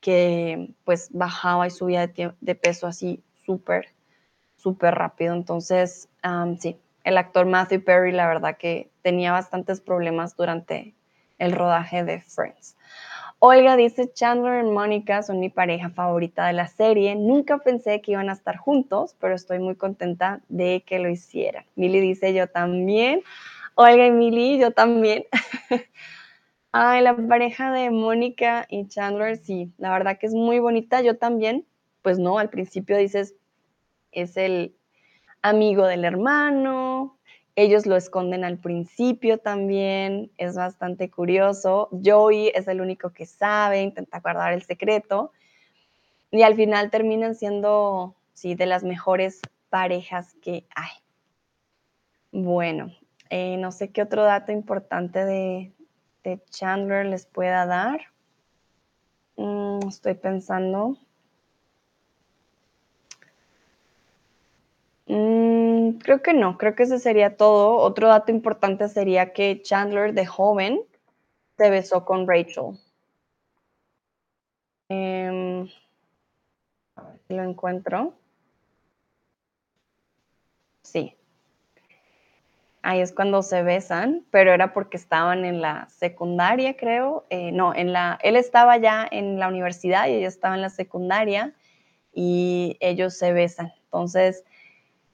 que 0.00 0.72
pues 0.84 1.10
bajaba 1.12 1.66
y 1.66 1.70
subía 1.70 2.06
de, 2.06 2.54
peso 2.54 2.86
así 2.86 3.22
súper, 3.44 3.88
súper 4.56 4.94
rápido. 4.94 5.34
Entonces, 5.34 6.08
sí, 6.58 6.78
el 7.04 7.18
actor 7.18 7.46
Matthew 7.46 7.84
Perry, 7.84 8.12
la 8.12 8.26
verdad 8.26 8.56
que 8.56 8.90
tenía 9.02 9.32
bastantes 9.32 9.80
problemas 9.80 10.36
durante 10.36 10.94
el 11.38 11.52
rodaje 11.52 12.04
de 12.04 12.20
Friends. 12.20 12.76
Olga 13.42 13.74
dice, 13.76 14.12
Chandler 14.12 14.66
y 14.66 14.68
Mónica 14.68 15.22
son 15.22 15.40
mi 15.40 15.48
pareja 15.48 15.88
favorita 15.88 16.46
de 16.46 16.52
la 16.52 16.66
serie. 16.68 17.14
Nunca 17.16 17.56
pensé 17.56 18.02
que 18.02 18.12
iban 18.12 18.28
a 18.28 18.34
estar 18.34 18.58
juntos, 18.58 19.16
pero 19.18 19.34
estoy 19.34 19.58
muy 19.60 19.76
contenta 19.76 20.42
de 20.50 20.84
que 20.86 20.98
lo 20.98 21.08
hicieran. 21.08 21.64
Milly 21.74 22.00
dice, 22.00 22.34
yo 22.34 22.48
también. 22.48 23.22
Olga 23.76 24.06
y 24.06 24.10
Milly, 24.10 24.58
yo 24.58 24.72
también. 24.72 25.24
Ay, 26.72 27.00
la 27.02 27.16
pareja 27.16 27.72
de 27.72 27.90
Mónica 27.90 28.66
y 28.68 28.86
Chandler, 28.88 29.38
sí, 29.38 29.72
la 29.78 29.90
verdad 29.90 30.18
que 30.18 30.26
es 30.26 30.34
muy 30.34 30.58
bonita. 30.58 31.00
Yo 31.00 31.16
también, 31.16 31.64
pues 32.02 32.18
no, 32.18 32.38
al 32.38 32.50
principio 32.50 32.98
dices, 32.98 33.36
es 34.12 34.36
el 34.36 34.76
amigo 35.40 35.86
del 35.86 36.04
hermano, 36.04 37.18
ellos 37.56 37.86
lo 37.86 37.96
esconden 37.96 38.44
al 38.44 38.58
principio 38.58 39.38
también, 39.38 40.30
es 40.38 40.54
bastante 40.54 41.10
curioso. 41.10 41.88
Joey 42.04 42.48
es 42.54 42.68
el 42.68 42.80
único 42.80 43.10
que 43.10 43.26
sabe, 43.26 43.82
intenta 43.82 44.20
guardar 44.20 44.52
el 44.52 44.62
secreto 44.62 45.32
y 46.30 46.42
al 46.42 46.54
final 46.54 46.90
terminan 46.90 47.34
siendo, 47.34 48.14
sí, 48.34 48.54
de 48.54 48.66
las 48.66 48.84
mejores 48.84 49.40
parejas 49.68 50.34
que 50.42 50.66
hay. 50.74 50.90
Bueno, 52.32 52.92
eh, 53.28 53.56
no 53.56 53.72
sé 53.72 53.90
qué 53.90 54.02
otro 54.02 54.22
dato 54.22 54.52
importante 54.52 55.24
de, 55.24 55.72
Chandler 56.50 57.06
les 57.06 57.26
pueda 57.26 57.66
dar. 57.66 58.00
Mm, 59.36 59.88
estoy 59.88 60.14
pensando. 60.14 60.96
Mm, 65.06 65.59
creo 65.98 66.22
que 66.22 66.32
no, 66.34 66.58
creo 66.58 66.74
que 66.74 66.84
ese 66.84 66.98
sería 66.98 67.36
todo. 67.36 67.76
Otro 67.76 68.08
dato 68.08 68.30
importante 68.32 68.88
sería 68.88 69.32
que 69.32 69.62
Chandler 69.62 70.14
de 70.14 70.26
joven 70.26 70.80
se 71.56 71.70
besó 71.70 72.04
con 72.04 72.26
Rachel. 72.26 72.78
A 76.96 77.02
ver 77.02 77.18
si 77.26 77.34
lo 77.34 77.42
encuentro. 77.42 78.14
Sí, 80.82 81.16
ahí 82.82 83.00
es 83.00 83.12
cuando 83.12 83.42
se 83.42 83.62
besan, 83.62 84.24
pero 84.30 84.52
era 84.52 84.72
porque 84.72 84.96
estaban 84.96 85.44
en 85.44 85.60
la 85.60 85.88
secundaria, 85.90 86.76
creo. 86.76 87.26
Eh, 87.30 87.52
no, 87.52 87.74
en 87.74 87.92
la, 87.92 88.18
él 88.22 88.36
estaba 88.36 88.76
ya 88.78 89.06
en 89.10 89.38
la 89.38 89.48
universidad 89.48 90.08
y 90.08 90.14
ella 90.14 90.28
estaba 90.28 90.54
en 90.54 90.62
la 90.62 90.70
secundaria 90.70 91.54
y 92.12 92.76
ellos 92.80 93.16
se 93.16 93.32
besan. 93.32 93.72
Entonces, 93.84 94.44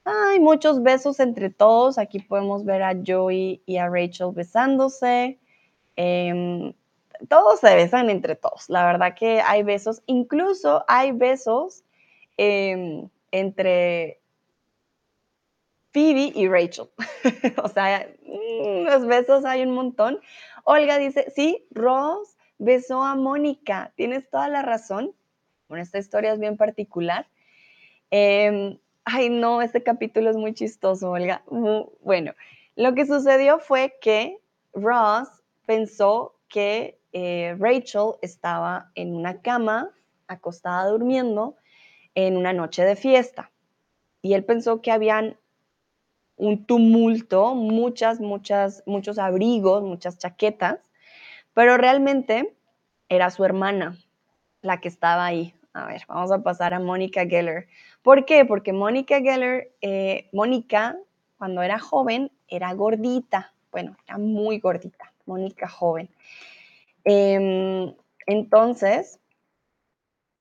hay 0.07 0.39
muchos 0.39 0.81
besos 0.81 1.19
entre 1.19 1.49
todos. 1.49 1.97
Aquí 1.97 2.19
podemos 2.19 2.65
ver 2.65 2.83
a 2.83 2.93
Joey 3.05 3.61
y 3.65 3.77
a 3.77 3.89
Rachel 3.89 4.31
besándose. 4.33 5.37
Em, 5.95 6.73
todos 7.27 7.59
se 7.59 7.75
besan 7.75 8.09
entre 8.09 8.35
todos. 8.35 8.69
La 8.69 8.85
verdad 8.85 9.15
que 9.15 9.41
hay 9.41 9.63
besos, 9.63 10.01
incluso 10.05 10.85
hay 10.87 11.11
besos 11.11 11.83
em, 12.37 13.09
entre 13.31 14.21
Phoebe 15.91 16.31
y 16.35 16.47
Rachel. 16.47 16.89
o 17.63 17.67
sea, 17.69 18.07
mm, 18.23 18.85
los 18.85 19.07
besos 19.07 19.45
hay 19.45 19.63
un 19.63 19.71
montón. 19.71 20.19
Olga 20.63 20.97
dice, 20.97 21.31
sí, 21.35 21.65
Ross 21.71 22.37
besó 22.57 23.03
a 23.03 23.15
Mónica. 23.15 23.93
Tienes 23.95 24.29
toda 24.29 24.47
la 24.47 24.61
razón. 24.61 25.13
Bueno, 25.67 25.83
esta 25.83 25.97
historia 25.97 26.33
es 26.33 26.39
bien 26.39 26.57
particular. 26.57 27.27
Em, 28.11 28.77
ay, 29.09 29.29
no, 29.29 29.61
este 29.61 29.83
capítulo 29.83 30.29
es 30.29 30.35
muy 30.35 30.53
chistoso, 30.53 31.11
Olga. 31.11 31.41
Bueno, 32.01 32.33
lo 32.75 32.93
que 32.93 33.05
sucedió 33.05 33.57
fue 33.59 33.95
que 34.01 34.37
Ross 34.73 35.29
pensó 35.65 36.35
que 36.49 36.99
eh, 37.13 37.55
Rachel 37.57 38.15
estaba 38.21 38.91
en 38.95 39.15
una 39.15 39.41
cama, 39.41 39.91
acostada 40.27 40.89
durmiendo, 40.89 41.55
en 42.15 42.35
una 42.35 42.51
noche 42.51 42.83
de 42.83 42.97
fiesta. 42.97 43.49
Y 44.21 44.33
él 44.33 44.43
pensó 44.43 44.81
que 44.81 44.91
habían 44.91 45.37
un 46.35 46.65
tumulto, 46.65 47.55
muchas, 47.55 48.19
muchas, 48.19 48.83
muchos 48.85 49.19
abrigos, 49.19 49.83
muchas 49.83 50.17
chaquetas, 50.17 50.79
pero 51.53 51.77
realmente 51.77 52.53
era 53.07 53.29
su 53.29 53.45
hermana 53.45 53.97
la 54.61 54.81
que 54.81 54.89
estaba 54.89 55.25
ahí. 55.25 55.53
A 55.71 55.85
ver, 55.85 56.01
vamos 56.07 56.31
a 56.31 56.43
pasar 56.43 56.73
a 56.73 56.79
Mónica 56.79 57.25
Geller. 57.25 57.67
¿Por 58.07 58.23
qué? 58.23 58.45
Porque 58.45 58.71
Mónica 58.71 59.19
Geller, 59.19 59.75
eh, 59.81 60.29
Mónica, 60.31 60.97
cuando 61.37 61.61
era 61.61 61.77
joven, 61.77 62.31
era 62.47 62.71
gordita. 62.73 63.53
Bueno, 63.69 63.97
era 64.07 64.17
muy 64.17 64.59
gordita, 64.59 65.11
Mónica 65.25 65.67
joven. 65.67 66.07
Em, 67.03 67.93
entonces, 68.25 69.19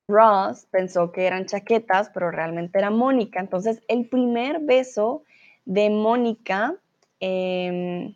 Ross 0.06 0.68
pensó 0.70 1.10
que 1.10 1.26
eran 1.26 1.46
chaquetas, 1.46 2.08
pero 2.10 2.30
realmente 2.30 2.78
era 2.78 2.90
Mónica. 2.90 3.40
Entonces, 3.40 3.82
el 3.88 4.08
primer 4.08 4.60
beso 4.60 5.24
de 5.64 5.90
Mónica 5.90 6.76
em, 7.18 8.14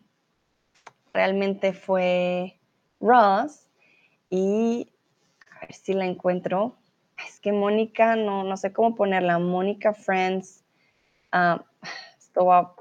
realmente 1.13 1.73
fue 1.73 2.57
Ross 3.01 3.67
y 4.31 4.89
a 5.51 5.63
ver 5.63 5.73
si 5.73 5.93
la 5.93 6.07
encuentro. 6.07 6.77
Es 7.27 7.41
que 7.41 7.53
Mónica, 7.53 8.17
no, 8.17 8.45
no 8.45 8.57
sé 8.57 8.73
cómo 8.73 8.95
ponerla. 8.95 9.39
Mónica 9.39 9.93
Friends. 9.93 10.65
Ah, 11.33 11.63
esto 12.19 12.47
va 12.47 12.75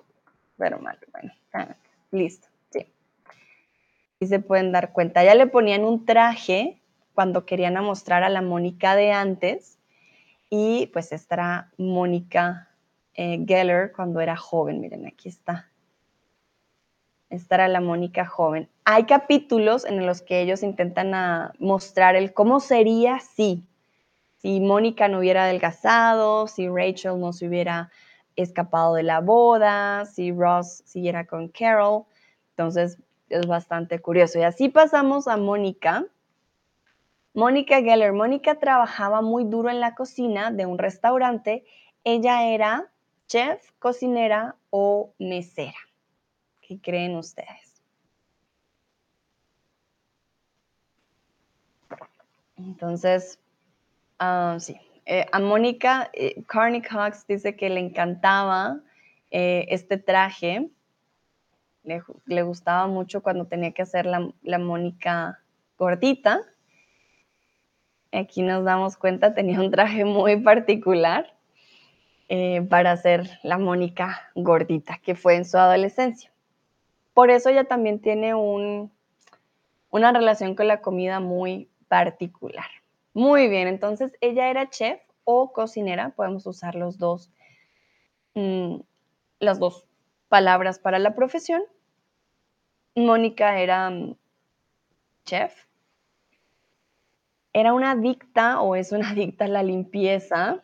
pero 0.57 0.77
mal. 0.79 0.99
Bueno, 1.11 1.33
listo. 2.11 2.47
Sí. 2.69 2.85
Y 4.19 4.27
se 4.27 4.39
pueden 4.39 4.71
dar 4.71 4.91
cuenta. 4.91 5.23
Ya 5.23 5.33
le 5.33 5.47
ponían 5.47 5.83
un 5.83 6.05
traje 6.05 6.79
cuando 7.15 7.45
querían 7.45 7.73
mostrar 7.83 8.23
a 8.23 8.29
la 8.29 8.41
Mónica 8.41 8.95
de 8.95 9.11
antes. 9.11 9.79
Y 10.49 10.87
pues 10.87 11.11
estará 11.11 11.71
Mónica 11.77 12.69
eh, 13.13 13.43
Geller 13.47 13.91
cuando 13.93 14.19
era 14.19 14.35
joven. 14.35 14.81
Miren, 14.81 15.07
aquí 15.07 15.29
está. 15.29 15.69
Esta 17.29 17.55
era 17.55 17.67
la 17.67 17.79
Mónica 17.79 18.25
joven. 18.25 18.67
Hay 18.85 19.05
capítulos 19.05 19.85
en 19.85 20.05
los 20.05 20.21
que 20.21 20.41
ellos 20.41 20.63
intentan 20.63 21.13
ah, 21.13 21.53
mostrar 21.59 22.15
el 22.15 22.33
cómo 22.33 22.59
sería 22.59 23.19
si, 23.19 23.63
si 24.41 24.59
Mónica 24.61 25.07
no 25.07 25.19
hubiera 25.19 25.43
adelgazado, 25.43 26.47
si 26.47 26.67
Rachel 26.69 27.19
no 27.19 27.33
se 27.33 27.47
hubiera 27.47 27.91
escapado 28.35 28.95
de 28.95 29.03
la 29.03 29.19
boda, 29.19 30.05
si 30.05 30.31
Ross 30.31 30.81
siguiera 30.85 31.25
con 31.25 31.49
Carol. 31.49 32.05
Entonces 32.51 32.97
es 33.27 33.45
bastante 33.47 33.99
curioso. 33.99 34.39
Y 34.39 34.43
así 34.43 34.69
pasamos 34.69 35.27
a 35.27 35.35
Mónica. 35.35 36.05
Mónica 37.33 37.81
Geller. 37.81 38.13
Mónica 38.13 38.55
trabajaba 38.55 39.21
muy 39.21 39.43
duro 39.43 39.69
en 39.69 39.81
la 39.81 39.93
cocina 39.93 40.51
de 40.51 40.65
un 40.65 40.77
restaurante. 40.77 41.65
Ella 42.05 42.47
era 42.47 42.89
chef, 43.27 43.71
cocinera 43.77 44.55
o 44.69 45.13
mesera. 45.19 45.77
¿Qué 46.61 46.79
creen 46.79 47.17
ustedes? 47.17 47.81
Entonces, 52.55 53.39
ah, 54.19 54.57
sí, 54.59 54.79
eh, 55.11 55.25
a 55.31 55.39
Mónica, 55.39 56.11
eh, 56.13 56.43
Carney 56.45 56.83
Cox 56.83 57.25
dice 57.25 57.55
que 57.55 57.67
le 57.71 57.79
encantaba 57.79 58.79
eh, 59.31 59.65
este 59.69 59.97
traje, 59.97 60.69
le, 61.81 62.43
gustaba 62.43 62.85
mucho 62.85 63.23
cuando 63.23 63.47
tenía 63.47 63.71
que 63.71 63.81
hacer 63.81 64.05
la, 64.05 64.31
la 64.43 64.59
Mónica 64.59 65.39
gordita. 65.79 66.41
Aquí 68.11 68.43
nos 68.43 68.63
damos 68.63 68.97
cuenta, 68.97 69.33
tenía 69.33 69.59
un 69.59 69.71
traje 69.71 70.05
muy 70.05 70.37
particular 70.41 71.35
para 72.69 72.91
hacer 72.91 73.39
la 73.41 73.57
Mónica 73.57 74.29
gordita, 74.35 74.99
que 75.01 75.15
fue 75.15 75.35
en 75.35 75.45
su 75.45 75.57
adolescencia. 75.57 76.31
Por 77.15 77.31
eso 77.31 77.49
ella 77.49 77.63
también 77.63 77.99
tiene 77.99 78.35
una 78.35 80.11
relación 80.11 80.53
con 80.53 80.67
la 80.67 80.81
comida 80.81 81.19
muy 81.19 81.67
particular. 81.87 82.67
Muy 83.13 83.47
bien, 83.49 83.67
entonces 83.67 84.13
ella 84.21 84.49
era 84.49 84.69
chef 84.69 85.01
o 85.23 85.51
cocinera, 85.51 86.11
podemos 86.15 86.45
usar 86.45 86.75
los 86.75 86.97
dos, 86.97 87.31
mm, 88.35 88.77
las 89.39 89.59
dos 89.59 89.85
palabras 90.27 90.79
para 90.79 90.99
la 90.99 91.15
profesión. 91.15 91.61
Mónica 92.95 93.59
era 93.59 93.89
mm, 93.89 94.15
chef. 95.25 95.53
Era 97.53 97.73
una 97.73 97.91
adicta 97.91 98.61
o 98.61 98.75
es 98.75 98.91
una 98.91 99.09
adicta 99.11 99.45
a 99.45 99.49
la 99.49 99.63
limpieza. 99.63 100.61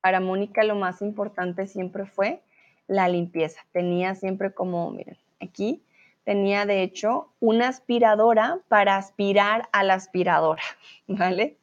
Para 0.00 0.20
Mónica 0.20 0.64
lo 0.64 0.74
más 0.74 1.02
importante 1.02 1.66
siempre 1.66 2.06
fue 2.06 2.42
la 2.86 3.08
limpieza. 3.08 3.60
Tenía 3.72 4.14
siempre 4.14 4.52
como, 4.52 4.90
miren, 4.90 5.18
aquí 5.40 5.82
tenía 6.24 6.66
de 6.66 6.82
hecho 6.82 7.32
una 7.40 7.68
aspiradora 7.68 8.60
para 8.68 8.96
aspirar 8.96 9.68
a 9.72 9.84
la 9.84 9.94
aspiradora, 9.94 10.62
¿vale? 11.06 11.58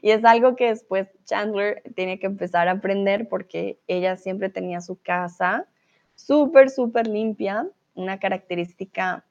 Y 0.00 0.10
es 0.10 0.24
algo 0.24 0.56
que 0.56 0.68
después 0.68 1.08
Chandler 1.24 1.82
tiene 1.94 2.18
que 2.18 2.26
empezar 2.26 2.68
a 2.68 2.72
aprender 2.72 3.28
porque 3.28 3.78
ella 3.86 4.16
siempre 4.16 4.48
tenía 4.48 4.80
su 4.80 5.00
casa 5.00 5.66
súper, 6.14 6.70
súper 6.70 7.06
limpia, 7.06 7.68
una 7.94 8.18
característica 8.18 9.24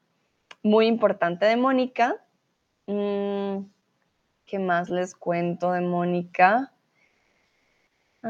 muy 0.62 0.86
importante 0.86 1.46
de 1.46 1.56
Mónica. 1.56 2.16
Mm, 2.86 3.64
¿Qué 4.46 4.58
más 4.58 4.88
les 4.90 5.14
cuento 5.14 5.72
de 5.72 5.80
Mónica? 5.80 6.72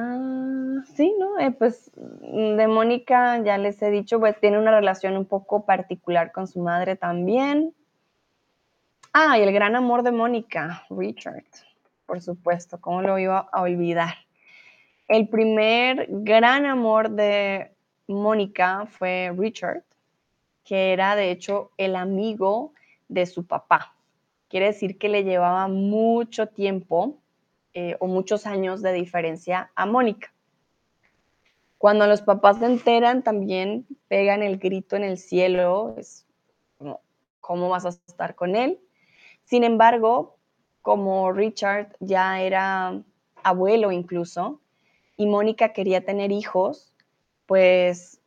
Ah, 0.01 0.84
sí, 0.94 1.12
¿no? 1.18 1.40
Eh, 1.40 1.51
pues 1.51 1.90
de 1.96 2.68
Mónica 2.68 3.42
ya 3.42 3.59
les 3.59 3.82
he 3.82 3.90
dicho, 3.90 4.20
pues 4.20 4.38
tiene 4.38 4.57
una 4.57 4.70
relación 4.70 5.16
un 5.16 5.24
poco 5.24 5.64
particular 5.64 6.30
con 6.30 6.46
su 6.46 6.61
madre 6.61 6.94
también. 6.94 7.74
Ah, 9.12 9.36
y 9.38 9.42
el 9.42 9.53
gran 9.53 9.74
amor 9.74 10.05
de 10.05 10.12
Mónica, 10.12 10.84
Richard, 10.88 11.42
por 12.07 12.20
supuesto, 12.20 12.80
¿cómo 12.80 13.03
lo 13.03 13.18
iba 13.18 13.49
a 13.51 13.62
olvidar? 13.62 14.14
El 15.09 15.28
primer 15.28 16.07
gran 16.09 16.64
amor 16.64 17.11
de 17.11 17.72
Mónica 18.07 18.86
fue 18.86 19.34
Richard, 19.36 19.82
que 20.62 20.92
era 20.92 21.16
de 21.16 21.32
hecho 21.32 21.72
el 21.76 21.96
amigo 21.96 22.72
de 23.09 23.26
su 23.26 23.44
papá. 23.44 23.96
Quiere 24.49 24.66
decir 24.66 24.96
que 24.96 25.09
le 25.09 25.24
llevaba 25.24 25.66
mucho 25.66 26.46
tiempo 26.46 27.18
eh, 27.81 27.97
o 28.01 28.09
muchos 28.09 28.45
años 28.45 28.83
de 28.83 28.93
diferencia 28.93 29.70
a 29.76 29.87
Mónica. 29.87 30.35
Cuando 31.79 32.09
los 32.09 32.22
papás 32.22 32.59
se 32.59 32.66
enteran, 32.66 33.22
también 33.22 33.87
pegan 34.09 34.43
el 34.43 34.59
grito 34.59 34.97
en 34.97 35.05
el 35.05 35.16
cielo, 35.16 35.95
es 35.97 36.26
¿cómo 37.41 37.68
vas 37.68 37.87
a 37.87 37.91
estar 37.91 38.35
con 38.35 38.57
él? 38.57 38.81
Sin 39.45 39.62
embargo, 39.62 40.39
como 40.83 41.31
Richard 41.31 41.95
ya 42.01 42.41
era 42.43 43.01
abuelo 43.45 43.93
incluso, 43.93 44.61
y 45.16 45.26
Mónica 45.26 45.72
quería 45.72 46.05
tener 46.05 46.33
hijos, 46.33 46.93
pues 47.47 48.20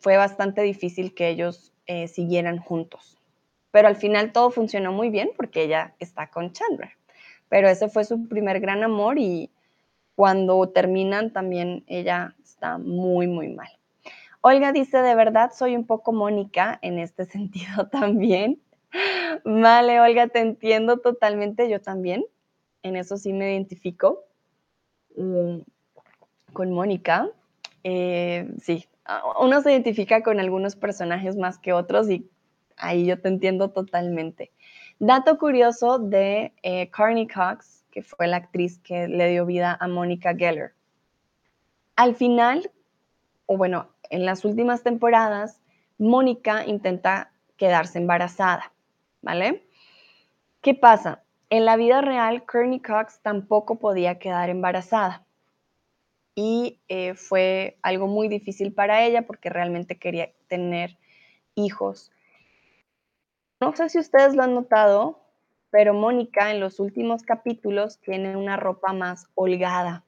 fue 0.00 0.18
bastante 0.18 0.60
difícil 0.60 1.14
que 1.14 1.30
ellos 1.30 1.72
eh, 1.86 2.06
siguieran 2.06 2.58
juntos. 2.58 3.18
Pero 3.70 3.88
al 3.88 3.96
final 3.96 4.30
todo 4.32 4.50
funcionó 4.50 4.92
muy 4.92 5.08
bien 5.08 5.30
porque 5.38 5.62
ella 5.62 5.94
está 6.00 6.28
con 6.28 6.52
Chandler 6.52 6.97
pero 7.48 7.68
ese 7.68 7.88
fue 7.88 8.04
su 8.04 8.28
primer 8.28 8.60
gran 8.60 8.82
amor 8.82 9.18
y 9.18 9.50
cuando 10.14 10.68
terminan 10.68 11.32
también 11.32 11.84
ella 11.86 12.34
está 12.42 12.78
muy, 12.78 13.26
muy 13.26 13.48
mal. 13.48 13.68
Olga 14.40 14.72
dice, 14.72 14.98
de 14.98 15.14
verdad 15.14 15.52
soy 15.54 15.76
un 15.76 15.86
poco 15.86 16.12
Mónica 16.12 16.78
en 16.82 16.98
este 16.98 17.24
sentido 17.26 17.88
también. 17.88 18.60
Vale, 19.44 20.00
Olga, 20.00 20.28
te 20.28 20.40
entiendo 20.40 20.98
totalmente, 20.98 21.68
yo 21.68 21.80
también. 21.80 22.24
En 22.82 22.96
eso 22.96 23.16
sí 23.16 23.32
me 23.32 23.52
identifico 23.52 24.24
mm, 25.16 25.58
con 26.52 26.72
Mónica. 26.72 27.28
Eh, 27.84 28.50
sí, 28.62 28.86
uno 29.40 29.60
se 29.62 29.72
identifica 29.72 30.22
con 30.22 30.40
algunos 30.40 30.76
personajes 30.76 31.36
más 31.36 31.58
que 31.58 31.72
otros 31.72 32.10
y 32.10 32.28
ahí 32.76 33.06
yo 33.06 33.20
te 33.20 33.28
entiendo 33.28 33.70
totalmente. 33.70 34.50
Dato 35.00 35.38
curioso 35.38 36.00
de 36.00 36.52
eh, 36.64 36.90
Cox, 36.90 37.84
que 37.92 38.02
fue 38.02 38.26
la 38.26 38.38
actriz 38.38 38.80
que 38.80 39.06
le 39.06 39.30
dio 39.30 39.46
vida 39.46 39.76
a 39.78 39.86
Mónica 39.86 40.34
Geller. 40.34 40.74
Al 41.94 42.16
final, 42.16 42.70
o 43.46 43.56
bueno, 43.56 43.90
en 44.10 44.24
las 44.24 44.44
últimas 44.44 44.82
temporadas, 44.82 45.60
Mónica 45.98 46.66
intenta 46.66 47.30
quedarse 47.56 47.98
embarazada, 47.98 48.72
¿vale? 49.22 49.68
¿Qué 50.62 50.74
pasa? 50.74 51.22
En 51.48 51.64
la 51.64 51.76
vida 51.76 52.00
real, 52.00 52.44
Kearney 52.44 52.80
Cox 52.80 53.20
tampoco 53.20 53.78
podía 53.78 54.18
quedar 54.18 54.50
embarazada. 54.50 55.24
Y 56.34 56.80
eh, 56.88 57.14
fue 57.14 57.78
algo 57.82 58.08
muy 58.08 58.26
difícil 58.28 58.72
para 58.72 59.04
ella 59.04 59.26
porque 59.26 59.48
realmente 59.48 59.96
quería 59.96 60.30
tener 60.48 60.98
hijos. 61.54 62.12
No 63.60 63.74
sé 63.74 63.88
si 63.88 63.98
ustedes 63.98 64.36
lo 64.36 64.42
han 64.44 64.54
notado, 64.54 65.20
pero 65.70 65.92
Mónica 65.92 66.50
en 66.50 66.60
los 66.60 66.78
últimos 66.78 67.22
capítulos 67.22 67.98
tiene 67.98 68.36
una 68.36 68.56
ropa 68.56 68.92
más 68.92 69.26
holgada. 69.34 70.04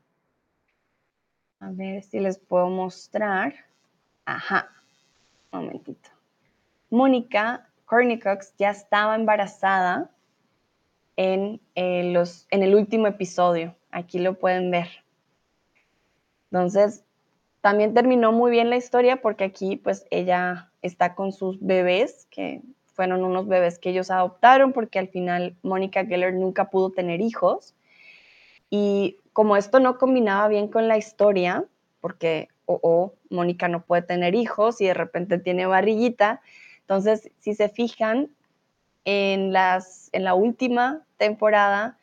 A 1.59 1.71
ver 1.71 2.03
si 2.05 2.21
les 2.21 2.39
puedo 2.39 2.69
mostrar. 2.69 3.55
Ajá, 4.25 4.71
un 5.53 5.65
momentito. 5.65 6.09
Mónica 6.91 7.69
Cox 7.87 8.55
ya 8.57 8.71
estaba 8.71 9.17
embarazada 9.17 10.11
en, 11.17 11.61
eh, 11.75 12.13
los, 12.13 12.47
en 12.51 12.63
el 12.63 12.75
último 12.75 13.09
episodio. 13.09 13.75
Aquí 13.91 14.21
lo 14.21 14.39
pueden 14.39 14.71
ver. 14.71 14.89
Entonces, 16.51 17.05
también 17.61 17.95
terminó 17.95 18.33
muy 18.33 18.51
bien 18.51 18.71
la 18.71 18.77
historia 18.77 19.21
porque 19.21 19.45
aquí 19.45 19.77
pues 19.77 20.07
ella 20.11 20.71
está 20.83 21.15
con 21.15 21.33
sus 21.33 21.61
bebés 21.61 22.27
que 22.31 22.63
fueron 23.01 23.25
unos 23.25 23.49
bebés 23.49 23.79
que 23.79 23.89
ellos 23.89 24.11
adoptaron 24.11 24.75
porque 24.75 24.99
al 24.99 25.09
final 25.09 25.57
Mónica 25.63 26.05
Geller 26.05 26.35
nunca 26.35 26.69
pudo 26.69 26.91
tener 26.91 27.23
hijos. 27.23 27.75
Y 28.69 29.17
como 29.33 29.57
esto 29.57 29.81
no 29.81 29.97
combinaba 29.97 30.49
bien 30.49 30.69
con 30.69 30.87
la 30.87 30.99
historia, 30.99 31.65
porque 32.03 32.49
o, 32.67 33.15
Mónica 33.31 33.69
no 33.69 33.87
puede 33.87 34.03
tener 34.03 34.35
hijos 34.35 34.83
y 34.83 34.87
de 34.87 34.93
repente 34.93 35.39
tiene 35.39 35.65
barriguita, 35.65 36.43
entonces 36.81 37.31
si 37.39 37.55
se 37.55 37.71
fijan, 37.71 38.29
en, 39.07 39.55
las, 39.55 40.11
en 40.13 40.25
la 40.25 40.35
última 40.35 41.07
temporada, 41.17 41.97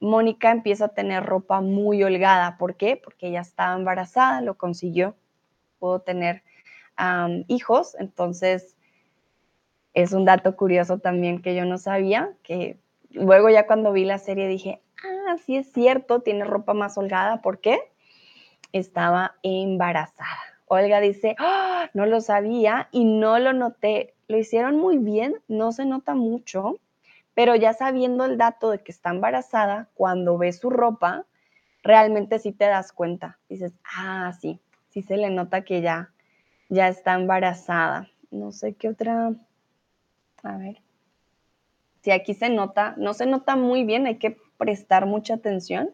Mónica 0.00 0.50
empieza 0.50 0.86
a 0.86 0.94
tener 0.94 1.24
ropa 1.24 1.60
muy 1.60 2.02
holgada. 2.02 2.58
¿Por 2.58 2.74
qué? 2.74 2.96
Porque 2.96 3.28
ella 3.28 3.42
estaba 3.42 3.76
embarazada, 3.76 4.40
lo 4.40 4.56
consiguió, 4.56 5.14
pudo 5.78 6.00
tener 6.00 6.42
hijos, 7.46 7.94
entonces 8.00 8.76
es 9.94 10.12
un 10.12 10.24
dato 10.24 10.56
curioso 10.56 10.98
también 10.98 11.42
que 11.42 11.54
yo 11.54 11.64
no 11.64 11.78
sabía, 11.78 12.32
que 12.42 12.78
luego 13.10 13.50
ya 13.50 13.66
cuando 13.66 13.92
vi 13.92 14.04
la 14.04 14.18
serie 14.18 14.48
dije, 14.48 14.80
ah, 15.04 15.36
sí 15.44 15.56
es 15.56 15.72
cierto, 15.72 16.20
tiene 16.20 16.44
ropa 16.44 16.74
más 16.74 16.96
holgada. 16.96 17.42
¿Por 17.42 17.60
qué? 17.60 17.78
Estaba 18.72 19.36
embarazada. 19.42 20.50
Olga 20.66 21.00
dice, 21.00 21.34
¡Ah! 21.38 21.90
no 21.94 22.06
lo 22.06 22.20
sabía 22.20 22.88
y 22.92 23.04
no 23.04 23.40
lo 23.40 23.52
noté. 23.52 24.14
Lo 24.28 24.38
hicieron 24.38 24.76
muy 24.76 24.98
bien, 24.98 25.34
no 25.48 25.72
se 25.72 25.84
nota 25.84 26.14
mucho, 26.14 26.76
pero 27.34 27.56
ya 27.56 27.72
sabiendo 27.72 28.24
el 28.24 28.38
dato 28.38 28.70
de 28.70 28.78
que 28.78 28.92
está 28.92 29.10
embarazada, 29.10 29.88
cuando 29.94 30.38
ves 30.38 30.60
su 30.60 30.70
ropa, 30.70 31.26
realmente 31.82 32.38
sí 32.38 32.52
te 32.52 32.66
das 32.66 32.92
cuenta. 32.92 33.38
Dices, 33.48 33.72
ah, 33.96 34.32
sí, 34.40 34.60
sí 34.90 35.02
se 35.02 35.16
le 35.16 35.30
nota 35.30 35.62
que 35.62 35.80
ya, 35.80 36.10
ya 36.68 36.86
está 36.86 37.14
embarazada. 37.14 38.08
No 38.30 38.52
sé 38.52 38.74
qué 38.74 38.90
otra. 38.90 39.32
A 40.42 40.56
ver. 40.56 40.80
Si 42.02 42.10
aquí 42.10 42.34
se 42.34 42.48
nota, 42.48 42.94
no 42.96 43.14
se 43.14 43.26
nota 43.26 43.56
muy 43.56 43.84
bien, 43.84 44.06
hay 44.06 44.16
que 44.16 44.36
prestar 44.56 45.06
mucha 45.06 45.34
atención, 45.34 45.90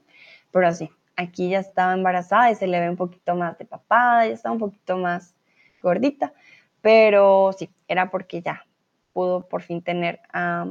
pero 0.53 0.73
sí, 0.73 0.91
aquí 1.17 1.51
ya 1.51 1.59
estaba 1.59 1.95
embarazada 1.95 2.51
y 2.51 2.55
se 2.55 2.67
le 2.67 2.79
ve 2.79 2.89
un 2.89 2.97
poquito 2.97 3.35
más 3.35 3.59
de 3.59 3.65
papada, 3.65 4.27
ya 4.27 4.33
está 4.33 4.53
un 4.53 4.59
poquito 4.59 4.97
más 4.97 5.35
gordita, 5.83 6.33
pero 6.81 7.53
sí, 7.59 7.71
era 7.89 8.11
porque 8.11 8.41
ya 8.41 8.65
pudo 9.13 9.49
por 9.49 9.63
fin 9.63 9.83
tener 9.83 10.21
a 10.33 10.67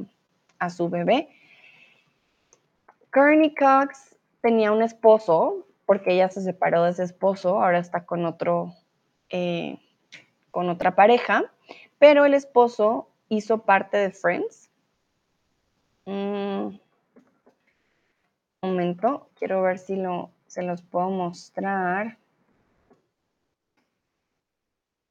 su 0.70 0.90
bebé. 0.90 1.30
Courtney 3.12 3.54
Cox 3.56 4.16
tenía 4.42 4.72
un 4.72 4.84
esposo, 4.84 5.66
porque 5.86 6.14
ella 6.14 6.30
se 6.30 6.42
separó 6.42 6.84
de 6.84 6.92
ese 6.92 7.04
esposo, 7.04 7.64
ahora 7.64 7.80
está 7.80 8.06
con 8.06 8.26
otro, 8.26 8.74
eh, 9.30 9.80
con 10.52 10.70
otra 10.70 10.96
pareja, 10.96 11.46
pero 12.00 12.26
el 12.26 12.34
esposo 12.34 13.10
hizo 13.30 13.60
parte 13.60 13.98
de 13.98 14.12
Friends. 14.12 14.70
Un 16.06 16.80
momento, 18.62 19.30
quiero 19.36 19.62
ver 19.62 19.80
si 19.80 19.96
lo, 19.96 20.32
se 20.48 20.64
los 20.64 20.82
puedo 20.82 21.10
mostrar. 21.10 22.18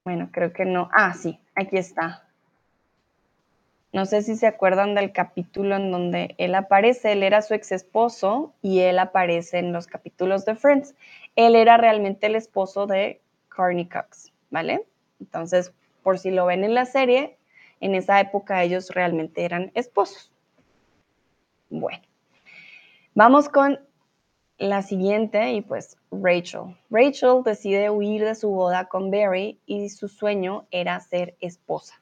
Bueno, 0.05 0.29
creo 0.33 0.53
que 0.53 0.65
no. 0.65 0.89
Ah, 0.93 1.15
sí, 1.15 1.41
aquí 1.55 1.79
está. 1.79 2.29
No 3.95 4.07
sé 4.07 4.23
si 4.23 4.35
se 4.35 4.49
acuerdan 4.49 4.97
del 4.97 5.13
capítulo 5.13 5.77
en 5.77 5.93
donde 5.93 6.35
él 6.39 6.57
aparece, 6.57 7.13
él 7.13 7.23
era 7.23 7.43
su 7.43 7.55
ex 7.55 7.71
esposo 7.71 8.53
y 8.61 8.81
él 8.81 8.99
aparece 8.99 9.59
en 9.59 9.73
los 9.73 9.87
capítulos 9.87 10.45
de 10.45 10.57
Friends. 10.57 10.97
Él 11.37 11.55
era 11.55 11.77
realmente 11.77 12.27
el 12.27 12.35
esposo 12.35 12.89
de 12.89 13.21
Carney 13.49 13.89
Cox, 13.89 14.33
¿vale? 14.51 14.85
Entonces, 15.21 15.73
por 16.03 16.19
si 16.19 16.33
lo 16.33 16.45
ven 16.47 16.65
en 16.65 16.75
la 16.75 16.87
serie, 16.87 17.39
en 17.85 17.95
esa 17.95 18.19
época 18.19 18.63
ellos 18.63 18.89
realmente 18.89 19.45
eran 19.45 19.71
esposos. 19.75 20.33
Bueno, 21.69 22.03
vamos 23.15 23.51
con 23.51 23.79
la 24.57 24.81
siguiente 24.81 25.53
y 25.53 25.61
pues 25.61 25.99
Rachel. 26.11 26.79
Rachel 26.89 27.43
decide 27.45 27.91
huir 27.91 28.25
de 28.25 28.35
su 28.35 28.49
boda 28.49 28.87
con 28.87 29.11
Barry 29.11 29.61
y 29.67 29.91
su 29.91 30.09
sueño 30.09 30.67
era 30.71 30.99
ser 31.01 31.37
esposa. 31.41 31.95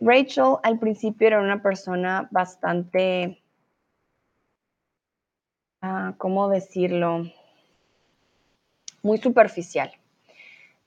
Rachel 0.00 0.56
al 0.62 0.78
principio 0.78 1.26
era 1.26 1.42
una 1.42 1.62
persona 1.62 2.26
bastante, 2.30 3.42
ah, 5.82 6.14
¿cómo 6.16 6.48
decirlo? 6.48 7.24
Muy 9.02 9.18
superficial. 9.18 9.97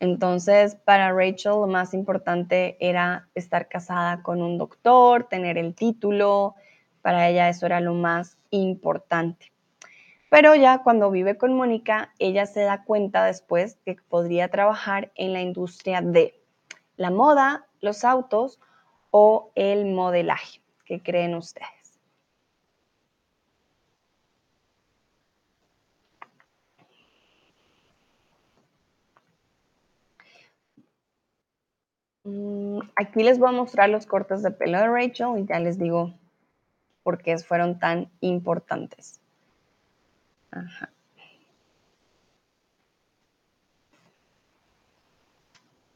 Entonces, 0.01 0.75
para 0.83 1.13
Rachel 1.13 1.51
lo 1.51 1.67
más 1.67 1.93
importante 1.93 2.75
era 2.79 3.29
estar 3.35 3.67
casada 3.67 4.23
con 4.23 4.41
un 4.41 4.57
doctor, 4.57 5.25
tener 5.29 5.59
el 5.59 5.75
título. 5.75 6.55
Para 7.03 7.29
ella 7.29 7.49
eso 7.49 7.67
era 7.67 7.79
lo 7.81 7.93
más 7.93 8.35
importante. 8.49 9.53
Pero 10.31 10.55
ya 10.55 10.79
cuando 10.79 11.11
vive 11.11 11.37
con 11.37 11.53
Mónica, 11.53 12.13
ella 12.17 12.47
se 12.47 12.61
da 12.61 12.83
cuenta 12.83 13.23
después 13.25 13.77
que 13.85 13.95
podría 14.09 14.49
trabajar 14.49 15.11
en 15.13 15.33
la 15.33 15.41
industria 15.41 16.01
de 16.01 16.33
la 16.97 17.11
moda, 17.11 17.67
los 17.79 18.03
autos 18.03 18.59
o 19.11 19.51
el 19.53 19.85
modelaje? 19.85 20.61
¿Qué 20.83 21.03
creen 21.03 21.35
ustedes? 21.35 21.99
Mm, 30.77 30.83
aquí 32.95 33.23
les 33.23 33.39
voy 33.39 33.49
a 33.49 33.51
mostrar 33.51 33.89
los 33.89 34.05
cortes 34.05 34.43
de 34.43 34.51
pelo 34.51 34.77
de 34.77 34.87
Rachel 34.87 35.39
y 35.39 35.45
ya 35.45 35.59
les 35.59 35.79
digo 35.79 36.13
por 37.03 37.21
qué 37.21 37.37
fueron 37.39 37.79
tan 37.79 38.09
importantes. 38.19 39.19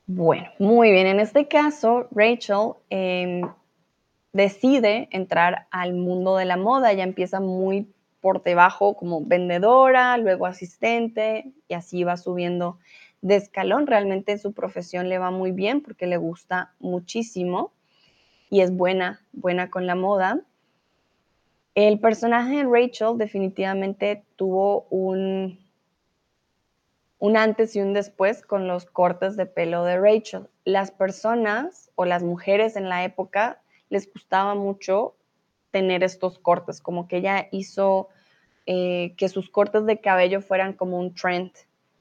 Bueno, 0.07 0.49
muy 0.59 0.91
bien. 0.91 1.07
En 1.07 1.19
este 1.19 1.47
caso, 1.47 2.07
Rachel 2.11 2.73
em, 2.89 3.41
decide 4.33 5.09
entrar 5.11 5.67
al 5.71 5.93
mundo 5.93 6.37
de 6.37 6.45
la 6.45 6.57
moda. 6.57 6.91
Ella 6.91 7.03
empieza 7.03 7.39
muy 7.39 7.87
por 8.21 8.43
debajo 8.43 8.95
como 8.95 9.21
vendedora, 9.21 10.17
luego 10.17 10.45
asistente 10.45 11.51
y 11.67 11.73
así 11.73 12.03
va 12.03 12.17
subiendo 12.17 12.79
de 13.21 13.35
escalón. 13.35 13.87
Realmente 13.87 14.33
en 14.33 14.39
su 14.39 14.53
profesión 14.53 15.09
le 15.09 15.17
va 15.17 15.31
muy 15.31 15.51
bien 15.51 15.81
porque 15.81 16.07
le 16.07 16.17
gusta 16.17 16.73
muchísimo 16.79 17.71
y 18.49 18.61
es 18.61 18.75
buena, 18.75 19.21
buena 19.33 19.69
con 19.69 19.87
la 19.87 19.95
moda. 19.95 20.41
El 21.73 21.99
personaje 21.99 22.57
de 22.57 22.63
Rachel 22.63 23.17
definitivamente 23.17 24.23
tuvo 24.37 24.87
un, 24.89 25.59
un 27.19 27.37
antes 27.37 27.75
y 27.75 27.81
un 27.81 27.93
después 27.93 28.41
con 28.41 28.67
los 28.67 28.85
cortes 28.85 29.35
de 29.35 29.45
pelo 29.45 29.83
de 29.83 29.99
Rachel. 29.99 30.47
Las 30.63 30.91
personas 30.91 31.91
o 31.95 32.05
las 32.05 32.23
mujeres 32.23 32.75
en 32.75 32.87
la 32.87 33.03
época 33.03 33.61
les 33.89 34.11
gustaba 34.11 34.55
mucho 34.55 35.15
tener 35.71 36.03
estos 36.03 36.39
cortes, 36.39 36.79
como 36.79 37.07
que 37.07 37.17
ella 37.17 37.49
hizo 37.51 38.07
eh, 38.65 39.13
que 39.17 39.27
sus 39.27 39.49
cortes 39.49 39.85
de 39.85 39.99
cabello 39.99 40.41
fueran 40.41 40.73
como 40.73 40.97
un 40.97 41.13
trend 41.13 41.51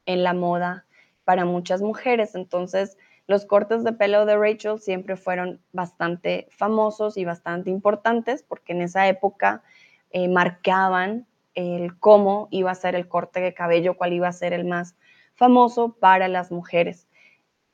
en 0.06 0.22
la 0.22 0.32
moda 0.32 0.84
para 1.24 1.44
muchas 1.44 1.82
mujeres. 1.82 2.34
Entonces, 2.34 2.96
los 3.26 3.46
cortes 3.46 3.84
de 3.84 3.92
pelo 3.92 4.26
de 4.26 4.36
Rachel 4.36 4.78
siempre 4.78 5.16
fueron 5.16 5.60
bastante 5.72 6.46
famosos 6.50 7.16
y 7.16 7.24
bastante 7.24 7.70
importantes 7.70 8.42
porque 8.42 8.72
en 8.72 8.82
esa 8.82 9.08
época 9.08 9.62
eh, 10.10 10.28
marcaban 10.28 11.26
el 11.54 11.98
cómo 11.98 12.48
iba 12.50 12.70
a 12.70 12.74
ser 12.74 12.94
el 12.94 13.08
corte 13.08 13.40
de 13.40 13.54
cabello, 13.54 13.96
cuál 13.96 14.12
iba 14.12 14.28
a 14.28 14.32
ser 14.32 14.52
el 14.52 14.64
más 14.64 14.96
famoso 15.34 15.96
para 15.98 16.28
las 16.28 16.50
mujeres. 16.50 17.08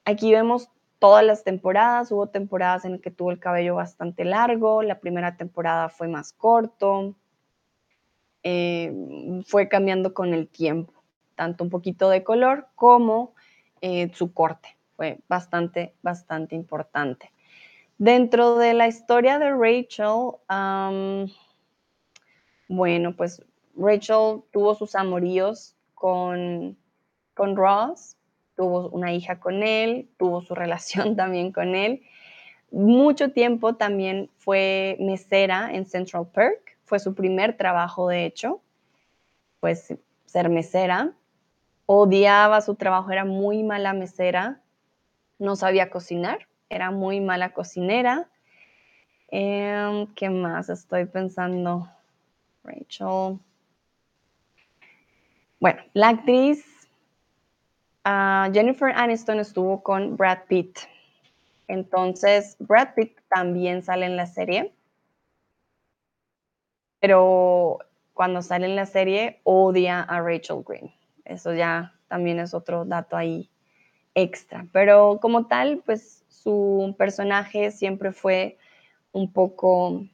Aquí 0.04 0.32
vemos 0.32 0.70
todas 0.98 1.24
las 1.24 1.44
temporadas, 1.44 2.12
hubo 2.12 2.28
temporadas 2.28 2.84
en 2.84 3.00
que 3.00 3.10
tuvo 3.10 3.30
el 3.30 3.40
cabello 3.40 3.74
bastante 3.74 4.24
largo, 4.24 4.82
la 4.82 5.00
primera 5.00 5.36
temporada 5.36 5.88
fue 5.88 6.08
más 6.08 6.32
corto, 6.32 7.16
eh, 8.42 9.42
fue 9.46 9.68
cambiando 9.68 10.14
con 10.14 10.32
el 10.32 10.48
tiempo, 10.48 10.92
tanto 11.34 11.64
un 11.64 11.70
poquito 11.70 12.08
de 12.10 12.22
color 12.22 12.68
como 12.74 13.34
eh, 13.80 14.10
su 14.14 14.32
corte, 14.32 14.76
fue 14.96 15.20
bastante, 15.28 15.94
bastante 16.02 16.54
importante. 16.54 17.32
Dentro 17.98 18.56
de 18.56 18.74
la 18.74 18.88
historia 18.88 19.38
de 19.38 19.50
Rachel, 19.50 20.32
bueno, 22.68 23.16
pues 23.16 23.42
Rachel 23.76 24.42
tuvo 24.52 24.74
sus 24.74 24.94
amoríos 24.94 25.76
con 25.94 26.76
con 27.40 27.56
Ross, 27.56 28.18
tuvo 28.54 28.90
una 28.90 29.14
hija 29.14 29.40
con 29.40 29.62
él, 29.62 30.10
tuvo 30.18 30.42
su 30.42 30.54
relación 30.54 31.16
también 31.16 31.52
con 31.52 31.74
él. 31.74 32.02
Mucho 32.70 33.32
tiempo 33.32 33.76
también 33.76 34.28
fue 34.36 34.98
mesera 35.00 35.70
en 35.72 35.86
Central 35.86 36.26
Perk, 36.34 36.76
fue 36.84 36.98
su 36.98 37.14
primer 37.14 37.56
trabajo 37.56 38.08
de 38.08 38.26
hecho, 38.26 38.60
pues 39.60 39.94
ser 40.26 40.50
mesera. 40.50 41.14
Odiaba 41.92 42.60
su 42.60 42.76
trabajo, 42.76 43.10
era 43.10 43.24
muy 43.24 43.64
mala 43.64 43.92
mesera, 43.92 44.60
no 45.40 45.56
sabía 45.56 45.90
cocinar, 45.90 46.46
era 46.68 46.92
muy 46.92 47.18
mala 47.18 47.52
cocinera. 47.52 48.28
Em, 49.26 50.06
¿Qué 50.14 50.30
más 50.30 50.68
estoy 50.68 51.06
pensando? 51.06 51.90
Rachel. 52.62 53.40
Bueno, 55.58 55.82
la 55.92 56.10
actriz 56.10 56.64
Jennifer 58.04 58.92
Aniston 58.94 59.40
estuvo 59.40 59.82
con 59.82 60.16
Brad 60.16 60.44
Pitt. 60.46 60.78
Entonces, 61.66 62.54
Brad 62.60 62.94
Pitt 62.94 63.18
también 63.28 63.82
sale 63.82 64.06
en 64.06 64.16
la 64.16 64.26
serie. 64.26 64.72
Pero 67.00 67.78
cuando 68.14 68.42
sale 68.42 68.66
en 68.66 68.76
la 68.76 68.86
serie, 68.86 69.40
odia 69.42 70.02
a 70.02 70.20
Rachel 70.20 70.62
Green. 70.64 70.99
Eso 71.30 71.54
ya 71.54 71.94
también 72.08 72.40
es 72.40 72.54
otro 72.54 72.84
dato 72.84 73.16
ahí 73.16 73.50
extra. 74.14 74.66
Pero 74.72 75.18
como 75.20 75.46
tal, 75.46 75.82
pues 75.84 76.24
su 76.28 76.94
personaje 76.98 77.70
siempre 77.70 78.12
fue 78.12 78.58
un 79.12 79.32
poco 79.32 80.04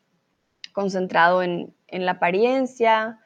concentrado 0.73 1.43
en, 1.43 1.75
en 1.89 2.05
la 2.05 2.13
apariencia, 2.13 3.19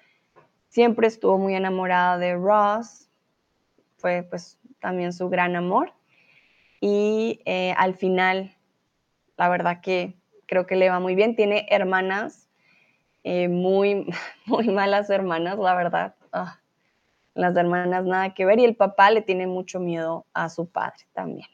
siempre 0.69 1.09
estuvo 1.09 1.37
muy 1.37 1.55
enamorada 1.55 2.17
de 2.19 2.35
Ross, 2.35 3.09
fue 3.97 4.23
pues 4.23 4.59
también 4.79 5.13
su 5.13 5.29
gran 5.29 5.57
amor. 5.57 5.93
Y 6.81 7.41
eh, 7.45 7.75
al 7.77 7.95
final, 7.95 8.57
la 9.37 9.49
verdad 9.49 9.81
que 9.81 10.15
creo 10.47 10.67
que 10.67 10.77
le 10.77 10.89
va 10.89 11.01
muy 11.01 11.15
bien. 11.15 11.37
Tiene 11.37 11.67
hermanas, 11.71 12.49
eh, 13.25 13.49
muy, 13.49 14.07
muy 14.47 14.69
malas 14.69 15.11
hermanas, 15.11 15.59
la 15.59 15.75
verdad. 15.75 16.15
Ah, 16.33 16.60
las 17.35 17.57
hermanas 17.57 18.05
nada 18.05 18.35
que 18.35 18.45
ver 18.45 18.59
y 18.59 18.65
el 18.65 18.77
papá 18.77 19.11
le 19.11 19.23
tiene 19.23 19.47
mucho 19.47 19.81
miedo 19.81 20.27
a 20.35 20.49
su 20.49 20.67
padre 20.67 21.07
también. 21.13 21.49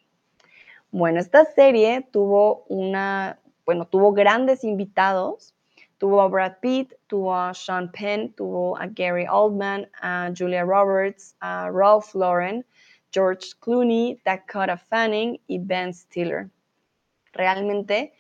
Bueno, 0.91 1.21
esta 1.21 1.45
serie 1.45 2.07
tuvo 2.11 2.65
una, 2.69 3.39
bueno, 3.65 3.87
tuvo 3.87 4.13
grandes 4.13 4.65
invitados. 4.65 5.53
Tuvo 5.99 6.21
a 6.21 6.29
Brad 6.29 6.59
Pitt, 6.61 6.93
tuvo 7.07 7.35
a 7.35 7.55
Sean 7.55 7.91
Penn, 7.91 8.31
tuvo 8.35 8.77
a 8.77 8.87
Gary 8.87 9.27
Oldman, 9.31 9.89
a 10.03 10.31
Julia 10.37 10.63
Roberts, 10.63 11.35
a 11.41 11.71
Ralph 11.71 12.15
Lauren, 12.15 12.67
George 13.13 13.53
Clooney, 13.61 14.21
Dakota 14.23 14.77
Fanning 14.77 15.41
y 15.47 15.59
Ben 15.59 15.95
Stiller. 15.95 16.51
Realmente 17.33 18.13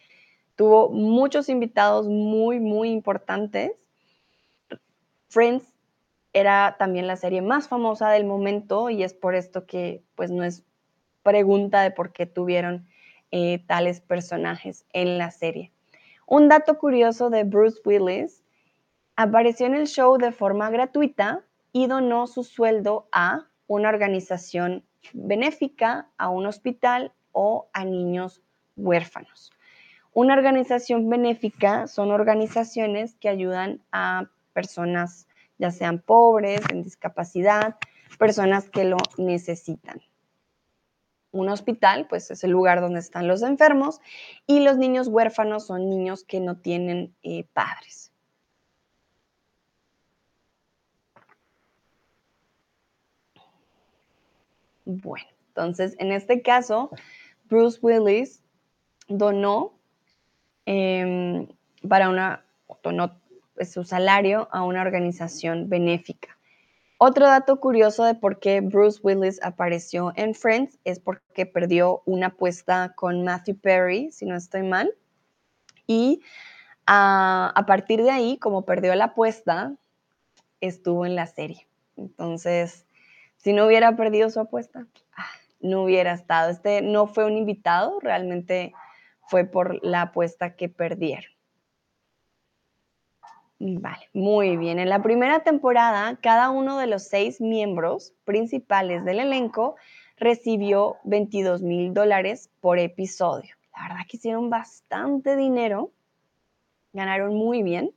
tuvo 0.54 0.88
muchos 0.88 1.50
invitados 1.50 2.06
muy, 2.08 2.60
muy 2.60 2.90
importantes. 2.90 3.72
Friends 5.28 5.75
era 6.36 6.76
también 6.78 7.06
la 7.06 7.16
serie 7.16 7.40
más 7.40 7.66
famosa 7.66 8.10
del 8.10 8.26
momento 8.26 8.90
y 8.90 9.02
es 9.02 9.14
por 9.14 9.34
esto 9.34 9.64
que 9.64 10.02
pues 10.16 10.30
no 10.30 10.44
es 10.44 10.64
pregunta 11.22 11.80
de 11.80 11.90
por 11.90 12.12
qué 12.12 12.26
tuvieron 12.26 12.86
eh, 13.30 13.64
tales 13.66 14.02
personajes 14.02 14.84
en 14.92 15.16
la 15.16 15.30
serie. 15.30 15.72
Un 16.26 16.50
dato 16.50 16.76
curioso 16.76 17.30
de 17.30 17.44
Bruce 17.44 17.80
Willis, 17.86 18.44
apareció 19.16 19.64
en 19.64 19.76
el 19.76 19.86
show 19.86 20.18
de 20.18 20.30
forma 20.30 20.68
gratuita 20.68 21.42
y 21.72 21.86
donó 21.86 22.26
su 22.26 22.44
sueldo 22.44 23.08
a 23.12 23.46
una 23.66 23.88
organización 23.88 24.84
benéfica, 25.14 26.10
a 26.18 26.28
un 26.28 26.44
hospital 26.44 27.12
o 27.32 27.70
a 27.72 27.86
niños 27.86 28.42
huérfanos. 28.76 29.52
Una 30.12 30.34
organización 30.34 31.08
benéfica 31.08 31.86
son 31.86 32.10
organizaciones 32.10 33.14
que 33.14 33.30
ayudan 33.30 33.80
a 33.90 34.28
personas, 34.52 35.25
ya 35.58 35.70
sean 35.70 36.00
pobres, 36.00 36.60
en 36.70 36.82
discapacidad, 36.82 37.76
personas 38.18 38.68
que 38.70 38.84
lo 38.84 38.96
necesitan. 39.18 40.00
Un 41.32 41.48
hospital, 41.48 42.06
pues 42.08 42.30
es 42.30 42.44
el 42.44 42.50
lugar 42.50 42.80
donde 42.80 43.00
están 43.00 43.28
los 43.28 43.42
enfermos 43.42 44.00
y 44.46 44.60
los 44.60 44.78
niños 44.78 45.08
huérfanos 45.08 45.66
son 45.66 45.90
niños 45.90 46.24
que 46.24 46.40
no 46.40 46.56
tienen 46.56 47.14
eh, 47.22 47.44
padres. 47.52 48.12
Bueno, 54.86 55.26
entonces 55.48 55.96
en 55.98 56.12
este 56.12 56.42
caso, 56.42 56.90
Bruce 57.50 57.78
Willis 57.82 58.40
donó 59.08 59.74
em, 60.64 61.48
para 61.88 62.08
una, 62.08 62.44
su 63.64 63.84
salario 63.84 64.48
a 64.52 64.62
una 64.62 64.82
organización 64.82 65.68
benéfica. 65.68 66.36
Otro 66.98 67.26
dato 67.26 67.60
curioso 67.60 68.04
de 68.04 68.14
por 68.14 68.38
qué 68.40 68.62
Bruce 68.62 69.00
Willis 69.02 69.38
apareció 69.42 70.12
en 70.16 70.34
Friends 70.34 70.78
es 70.84 70.98
porque 70.98 71.44
perdió 71.44 72.02
una 72.06 72.28
apuesta 72.28 72.94
con 72.96 73.22
Matthew 73.22 73.58
Perry, 73.58 74.10
si 74.12 74.24
no 74.24 74.34
estoy 74.34 74.62
mal. 74.62 74.90
Y 75.86 76.22
a, 76.86 77.64
partir 77.66 78.02
de 78.02 78.10
ahí, 78.10 78.38
como 78.38 78.64
perdió 78.64 78.94
la 78.94 79.06
apuesta, 79.06 79.74
estuvo 80.62 81.04
en 81.04 81.16
la 81.16 81.26
serie. 81.26 81.68
Entonces, 81.96 82.86
si 83.36 83.52
no 83.52 83.66
hubiera 83.66 83.94
perdido 83.94 84.30
su 84.30 84.40
apuesta, 84.40 84.86
ah, 85.16 85.26
no 85.60 85.82
hubiera 85.82 86.14
estado. 86.14 86.50
Este 86.50 86.80
no 86.80 87.06
fue 87.06 87.26
un 87.26 87.36
invitado, 87.36 88.00
realmente 88.00 88.72
fue 89.28 89.44
por 89.44 89.84
la 89.84 90.02
apuesta 90.02 90.56
que 90.56 90.70
perdieron. 90.70 91.35
Vale, 93.58 94.10
muy 94.12 94.58
bien. 94.58 94.78
En 94.78 94.90
la 94.90 95.02
primera 95.02 95.40
temporada, 95.40 96.18
cada 96.20 96.50
uno 96.50 96.76
de 96.78 96.86
los 96.86 97.04
seis 97.04 97.40
miembros 97.40 98.12
principales 98.24 99.04
del 99.04 99.18
elenco 99.18 99.76
recibió 100.18 100.96
22 101.04 101.62
mil 101.62 101.94
dólares 101.94 102.50
por 102.60 102.78
episodio. 102.78 103.54
La 103.74 103.88
verdad 103.88 104.06
que 104.08 104.18
hicieron 104.18 104.50
bastante 104.50 105.36
dinero, 105.36 105.90
ganaron 106.92 107.34
muy 107.34 107.62
bien, 107.62 107.94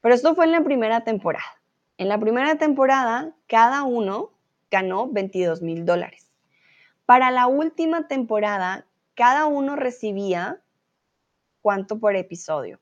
pero 0.00 0.14
esto 0.14 0.36
fue 0.36 0.44
en 0.44 0.52
la 0.52 0.62
primera 0.62 1.02
temporada. 1.02 1.60
En 1.96 2.08
la 2.08 2.18
primera 2.18 2.54
temporada, 2.56 3.34
cada 3.48 3.82
uno 3.82 4.30
ganó 4.70 5.08
22 5.08 5.60
mil 5.60 5.84
dólares. 5.86 6.30
Para 7.04 7.32
la 7.32 7.48
última 7.48 8.06
temporada, 8.06 8.86
cada 9.14 9.46
uno 9.46 9.74
recibía, 9.74 10.60
¿cuánto 11.62 11.98
por 11.98 12.14
episodio? 12.14 12.78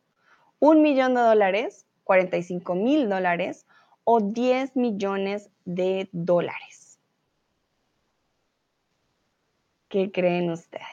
Un 0.59 0.83
millón 0.83 1.15
de 1.15 1.23
dólares 1.23 1.86
45 2.07 2.77
mil 2.77 3.09
dólares 3.09 3.67
o 4.05 4.21
10 4.21 4.77
millones 4.77 5.51
de 5.65 6.09
dólares. 6.13 7.01
¿Qué 9.89 10.13
creen 10.13 10.51
ustedes? 10.51 10.87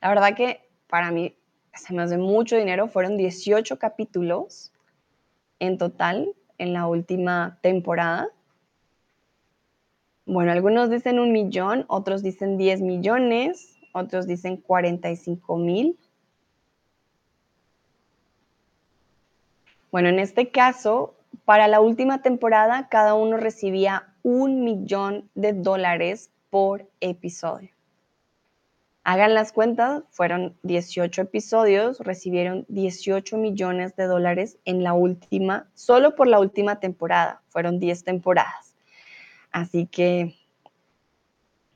La 0.00 0.10
verdad 0.10 0.36
que 0.36 0.60
para 0.86 1.10
mí 1.10 1.36
se 1.74 1.92
me 1.92 2.02
hace 2.02 2.16
mucho 2.16 2.56
dinero. 2.56 2.86
Fueron 2.86 3.16
18 3.16 3.76
capítulos 3.80 4.72
en 5.58 5.78
total 5.78 6.32
en 6.58 6.74
la 6.74 6.86
última 6.86 7.58
temporada. 7.60 8.28
Bueno, 10.26 10.52
algunos 10.52 10.90
dicen 10.90 11.18
un 11.18 11.32
millón, 11.32 11.84
otros 11.88 12.22
dicen 12.22 12.56
10 12.56 12.82
millones, 12.82 13.75
otros 13.96 14.26
dicen 14.26 14.56
45 14.58 15.56
mil. 15.56 15.98
Bueno, 19.90 20.08
en 20.08 20.18
este 20.18 20.50
caso, 20.50 21.14
para 21.44 21.68
la 21.68 21.80
última 21.80 22.20
temporada, 22.22 22.88
cada 22.88 23.14
uno 23.14 23.36
recibía 23.36 24.12
un 24.22 24.64
millón 24.64 25.30
de 25.34 25.52
dólares 25.52 26.30
por 26.50 26.88
episodio. 27.00 27.70
Hagan 29.04 29.34
las 29.34 29.52
cuentas, 29.52 30.02
fueron 30.10 30.56
18 30.64 31.22
episodios, 31.22 32.00
recibieron 32.00 32.66
18 32.68 33.38
millones 33.38 33.94
de 33.94 34.06
dólares 34.06 34.58
en 34.64 34.82
la 34.82 34.94
última, 34.94 35.68
solo 35.74 36.16
por 36.16 36.26
la 36.26 36.40
última 36.40 36.80
temporada, 36.80 37.40
fueron 37.48 37.78
10 37.78 38.02
temporadas. 38.02 38.74
Así 39.52 39.86
que, 39.86 40.34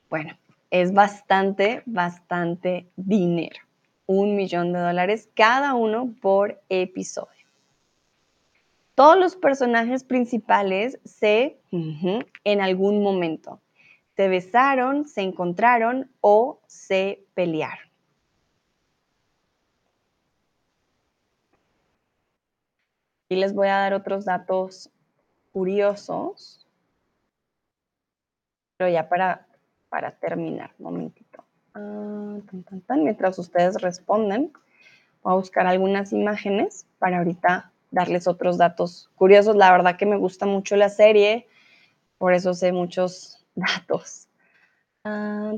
bueno, 0.09 0.37
es 0.71 0.93
bastante, 0.93 1.83
bastante 1.85 2.89
dinero. 2.95 3.59
Un 4.07 4.35
millón 4.35 4.73
de 4.73 4.79
dólares 4.79 5.29
cada 5.35 5.75
uno 5.75 6.15
por 6.21 6.61
episodio. 6.69 7.29
Todos 8.95 9.17
los 9.17 9.35
personajes 9.35 10.03
principales 10.03 10.99
se, 11.03 11.59
en 11.71 12.61
algún 12.61 13.03
momento, 13.03 13.61
se 14.15 14.27
besaron, 14.27 15.07
se 15.07 15.21
encontraron 15.21 16.09
o 16.21 16.61
se 16.67 17.23
pelearon. 17.33 17.89
Y 23.29 23.35
les 23.35 23.53
voy 23.53 23.67
a 23.67 23.77
dar 23.77 23.93
otros 23.93 24.25
datos 24.25 24.89
curiosos, 25.53 26.67
pero 28.77 28.89
ya 28.89 29.07
para 29.07 29.47
para 29.91 30.11
terminar. 30.11 30.71
Momentito. 30.79 31.43
Ah, 31.75 32.37
Mientras 32.95 33.37
ustedes 33.37 33.81
responden, 33.81 34.53
voy 35.21 35.33
a 35.33 35.35
buscar 35.35 35.67
algunas 35.67 36.13
imágenes 36.13 36.87
para 36.97 37.17
ahorita 37.17 37.71
darles 37.91 38.25
otros 38.25 38.57
datos 38.57 39.09
curiosos. 39.15 39.57
La 39.57 39.69
verdad 39.71 39.97
que 39.97 40.05
me 40.05 40.15
gusta 40.15 40.45
mucho 40.45 40.77
la 40.77 40.87
serie, 40.87 41.45
por 42.17 42.33
eso 42.33 42.53
sé 42.53 42.71
muchos 42.71 43.45
datos. 43.55 44.29
Ah, 45.03 45.51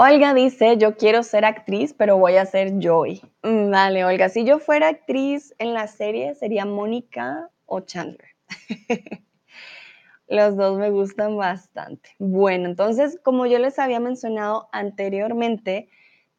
Olga 0.00 0.32
dice, 0.32 0.76
yo 0.76 0.96
quiero 0.96 1.24
ser 1.24 1.44
actriz, 1.44 1.92
pero 1.92 2.16
voy 2.16 2.36
a 2.36 2.46
ser 2.46 2.78
Joy. 2.78 3.20
Mm, 3.42 3.70
dale, 3.70 4.04
Olga, 4.04 4.28
si 4.28 4.44
yo 4.44 4.60
fuera 4.60 4.88
actriz 4.88 5.54
en 5.58 5.74
la 5.74 5.88
serie, 5.88 6.34
sería 6.36 6.64
Mónica 6.64 7.50
o 7.66 7.80
Chandler. 7.80 8.30
Los 10.28 10.56
dos 10.56 10.78
me 10.78 10.90
gustan 10.90 11.36
bastante. 11.36 12.10
Bueno, 12.18 12.68
entonces, 12.68 13.18
como 13.24 13.46
yo 13.46 13.58
les 13.58 13.78
había 13.78 13.98
mencionado 13.98 14.68
anteriormente, 14.72 15.88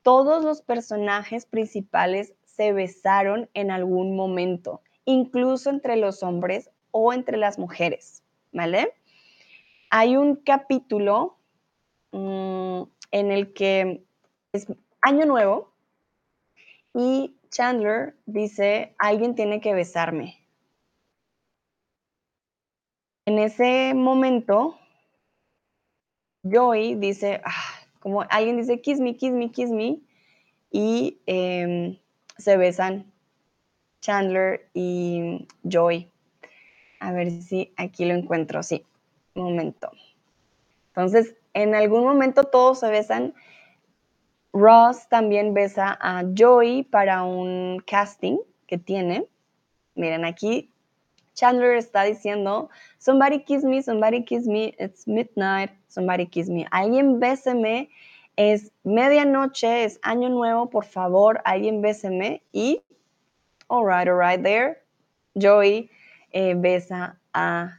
todos 0.03 0.43
los 0.43 0.61
personajes 0.61 1.45
principales 1.45 2.33
se 2.45 2.71
besaron 2.71 3.49
en 3.53 3.71
algún 3.71 4.15
momento, 4.15 4.81
incluso 5.03 5.69
entre 5.69 5.97
los 5.97 6.23
hombres 6.23 6.69
o 6.91 7.11
entre 7.11 7.35
las 7.37 7.59
mujeres, 7.59 8.23
¿vale? 8.53 8.93
hay 9.89 10.15
un 10.15 10.35
capítulo 10.35 11.37
mm, 12.11 12.83
en 13.11 13.31
el 13.31 13.53
que 13.53 14.03
es 14.53 14.67
año 15.01 15.25
nuevo 15.25 15.73
y 16.93 17.35
Chandler 17.49 18.15
dice, 18.25 18.95
alguien 18.97 19.35
tiene 19.35 19.61
que 19.61 19.73
besarme. 19.73 20.37
En 23.25 23.39
ese 23.39 23.93
momento, 23.93 24.77
Joey 26.43 26.95
dice, 26.95 27.41
ah, 27.43 27.51
como 27.99 28.21
alguien 28.29 28.57
dice, 28.57 28.81
kiss 28.81 28.99
me, 28.99 29.17
kiss 29.17 29.31
me, 29.31 29.51
kiss 29.51 29.69
me, 29.69 29.99
y 30.71 31.19
em, 31.25 31.97
se 32.37 32.57
besan 32.57 33.11
Chandler 34.01 34.69
y 34.73 35.47
Joey. 35.69 36.11
A 36.99 37.11
ver 37.11 37.31
si 37.31 37.73
aquí 37.77 38.05
lo 38.05 38.13
encuentro, 38.13 38.63
sí, 38.63 38.83
un 39.35 39.43
momento. 39.43 39.91
Entonces, 40.87 41.35
en 41.53 41.75
algún 41.75 42.03
momento 42.03 42.45
todos 42.45 42.79
se 42.79 42.89
besan. 42.89 43.33
Ross 44.51 45.07
también 45.09 45.53
besa 45.53 45.97
a 46.01 46.23
Joey 46.35 46.83
para 46.83 47.23
un 47.23 47.83
casting 47.85 48.37
que 48.65 48.77
tiene. 48.77 49.27
Miren, 49.95 50.25
aquí 50.25 50.71
Chandler 51.39 51.77
está 51.77 52.03
diciendo, 52.03 52.69
somebody 52.97 53.43
kiss 53.43 53.63
me, 53.63 53.81
somebody 53.81 54.23
kiss 54.25 54.45
me, 54.45 54.75
it's 54.77 55.07
midnight, 55.07 55.71
somebody 55.87 56.25
kiss 56.25 56.49
me. 56.49 56.67
Alguien 56.71 57.19
béseme, 57.19 57.89
es 58.35 58.71
medianoche, 58.83 59.85
es 59.85 59.99
año 60.03 60.29
nuevo, 60.29 60.69
por 60.69 60.83
favor, 60.83 61.41
alguien 61.45 61.81
béseme. 61.81 62.41
Y, 62.51 62.81
alright, 63.69 64.07
alright, 64.07 64.43
there, 64.43 64.81
Joey 65.39 65.89
eh, 66.31 66.55
besa 66.55 67.17
a, 67.33 67.77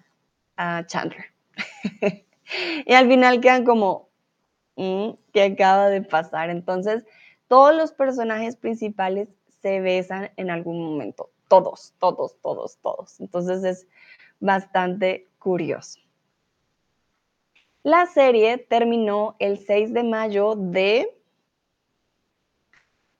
Chandler. 0.86 1.24
y 2.86 2.92
al 2.92 3.08
final 3.08 3.40
quedan 3.40 3.64
como, 3.64 4.08
mm, 4.76 5.10
¿qué 5.32 5.42
acaba 5.44 5.88
de 5.88 6.02
pasar? 6.02 6.50
Entonces, 6.50 7.04
todos 7.48 7.74
los 7.74 7.92
personajes 7.92 8.56
principales 8.56 9.28
se 9.60 9.80
besan 9.80 10.30
en 10.36 10.50
algún 10.50 10.84
momento. 10.84 11.30
Todos, 11.48 11.94
todos, 11.98 12.36
todos, 12.42 12.78
todos. 12.78 13.20
Entonces 13.20 13.64
es 13.64 13.86
bastante 14.38 15.28
curioso. 15.38 16.00
La 17.82 18.06
serie 18.06 18.58
terminó 18.58 19.36
el 19.38 19.58
6 19.58 19.92
de 19.92 20.04
mayo 20.04 20.54
de 20.54 21.16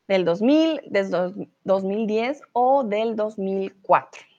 del 0.06 0.24
2000, 0.24 0.80
desde 0.86 1.32
2010 1.64 2.42
o 2.52 2.82
del 2.84 3.14
2004. 3.14 4.29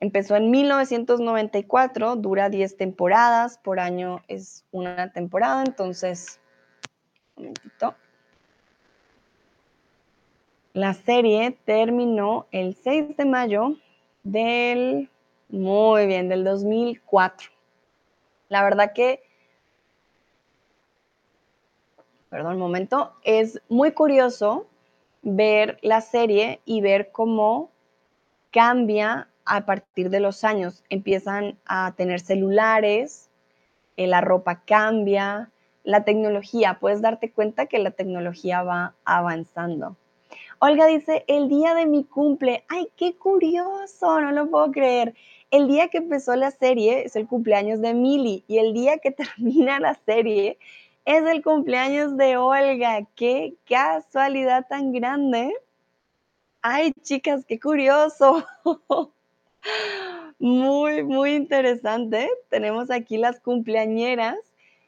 Empezó 0.00 0.36
en 0.36 0.50
1994, 0.50 2.14
dura 2.16 2.48
10 2.48 2.76
temporadas, 2.76 3.58
por 3.58 3.80
año 3.80 4.22
es 4.28 4.64
una 4.70 5.12
temporada, 5.12 5.64
entonces, 5.66 6.40
un 7.36 7.46
momentito. 7.46 7.96
La 10.72 10.94
serie 10.94 11.58
terminó 11.64 12.46
el 12.52 12.76
6 12.76 13.16
de 13.16 13.24
mayo 13.24 13.76
del, 14.22 15.10
muy 15.48 16.06
bien, 16.06 16.28
del 16.28 16.44
2004. 16.44 17.50
La 18.48 18.62
verdad 18.62 18.92
que, 18.92 19.24
perdón 22.30 22.54
un 22.54 22.60
momento, 22.60 23.14
es 23.24 23.60
muy 23.68 23.90
curioso 23.90 24.68
ver 25.22 25.80
la 25.82 26.00
serie 26.00 26.60
y 26.64 26.82
ver 26.82 27.10
cómo 27.10 27.72
cambia 28.52 29.28
a 29.48 29.66
partir 29.66 30.10
de 30.10 30.20
los 30.20 30.44
años. 30.44 30.84
Empiezan 30.88 31.58
a 31.66 31.94
tener 31.96 32.20
celulares, 32.20 33.30
eh, 33.96 34.06
la 34.06 34.20
ropa 34.20 34.62
cambia, 34.64 35.50
la 35.84 36.04
tecnología, 36.04 36.78
puedes 36.80 37.00
darte 37.00 37.32
cuenta 37.32 37.66
que 37.66 37.78
la 37.78 37.90
tecnología 37.90 38.62
va 38.62 38.94
avanzando. 39.04 39.96
Olga 40.60 40.86
dice, 40.86 41.24
el 41.28 41.48
día 41.48 41.74
de 41.74 41.86
mi 41.86 42.04
cumple, 42.04 42.64
ay, 42.68 42.88
qué 42.96 43.16
curioso, 43.16 44.20
no 44.20 44.32
lo 44.32 44.50
puedo 44.50 44.70
creer. 44.70 45.14
El 45.50 45.66
día 45.66 45.88
que 45.88 45.98
empezó 45.98 46.36
la 46.36 46.50
serie 46.50 47.04
es 47.06 47.16
el 47.16 47.26
cumpleaños 47.26 47.80
de 47.80 47.94
Mili 47.94 48.44
y 48.48 48.58
el 48.58 48.74
día 48.74 48.98
que 48.98 49.10
termina 49.12 49.80
la 49.80 49.94
serie 49.94 50.58
es 51.04 51.24
el 51.24 51.42
cumpleaños 51.42 52.16
de 52.18 52.36
Olga. 52.36 53.06
Qué 53.14 53.56
casualidad 53.66 54.66
tan 54.68 54.92
grande. 54.92 55.54
Ay, 56.60 56.92
chicas, 57.02 57.46
qué 57.46 57.58
curioso. 57.58 58.44
Muy, 60.38 61.02
muy 61.02 61.34
interesante. 61.34 62.30
Tenemos 62.48 62.90
aquí 62.90 63.16
las 63.16 63.40
cumpleañeras 63.40 64.38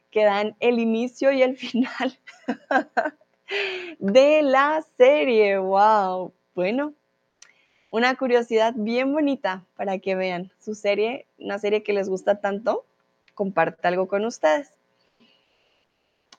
que 0.09 0.23
dan 0.23 0.55
el 0.59 0.79
inicio 0.79 1.31
y 1.31 1.41
el 1.41 1.57
final 1.57 2.17
de 3.99 4.41
la 4.41 4.83
serie. 4.97 5.57
¡Wow! 5.57 6.33
Bueno, 6.55 6.93
una 7.91 8.15
curiosidad 8.15 8.73
bien 8.75 9.13
bonita 9.13 9.65
para 9.75 9.99
que 9.99 10.15
vean 10.15 10.51
su 10.59 10.75
serie, 10.75 11.27
una 11.37 11.59
serie 11.59 11.83
que 11.83 11.93
les 11.93 12.07
gusta 12.07 12.39
tanto, 12.39 12.85
comparte 13.33 13.87
algo 13.87 14.07
con 14.07 14.25
ustedes. 14.25 14.71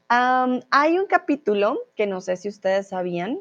hay 0.09 0.99
un 0.99 1.07
capítulo 1.07 1.79
que 1.97 2.07
no 2.07 2.21
sé 2.21 2.37
si 2.37 2.49
ustedes 2.49 2.89
sabían, 2.89 3.41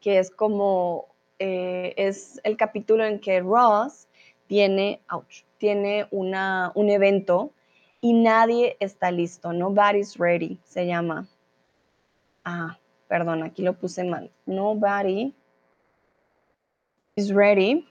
que 0.00 0.18
es 0.18 0.30
como 0.30 1.13
eh, 1.38 1.94
es 1.96 2.40
el 2.44 2.56
capítulo 2.56 3.04
en 3.04 3.20
que 3.20 3.40
Ross 3.40 4.08
tiene, 4.46 5.00
tiene 5.58 6.06
una, 6.10 6.72
un 6.74 6.90
evento 6.90 7.52
y 8.00 8.12
nadie 8.12 8.76
está 8.80 9.10
listo. 9.10 9.52
Nobody's 9.52 10.16
ready, 10.16 10.60
se 10.64 10.86
llama. 10.86 11.26
Ah, 12.44 12.78
perdón, 13.08 13.42
aquí 13.42 13.62
lo 13.62 13.72
puse 13.74 14.04
mal. 14.04 14.30
Nobody 14.46 15.34
is 17.16 17.32
ready. 17.32 17.86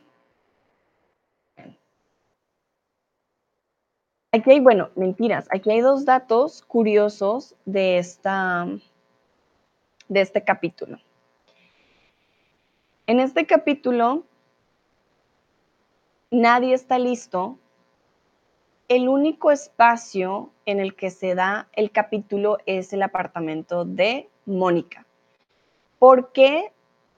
Aquí 4.32 4.50
hay, 4.50 4.60
bueno, 4.60 4.90
mentiras. 4.96 5.48
Aquí 5.52 5.70
hay 5.70 5.82
dos 5.82 6.06
datos 6.06 6.64
curiosos 6.64 7.56
de, 7.66 8.00
esta, 8.00 8.68
de 10.08 10.22
este 10.22 10.44
capítulo. 10.44 10.98
En 13.06 13.20
este 13.20 13.46
capítulo, 13.46 14.24
nadie 16.32 16.74
está 16.74 16.98
listo. 16.98 17.60
El 18.88 19.10
único 19.10 19.52
espacio 19.52 20.52
en 20.66 20.80
el 20.80 20.96
que 20.96 21.12
se 21.12 21.36
da 21.36 21.68
el 21.74 21.92
capítulo 21.92 22.60
es 22.66 22.94
el 22.94 23.02
apartamento 23.02 23.84
de 23.84 24.30
Mónica. 24.46 25.06
¿Por 26.00 26.32
qué 26.32 26.72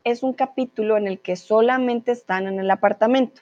es 0.04 0.24
un 0.24 0.34
capítulo 0.34 0.98
en 0.98 1.06
el 1.06 1.20
que 1.20 1.36
solamente 1.36 2.14
están 2.14 2.48
en 2.48 2.60
el 2.60 2.72
apartamento? 2.72 3.42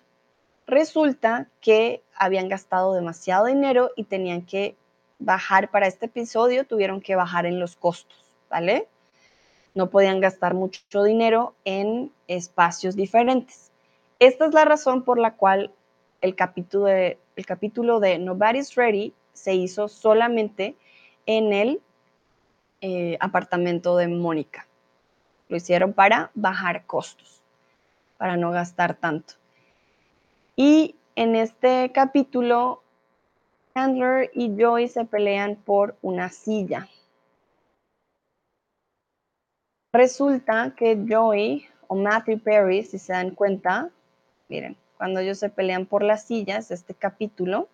Resulta 0.68 1.48
que 1.61 2.03
habían 2.14 2.49
gastado 2.49 2.94
demasiado 2.94 3.45
dinero 3.45 3.91
y 3.95 4.03
tenían 4.03 4.41
que 4.41 4.76
bajar 5.18 5.72
para 5.72 5.88
este 5.88 6.07
episodio, 6.07 6.65
tuvieron 6.65 6.99
que 6.99 7.15
bajar 7.15 7.45
en 7.45 7.61
los 7.61 7.78
costos, 7.78 8.26
¿vale? 8.49 8.90
No 9.73 9.89
podían 9.89 10.19
gastar 10.19 10.53
mucho 10.53 11.03
dinero 11.03 11.55
en 11.65 12.11
espacios 12.27 12.95
diferentes. 12.95 13.71
Esta 14.19 14.45
es 14.45 14.53
la 14.53 14.65
razón 14.65 15.03
por 15.03 15.19
la 15.19 15.35
cual 15.35 15.71
el 16.21 16.35
capítulo 16.35 16.85
de, 17.99 18.19
Nobody's 18.19 18.75
Ready 18.75 19.13
se 19.33 19.55
hizo 19.55 19.87
solamente 19.87 20.75
en 21.25 21.53
el 21.53 21.81
eh, 22.81 23.17
apartamento 23.19 23.97
de 23.97 24.07
Mónica. 24.07 24.67
Lo 25.49 25.57
hicieron 25.57 25.93
para 25.93 26.31
bajar 26.33 26.85
costos, 26.85 27.41
para 28.17 28.37
no 28.37 28.51
gastar 28.51 28.95
tanto. 28.95 29.33
Y 30.55 30.95
en 31.15 31.35
este 31.35 31.91
capítulo, 31.91 32.81
Chandler 33.73 34.31
y 34.33 34.55
Joy 34.55 34.87
se 34.87 35.05
pelean 35.05 35.55
por 35.55 35.97
una 36.01 36.29
silla. 36.29 36.87
Resulta 39.94 40.74
que 40.76 41.06
Joey 41.07 41.68
o 41.88 41.95
Matthew 41.95 42.40
Perry, 42.40 42.84
si 42.84 42.98
se 42.98 43.14
dan 43.14 43.30
cuenta, 43.30 43.91
miren, 44.49 44.76
cuando 44.98 45.20
ellos 45.20 45.38
se 45.38 45.49
pelean 45.49 45.86
por 45.86 46.02
las 46.02 46.24
sillas, 46.24 46.72
este 46.72 46.95
capítulo, 46.95 47.68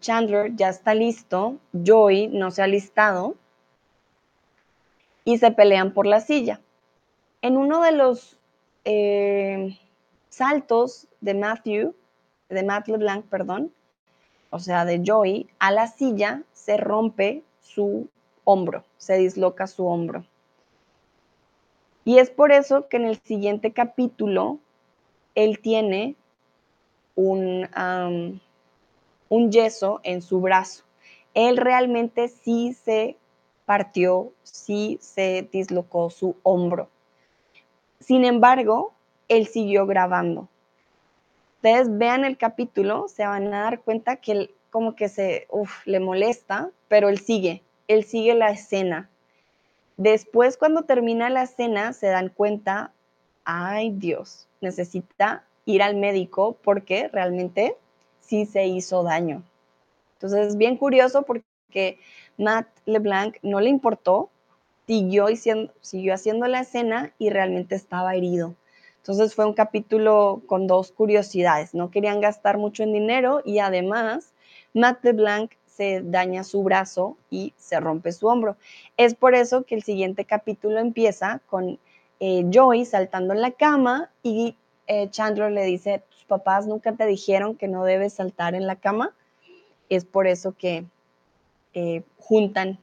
Chandler 0.00 0.56
ya 0.56 0.70
está 0.70 0.94
listo, 0.94 1.58
Joey 1.86 2.28
no 2.28 2.50
se 2.50 2.62
ha 2.62 2.66
listado 2.66 3.34
y 5.26 5.36
se 5.36 5.50
pelean 5.50 5.92
por 5.92 6.06
la 6.06 6.20
silla. 6.20 6.62
En 7.42 7.58
uno 7.58 7.82
de 7.82 7.92
los 7.92 8.38
eh, 8.86 9.78
saltos 10.30 11.08
de 11.20 11.34
Matthew, 11.34 11.94
de 12.48 12.62
Matt 12.62 12.88
LeBlanc, 12.88 13.26
perdón, 13.26 13.70
o 14.48 14.58
sea, 14.60 14.86
de 14.86 15.02
Joey, 15.04 15.46
a 15.58 15.70
la 15.70 15.88
silla 15.88 16.42
se 16.54 16.78
rompe 16.78 17.42
su 17.60 18.08
hombro, 18.44 18.84
se 18.96 19.16
disloca 19.16 19.66
su 19.66 19.86
hombro. 19.86 20.24
Y 22.04 22.18
es 22.18 22.30
por 22.30 22.52
eso 22.52 22.88
que 22.88 22.98
en 22.98 23.06
el 23.06 23.18
siguiente 23.18 23.72
capítulo 23.72 24.58
él 25.34 25.58
tiene 25.60 26.16
un, 27.14 27.68
un 29.28 29.52
yeso 29.52 30.00
en 30.02 30.22
su 30.22 30.40
brazo. 30.40 30.84
Él 31.32 31.56
realmente 31.56 32.28
sí 32.28 32.74
se 32.74 33.16
partió, 33.64 34.32
sí 34.42 34.98
se 35.00 35.48
dislocó 35.50 36.10
su 36.10 36.36
hombro. 36.42 36.88
Sin 38.00 38.24
embargo, 38.24 38.92
él 39.28 39.46
siguió 39.46 39.86
grabando. 39.86 40.48
Ustedes 41.56 41.96
vean 41.96 42.26
el 42.26 42.36
capítulo, 42.36 43.08
se 43.08 43.24
van 43.24 43.52
a 43.54 43.62
dar 43.62 43.80
cuenta 43.80 44.16
que 44.16 44.32
él 44.32 44.54
como 44.74 44.96
que 44.96 45.08
se, 45.08 45.46
le 45.84 46.00
molesta, 46.00 46.72
pero 46.88 47.08
él 47.08 47.20
sigue, 47.20 47.62
él 47.88 48.04
sigue 48.04 48.34
la 48.34 48.50
escena. 48.50 49.10
Después, 49.96 50.56
cuando 50.56 50.82
termina 50.82 51.30
la 51.30 51.42
escena, 51.44 51.92
se 51.92 52.08
dan 52.08 52.28
cuenta, 52.28 52.92
ay 53.44 53.90
Dios, 53.90 54.48
necesita 54.60 55.44
ir 55.66 55.82
al 55.82 55.96
médico 55.96 56.56
porque 56.62 57.08
realmente 57.08 57.76
sí 58.20 58.46
se 58.46 58.66
hizo 58.66 59.02
daño. 59.02 59.42
Entonces 60.14 60.48
es 60.48 60.56
bien 60.56 60.76
curioso 60.76 61.22
porque 61.22 61.98
Matt 62.38 62.66
LeBlanc 62.86 63.36
no 63.42 63.60
le 63.60 63.68
importó, 63.68 64.30
siguió, 64.86 65.26
haciendo 65.26 66.46
la 66.46 66.60
escena 66.60 67.12
y 67.18 67.30
realmente 67.30 67.74
estaba 67.74 68.14
herido. 68.14 68.54
Entonces 68.96 69.34
fue 69.34 69.44
un 69.44 69.52
capítulo 69.52 70.42
con 70.46 70.66
dos 70.66 70.92
curiosidades. 70.92 71.74
No 71.74 71.90
querían 71.90 72.20
gastar 72.20 72.58
mucho 72.58 72.82
en 72.82 72.92
dinero 72.92 73.42
y 73.44 73.58
además 73.58 74.32
Matt 74.72 75.04
LeBlanc 75.04 75.52
se 75.76 76.02
daña 76.02 76.44
su 76.44 76.62
brazo 76.62 77.16
y 77.30 77.52
se 77.56 77.80
rompe 77.80 78.12
su 78.12 78.26
hombro. 78.28 78.56
Es 78.96 79.14
por 79.14 79.34
eso 79.34 79.64
que 79.64 79.74
el 79.74 79.82
siguiente 79.82 80.24
capítulo 80.24 80.78
empieza 80.78 81.40
con 81.48 81.78
eh, 82.20 82.48
Joey 82.52 82.84
saltando 82.84 83.34
en 83.34 83.40
la 83.40 83.50
cama 83.50 84.10
y 84.22 84.56
eh, 84.86 85.10
Chandler 85.10 85.50
le 85.50 85.64
dice, 85.64 86.02
tus 86.10 86.24
papás 86.24 86.66
nunca 86.66 86.92
te 86.92 87.06
dijeron 87.06 87.56
que 87.56 87.66
no 87.66 87.84
debes 87.84 88.14
saltar 88.14 88.54
en 88.54 88.66
la 88.66 88.76
cama. 88.76 89.14
Es 89.88 90.04
por 90.04 90.26
eso 90.26 90.54
que 90.56 90.84
eh, 91.72 92.04
juntan 92.18 92.78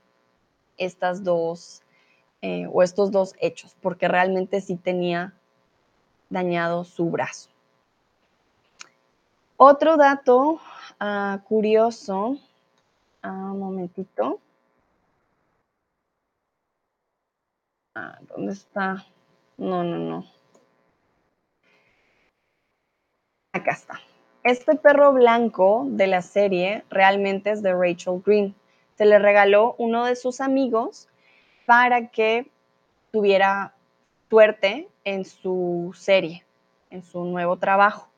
estas 0.77 1.23
dos 1.23 1.81
o 2.71 2.81
estos 2.81 3.11
dos 3.11 3.35
hechos, 3.39 3.77
porque 3.81 4.07
realmente 4.07 4.61
sí 4.61 4.75
tenía 4.75 5.35
dañado 6.31 6.83
su 6.83 7.11
brazo. 7.11 7.51
Otro 9.57 9.95
dato 9.95 10.59
ah, 10.99 11.41
curioso, 11.47 12.39
un 13.29 13.59
momentito. 13.59 14.39
Ah, 17.95 18.17
¿Dónde 18.21 18.53
está? 18.53 19.05
No, 19.57 19.83
no, 19.83 19.97
no. 19.97 20.25
Acá 23.53 23.71
está. 23.71 23.99
Este 24.43 24.75
perro 24.75 25.13
blanco 25.13 25.85
de 25.87 26.07
la 26.07 26.21
serie 26.21 26.83
realmente 26.89 27.51
es 27.51 27.61
de 27.61 27.73
Rachel 27.73 28.21
Green. 28.25 28.55
Se 28.95 29.05
le 29.05 29.19
regaló 29.19 29.75
uno 29.77 30.05
de 30.05 30.15
sus 30.15 30.41
amigos 30.41 31.07
para 31.65 32.07
que 32.07 32.49
tuviera 33.11 33.75
suerte 34.29 34.87
en 35.03 35.25
su 35.25 35.91
serie, 35.95 36.45
en 36.89 37.03
su 37.03 37.23
nuevo 37.25 37.57
trabajo. 37.57 38.10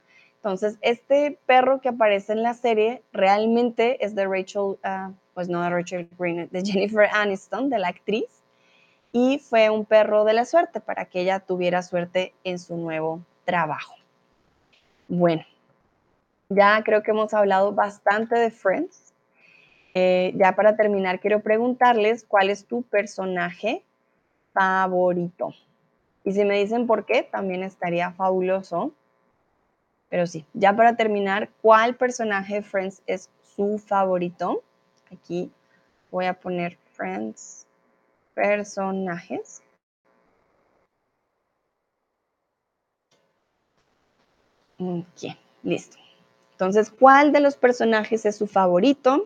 Entonces, 0.43 0.77
este 0.81 1.39
perro 1.45 1.79
que 1.79 1.87
aparece 1.87 2.33
en 2.33 2.43
la 2.43 2.53
serie 2.53 3.01
realmente 3.13 4.03
es 4.03 4.13
de 4.13 4.27
Rachel, 4.27 4.77
ah, 4.83 5.11
pues 5.33 5.47
no 5.47 5.61
de 5.61 5.69
Rachel 5.69 6.09
Green, 6.19 6.49
de 6.51 6.61
Jennifer 6.65 7.07
Aniston, 7.13 7.69
de 7.69 7.79
la 7.79 7.87
actriz, 7.87 8.25
y 9.13 9.39
fue 9.39 9.69
un 9.69 9.85
perro 9.85 10.25
de 10.25 10.33
la 10.33 10.43
suerte 10.43 10.81
para 10.81 11.05
que 11.05 11.21
ella 11.21 11.39
tuviera 11.39 11.81
suerte 11.81 12.33
en 12.43 12.59
su 12.59 12.75
nuevo 12.75 13.21
trabajo. 13.45 13.95
Bueno, 15.07 15.45
ya 16.49 16.83
creo 16.83 17.03
que 17.03 17.11
hemos 17.11 17.33
hablado 17.33 17.71
bastante 17.71 18.37
de 18.37 18.51
Friends. 18.51 19.13
Eh, 19.93 20.33
ya 20.35 20.57
para 20.57 20.75
terminar, 20.75 21.21
quiero 21.21 21.41
preguntarles 21.41 22.25
cuál 22.27 22.49
es 22.49 22.65
tu 22.65 22.81
personaje 22.81 23.81
favorito. 24.51 25.53
Y 26.25 26.33
si 26.33 26.43
me 26.43 26.59
dicen 26.59 26.85
por 26.85 27.05
qué, 27.05 27.23
también 27.23 27.63
estaría 27.63 28.11
fabuloso. 28.11 28.91
Pero 30.13 30.27
sí, 30.27 30.45
ya 30.53 30.75
para 30.75 30.95
terminar, 30.95 31.49
¿cuál 31.63 31.95
personaje 31.95 32.53
de 32.53 32.61
Friends 32.61 33.01
es 33.07 33.31
su 33.55 33.79
favorito? 33.79 34.61
Aquí 35.11 35.51
voy 36.11 36.25
a 36.25 36.35
poner 36.35 36.77
Friends 36.91 37.65
personajes. 38.35 39.63
Ok, 44.77 45.35
listo. 45.63 45.97
Entonces, 46.51 46.91
¿cuál 46.91 47.31
de 47.31 47.39
los 47.39 47.55
personajes 47.55 48.27
es 48.27 48.35
su 48.35 48.45
favorito? 48.45 49.25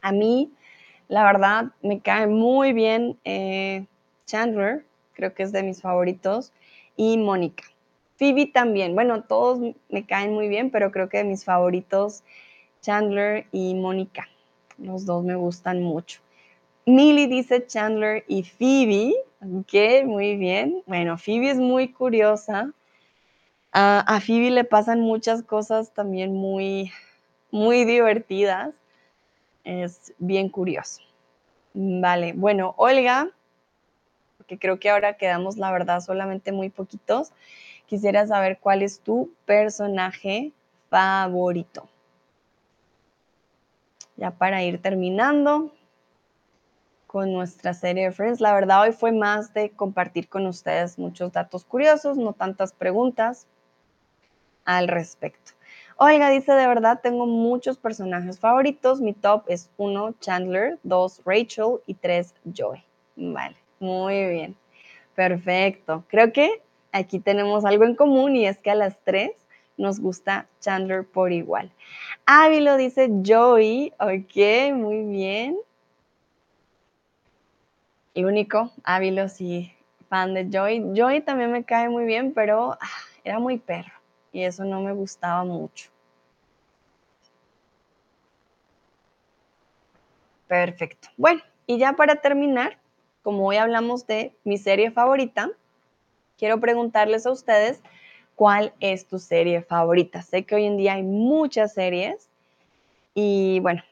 A 0.00 0.10
mí, 0.10 0.50
la 1.06 1.22
verdad, 1.22 1.66
me 1.80 2.00
cae 2.00 2.26
muy 2.26 2.72
bien 2.72 3.20
eh, 3.22 3.86
Chandler, 4.26 4.84
creo 5.12 5.32
que 5.32 5.44
es 5.44 5.52
de 5.52 5.62
mis 5.62 5.80
favoritos, 5.80 6.52
y 6.96 7.18
Mónica. 7.18 7.62
Phoebe 8.16 8.46
también, 8.46 8.94
bueno, 8.94 9.22
todos 9.24 9.60
me 9.88 10.06
caen 10.06 10.32
muy 10.32 10.48
bien, 10.48 10.70
pero 10.70 10.90
creo 10.90 11.08
que 11.08 11.18
de 11.18 11.24
mis 11.24 11.44
favoritos, 11.44 12.22
Chandler 12.80 13.46
y 13.52 13.74
Mónica. 13.74 14.28
Los 14.78 15.06
dos 15.06 15.24
me 15.24 15.34
gustan 15.34 15.82
mucho. 15.82 16.20
Millie 16.86 17.26
dice 17.26 17.66
Chandler 17.66 18.24
y 18.28 18.44
Phoebe. 18.44 19.14
Ok, 19.40 20.04
muy 20.06 20.36
bien. 20.36 20.82
Bueno, 20.86 21.18
Phoebe 21.18 21.50
es 21.50 21.58
muy 21.58 21.92
curiosa. 21.92 22.72
a 23.72 24.20
Phoebe 24.20 24.50
le 24.50 24.64
pasan 24.64 25.00
muchas 25.00 25.42
cosas 25.42 25.92
también 25.92 26.32
muy, 26.32 26.92
muy 27.50 27.84
divertidas. 27.84 28.72
Es 29.64 30.14
bien 30.18 30.48
curioso. 30.48 31.02
Vale, 31.74 32.32
bueno, 32.34 32.74
Olga, 32.78 33.28
que 34.46 34.58
creo 34.58 34.78
que 34.78 34.88
ahora 34.88 35.16
quedamos, 35.16 35.56
la 35.56 35.70
verdad, 35.72 36.00
solamente 36.00 36.52
muy 36.52 36.70
poquitos. 36.70 37.32
Quisiera 37.86 38.26
saber 38.26 38.58
cuál 38.58 38.82
es 38.82 39.00
tu 39.00 39.30
personaje 39.44 40.52
favorito. 40.90 41.88
Ya 44.16 44.30
para 44.30 44.62
ir 44.62 44.80
terminando 44.80 45.72
con 47.06 47.32
nuestra 47.32 47.74
serie 47.74 48.04
de 48.04 48.12
Friends, 48.12 48.40
la 48.40 48.54
verdad 48.54 48.82
hoy 48.82 48.92
fue 48.92 49.12
más 49.12 49.54
de 49.54 49.70
compartir 49.70 50.28
con 50.28 50.46
ustedes 50.46 50.98
muchos 50.98 51.32
datos 51.32 51.64
curiosos, 51.64 52.16
no 52.16 52.32
tantas 52.32 52.72
preguntas 52.72 53.46
al 54.64 54.88
respecto. 54.88 55.52
Oiga, 55.98 56.28
dice, 56.28 56.52
de 56.52 56.66
verdad 56.66 57.00
tengo 57.02 57.26
muchos 57.26 57.78
personajes 57.78 58.38
favoritos. 58.38 59.00
Mi 59.00 59.14
top 59.14 59.44
es 59.48 59.70
uno, 59.78 60.12
Chandler, 60.20 60.78
dos, 60.82 61.22
Rachel 61.24 61.78
y 61.86 61.94
tres, 61.94 62.34
Joy. 62.44 62.84
Vale, 63.16 63.56
muy 63.80 64.28
bien. 64.28 64.56
Perfecto. 65.14 66.04
Creo 66.08 66.32
que 66.32 66.62
aquí 66.96 67.20
tenemos 67.20 67.64
algo 67.64 67.84
en 67.84 67.94
común 67.94 68.36
y 68.36 68.46
es 68.46 68.58
que 68.58 68.70
a 68.70 68.74
las 68.74 68.98
tres 69.04 69.32
nos 69.76 70.00
gusta 70.00 70.46
Chandler 70.60 71.04
por 71.04 71.32
igual. 71.32 71.70
Ávilo 72.24 72.76
dice 72.76 73.10
Joey. 73.24 73.92
Ok, 74.00 74.74
muy 74.74 75.04
bien. 75.04 75.56
Y 78.14 78.24
único, 78.24 78.72
Ávilo 78.84 79.28
sí, 79.28 79.72
fan 80.08 80.32
de 80.32 80.48
Joey. 80.50 80.92
Joey 80.96 81.20
también 81.20 81.52
me 81.52 81.64
cae 81.64 81.88
muy 81.88 82.06
bien, 82.06 82.32
pero 82.32 82.72
ah, 82.72 82.88
era 83.24 83.38
muy 83.38 83.58
perro 83.58 83.92
y 84.32 84.42
eso 84.44 84.64
no 84.64 84.80
me 84.80 84.92
gustaba 84.92 85.44
mucho. 85.44 85.90
Perfecto. 90.48 91.08
Bueno, 91.16 91.42
y 91.66 91.78
ya 91.78 91.94
para 91.94 92.16
terminar, 92.16 92.78
como 93.22 93.46
hoy 93.46 93.56
hablamos 93.56 94.06
de 94.06 94.34
mi 94.44 94.58
serie 94.58 94.90
favorita, 94.90 95.50
quiero 96.38 96.60
preguntarles 96.60 97.26
a 97.26 97.30
ustedes 97.30 97.80
cuál 98.34 98.72
es 98.80 99.06
tu 99.06 99.18
serie 99.18 99.62
favorita. 99.62 100.22
Sé 100.22 100.44
que 100.44 100.54
hoy 100.54 100.66
en 100.66 100.76
día 100.76 100.94
hay 100.94 101.02
muchas 101.02 101.74
series 101.74 102.28
y 103.14 103.60
bueno, 103.60 103.82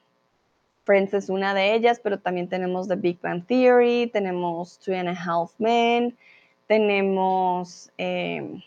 Friends 0.85 1.15
es 1.15 1.31
una 1.31 1.55
de 1.55 1.75
ellas, 1.75 1.99
pero 2.03 2.19
también 2.19 2.49
tenemos 2.49 2.89
The 2.89 2.97
Big 2.97 3.19
Bang 3.23 3.47
Theory, 3.47 4.11
tenemos 4.13 4.79
Two 4.79 4.95
and 4.95 5.09
a 5.09 5.13
Half 5.13 5.53
Men, 5.59 6.17
tenemos 6.67 7.91
eh, 7.97 8.61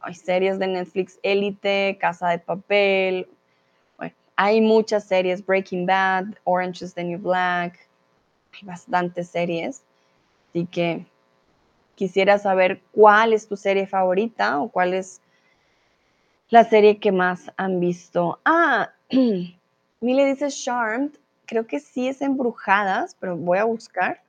hay 0.00 0.14
series 0.14 0.58
de 0.58 0.66
Netflix, 0.66 1.18
Elite, 1.22 1.98
Casa 2.00 2.30
de 2.30 2.38
Papel, 2.38 3.28
hay 4.36 4.60
muchas 4.60 5.04
series, 5.04 5.44
Breaking 5.44 5.86
Bad, 5.86 6.36
Orange 6.44 6.84
is 6.84 6.94
the 6.94 7.04
New 7.04 7.18
Black, 7.18 7.78
hay 8.52 8.66
bastantes 8.66 9.28
series, 9.28 9.82
así 10.50 10.66
que 10.66 11.04
quisiera 11.94 12.38
saber 12.38 12.80
cuál 12.92 13.32
es 13.32 13.48
tu 13.48 13.56
serie 13.56 13.86
favorita 13.86 14.60
o 14.60 14.68
cuál 14.68 14.94
es 14.94 15.20
la 16.50 16.64
serie 16.64 16.98
que 16.98 17.12
más 17.12 17.50
han 17.56 17.80
visto. 17.80 18.38
Ah, 18.44 18.92
Mile 20.00 20.26
dice 20.26 20.48
Charmed, 20.48 21.10
creo 21.46 21.66
que 21.66 21.80
sí 21.80 22.08
es 22.08 22.20
Embrujadas, 22.20 23.16
pero 23.18 23.36
voy 23.36 23.58
a 23.58 23.64
buscar. 23.64 24.22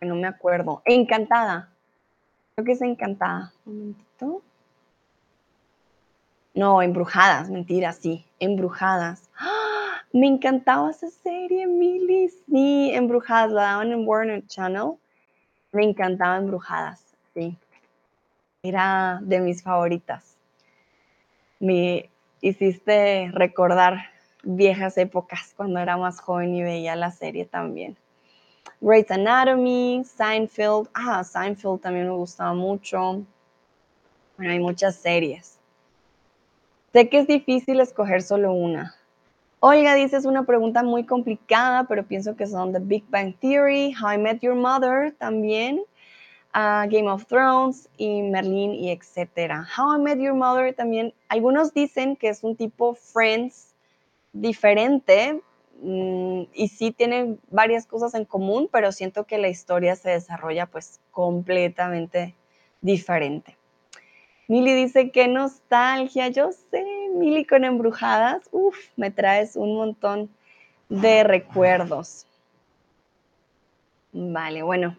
No 0.00 0.16
me 0.16 0.26
acuerdo. 0.26 0.82
Encantada. 0.84 1.72
Creo 2.54 2.64
que 2.64 2.72
es 2.72 2.82
Encantada. 2.82 3.52
Un 3.64 3.78
momentito. 3.78 4.42
No, 6.54 6.82
Embrujadas, 6.82 7.48
mentira, 7.48 7.92
sí, 7.92 8.26
Embrujadas. 8.38 9.30
¡Ah! 9.38 10.02
Me 10.12 10.26
encantaba 10.26 10.90
esa 10.90 11.08
serie, 11.08 11.66
Milly. 11.66 12.28
Sí, 12.28 12.90
Embrujadas, 12.92 13.52
la 13.52 13.62
daban 13.62 13.92
en 13.92 14.06
Warner 14.06 14.46
Channel. 14.46 14.98
Me 15.72 15.84
encantaba 15.84 16.36
Embrujadas, 16.36 17.02
sí. 17.32 17.56
Era 18.62 19.20
de 19.22 19.40
mis 19.40 19.62
favoritas. 19.62 20.36
Me 21.58 22.10
hiciste 22.42 23.30
recordar 23.32 24.10
viejas 24.42 24.98
épocas 24.98 25.54
cuando 25.56 25.80
era 25.80 25.96
más 25.96 26.20
joven 26.20 26.54
y 26.54 26.62
veía 26.62 26.94
la 26.94 27.10
serie 27.10 27.46
también. 27.46 27.96
Grey's 28.82 29.10
Anatomy, 29.10 30.02
Seinfeld. 30.04 30.88
Ah, 30.92 31.24
Seinfeld 31.24 31.80
también 31.80 32.06
me 32.06 32.14
gustaba 32.14 32.52
mucho. 32.52 33.24
Bueno, 34.36 34.52
hay 34.52 34.60
muchas 34.60 34.96
series. 34.96 35.58
Sé 36.92 37.08
que 37.08 37.20
es 37.20 37.26
difícil 37.26 37.80
escoger 37.80 38.22
solo 38.22 38.52
una. 38.52 38.94
Olga 39.64 39.94
dice, 39.94 40.16
es 40.16 40.24
una 40.24 40.44
pregunta 40.44 40.82
muy 40.82 41.06
complicada, 41.06 41.84
pero 41.84 42.04
pienso 42.04 42.34
que 42.34 42.48
son 42.48 42.72
The 42.72 42.80
Big 42.80 43.04
Bang 43.10 43.36
Theory, 43.38 43.94
How 43.94 44.14
I 44.14 44.18
Met 44.18 44.40
Your 44.40 44.56
Mother 44.56 45.14
también, 45.16 45.78
uh, 46.52 46.90
Game 46.90 47.08
of 47.08 47.26
Thrones 47.26 47.88
y 47.96 48.22
Merlin 48.22 48.74
y 48.74 48.90
etcétera. 48.90 49.68
How 49.78 49.96
I 49.96 50.02
Met 50.02 50.18
Your 50.18 50.34
Mother 50.34 50.74
también, 50.74 51.14
algunos 51.28 51.72
dicen 51.72 52.16
que 52.16 52.28
es 52.28 52.42
un 52.42 52.56
tipo 52.56 52.96
Friends 52.96 53.76
diferente 54.32 55.40
mm, 55.80 56.42
y 56.52 56.66
sí 56.66 56.90
tiene 56.90 57.36
varias 57.48 57.86
cosas 57.86 58.14
en 58.14 58.24
común, 58.24 58.68
pero 58.72 58.90
siento 58.90 59.26
que 59.26 59.38
la 59.38 59.48
historia 59.48 59.94
se 59.94 60.10
desarrolla 60.10 60.66
pues 60.66 60.98
completamente 61.12 62.34
diferente. 62.80 63.56
Mili 64.48 64.74
dice, 64.74 65.12
qué 65.12 65.28
nostalgia, 65.28 66.26
yo 66.26 66.50
sé, 66.50 67.01
Mili 67.12 67.44
con 67.44 67.64
embrujadas, 67.64 68.48
Uf, 68.52 68.76
me 68.96 69.10
traes 69.10 69.56
un 69.56 69.76
montón 69.76 70.30
de 70.88 71.24
recuerdos. 71.24 72.26
Vale, 74.12 74.62
bueno, 74.62 74.96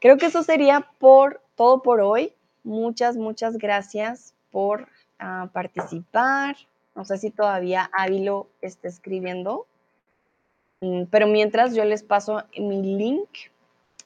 creo 0.00 0.16
que 0.18 0.26
eso 0.26 0.42
sería 0.42 0.88
por 0.98 1.40
todo 1.54 1.82
por 1.82 2.00
hoy. 2.00 2.32
Muchas, 2.62 3.16
muchas 3.16 3.56
gracias 3.56 4.34
por 4.50 4.88
uh, 5.20 5.48
participar. 5.48 6.56
No 6.94 7.04
sé 7.04 7.18
si 7.18 7.30
todavía 7.30 7.90
Ávilo 7.92 8.48
está 8.60 8.88
escribiendo, 8.88 9.66
mm, 10.80 11.04
pero 11.10 11.26
mientras 11.26 11.74
yo 11.74 11.84
les 11.84 12.02
paso 12.02 12.44
mi 12.56 12.82
link, 12.96 13.28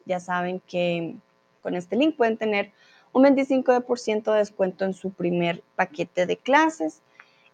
ya 0.07 0.21
saben 0.21 0.61
que 0.61 1.17
con 1.63 1.75
este 1.75 1.97
link 1.97 2.17
pueden 2.17 2.37
tener 2.37 2.73
un 3.13 3.25
25% 3.25 4.33
de 4.33 4.39
descuento 4.39 4.85
en 4.85 4.95
su 4.95 5.11
primer 5.11 5.63
paquete 5.77 6.27
de 6.27 6.37
clases 6.37 7.03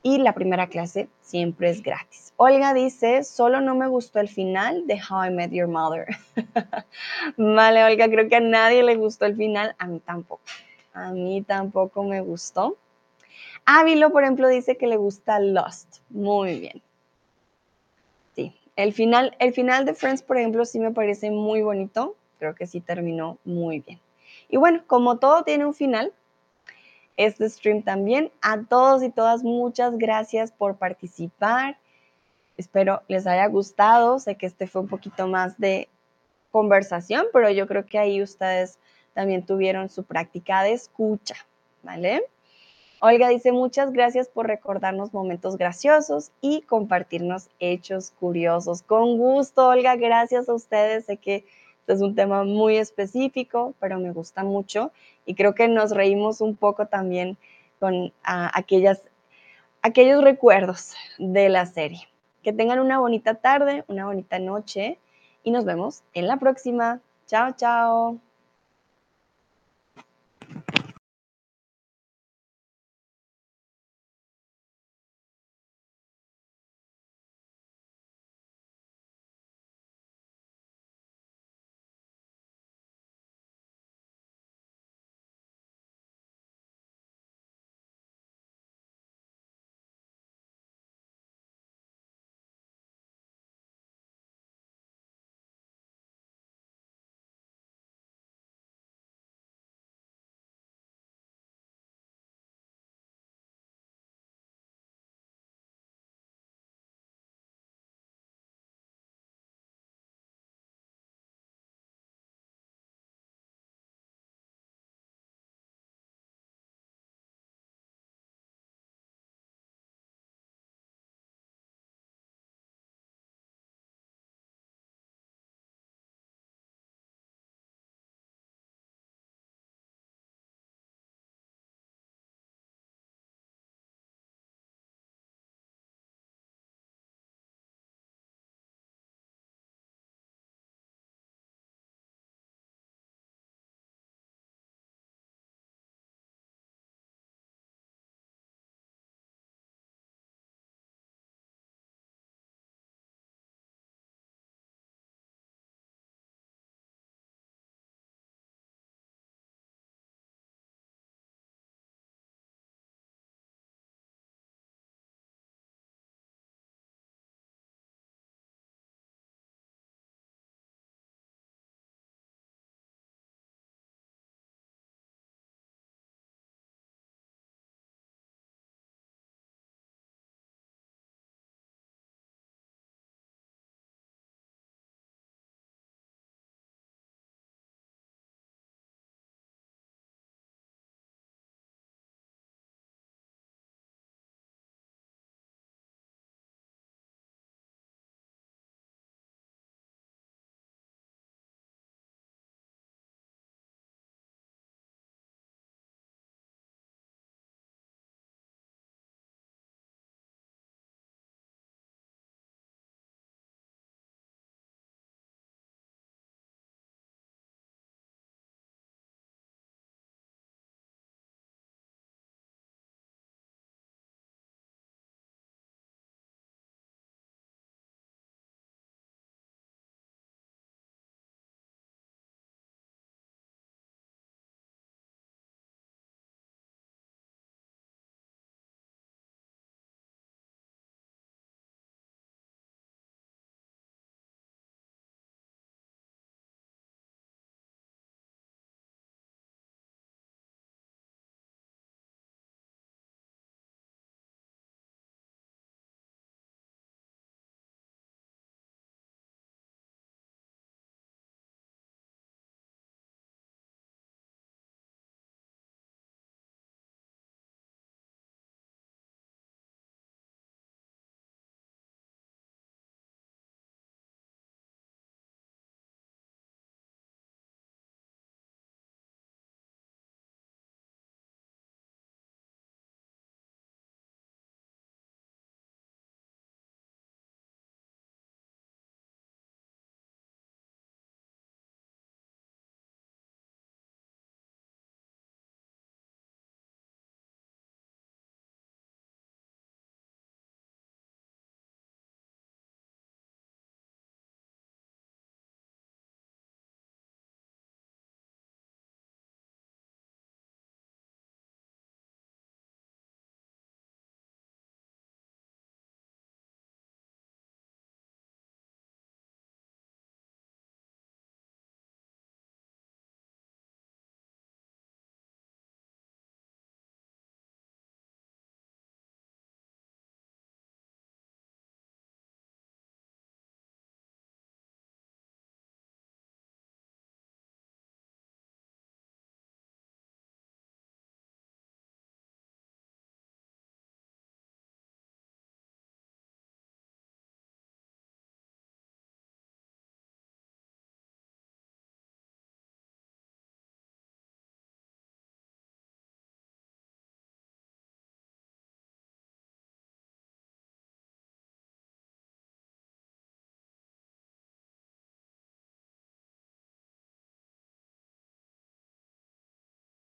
y 0.04 0.18
la 0.18 0.34
primera 0.34 0.68
clase 0.68 1.08
siempre 1.22 1.70
es 1.70 1.82
gratis. 1.82 2.34
Olga 2.36 2.74
dice, 2.74 3.24
solo 3.24 3.62
no 3.62 3.74
me 3.74 3.88
gustó 3.88 4.20
el 4.20 4.28
final 4.28 4.86
de 4.86 5.00
How 5.00 5.24
I 5.24 5.30
Met 5.30 5.50
Your 5.50 5.66
Mother. 5.66 6.06
vale, 7.38 7.84
Olga, 7.84 8.08
creo 8.08 8.28
que 8.28 8.36
a 8.36 8.40
nadie 8.40 8.82
le 8.82 8.96
gustó 8.96 9.24
el 9.24 9.34
final, 9.34 9.74
a 9.78 9.86
mí 9.86 10.00
tampoco. 10.00 10.42
A 10.92 11.10
mí 11.10 11.42
tampoco 11.42 12.04
me 12.04 12.20
gustó. 12.20 12.76
Ávilo, 13.64 14.12
por 14.12 14.24
ejemplo, 14.24 14.46
dice 14.48 14.76
que 14.76 14.86
le 14.86 14.98
gusta 14.98 15.40
Lost. 15.40 16.00
Muy 16.10 16.60
bien. 16.60 16.82
Sí, 18.36 18.54
el 18.76 18.92
final, 18.92 19.34
el 19.38 19.54
final 19.54 19.86
de 19.86 19.94
Friends, 19.94 20.22
por 20.22 20.36
ejemplo, 20.36 20.66
sí 20.66 20.80
me 20.80 20.90
parece 20.90 21.30
muy 21.30 21.62
bonito. 21.62 22.14
Creo 22.38 22.54
que 22.54 22.66
sí 22.66 22.82
terminó 22.82 23.38
muy 23.44 23.80
bien. 23.80 24.00
Y 24.50 24.58
bueno, 24.58 24.82
como 24.86 25.18
todo 25.18 25.44
tiene 25.44 25.64
un 25.64 25.72
final, 25.72 26.12
este 27.16 27.48
stream 27.48 27.82
también. 27.82 28.30
A 28.42 28.62
todos 28.62 29.02
y 29.02 29.10
todas, 29.10 29.42
muchas 29.42 29.96
gracias 29.98 30.52
por 30.52 30.76
participar. 30.76 31.78
Espero 32.56 33.02
les 33.08 33.26
haya 33.26 33.46
gustado. 33.46 34.18
Sé 34.18 34.36
que 34.36 34.46
este 34.46 34.66
fue 34.66 34.82
un 34.82 34.88
poquito 34.88 35.26
más 35.26 35.58
de 35.58 35.88
conversación, 36.50 37.26
pero 37.32 37.50
yo 37.50 37.66
creo 37.66 37.84
que 37.84 37.98
ahí 37.98 38.22
ustedes 38.22 38.78
también 39.12 39.44
tuvieron 39.44 39.88
su 39.88 40.04
práctica 40.04 40.62
de 40.62 40.72
escucha, 40.72 41.34
¿vale? 41.82 42.24
Olga 43.00 43.28
dice 43.28 43.52
muchas 43.52 43.92
gracias 43.92 44.28
por 44.28 44.46
recordarnos 44.46 45.12
momentos 45.12 45.58
graciosos 45.58 46.30
y 46.40 46.62
compartirnos 46.62 47.50
hechos 47.58 48.12
curiosos. 48.18 48.82
Con 48.82 49.18
gusto, 49.18 49.68
Olga, 49.68 49.96
gracias 49.96 50.48
a 50.48 50.54
ustedes. 50.54 51.04
Sé 51.04 51.18
que 51.18 51.44
este 51.84 51.92
es 51.92 52.00
un 52.00 52.14
tema 52.14 52.44
muy 52.44 52.78
específico, 52.78 53.74
pero 53.78 54.00
me 54.00 54.10
gusta 54.10 54.42
mucho 54.42 54.90
y 55.26 55.34
creo 55.34 55.54
que 55.54 55.68
nos 55.68 55.90
reímos 55.90 56.40
un 56.40 56.56
poco 56.56 56.86
también 56.86 57.36
con 57.78 58.10
aquellos 58.22 59.02
recuerdos 60.24 60.94
de 61.18 61.50
la 61.50 61.66
serie. 61.66 62.08
Que 62.42 62.54
tengan 62.54 62.80
una 62.80 63.00
bonita 63.00 63.34
tarde, 63.34 63.84
una 63.86 64.06
bonita 64.06 64.38
noche 64.38 64.98
y 65.42 65.50
nos 65.50 65.66
vemos 65.66 66.04
en 66.14 66.26
la 66.26 66.38
próxima. 66.38 67.02
Chao, 67.26 67.52
chao. 67.54 68.18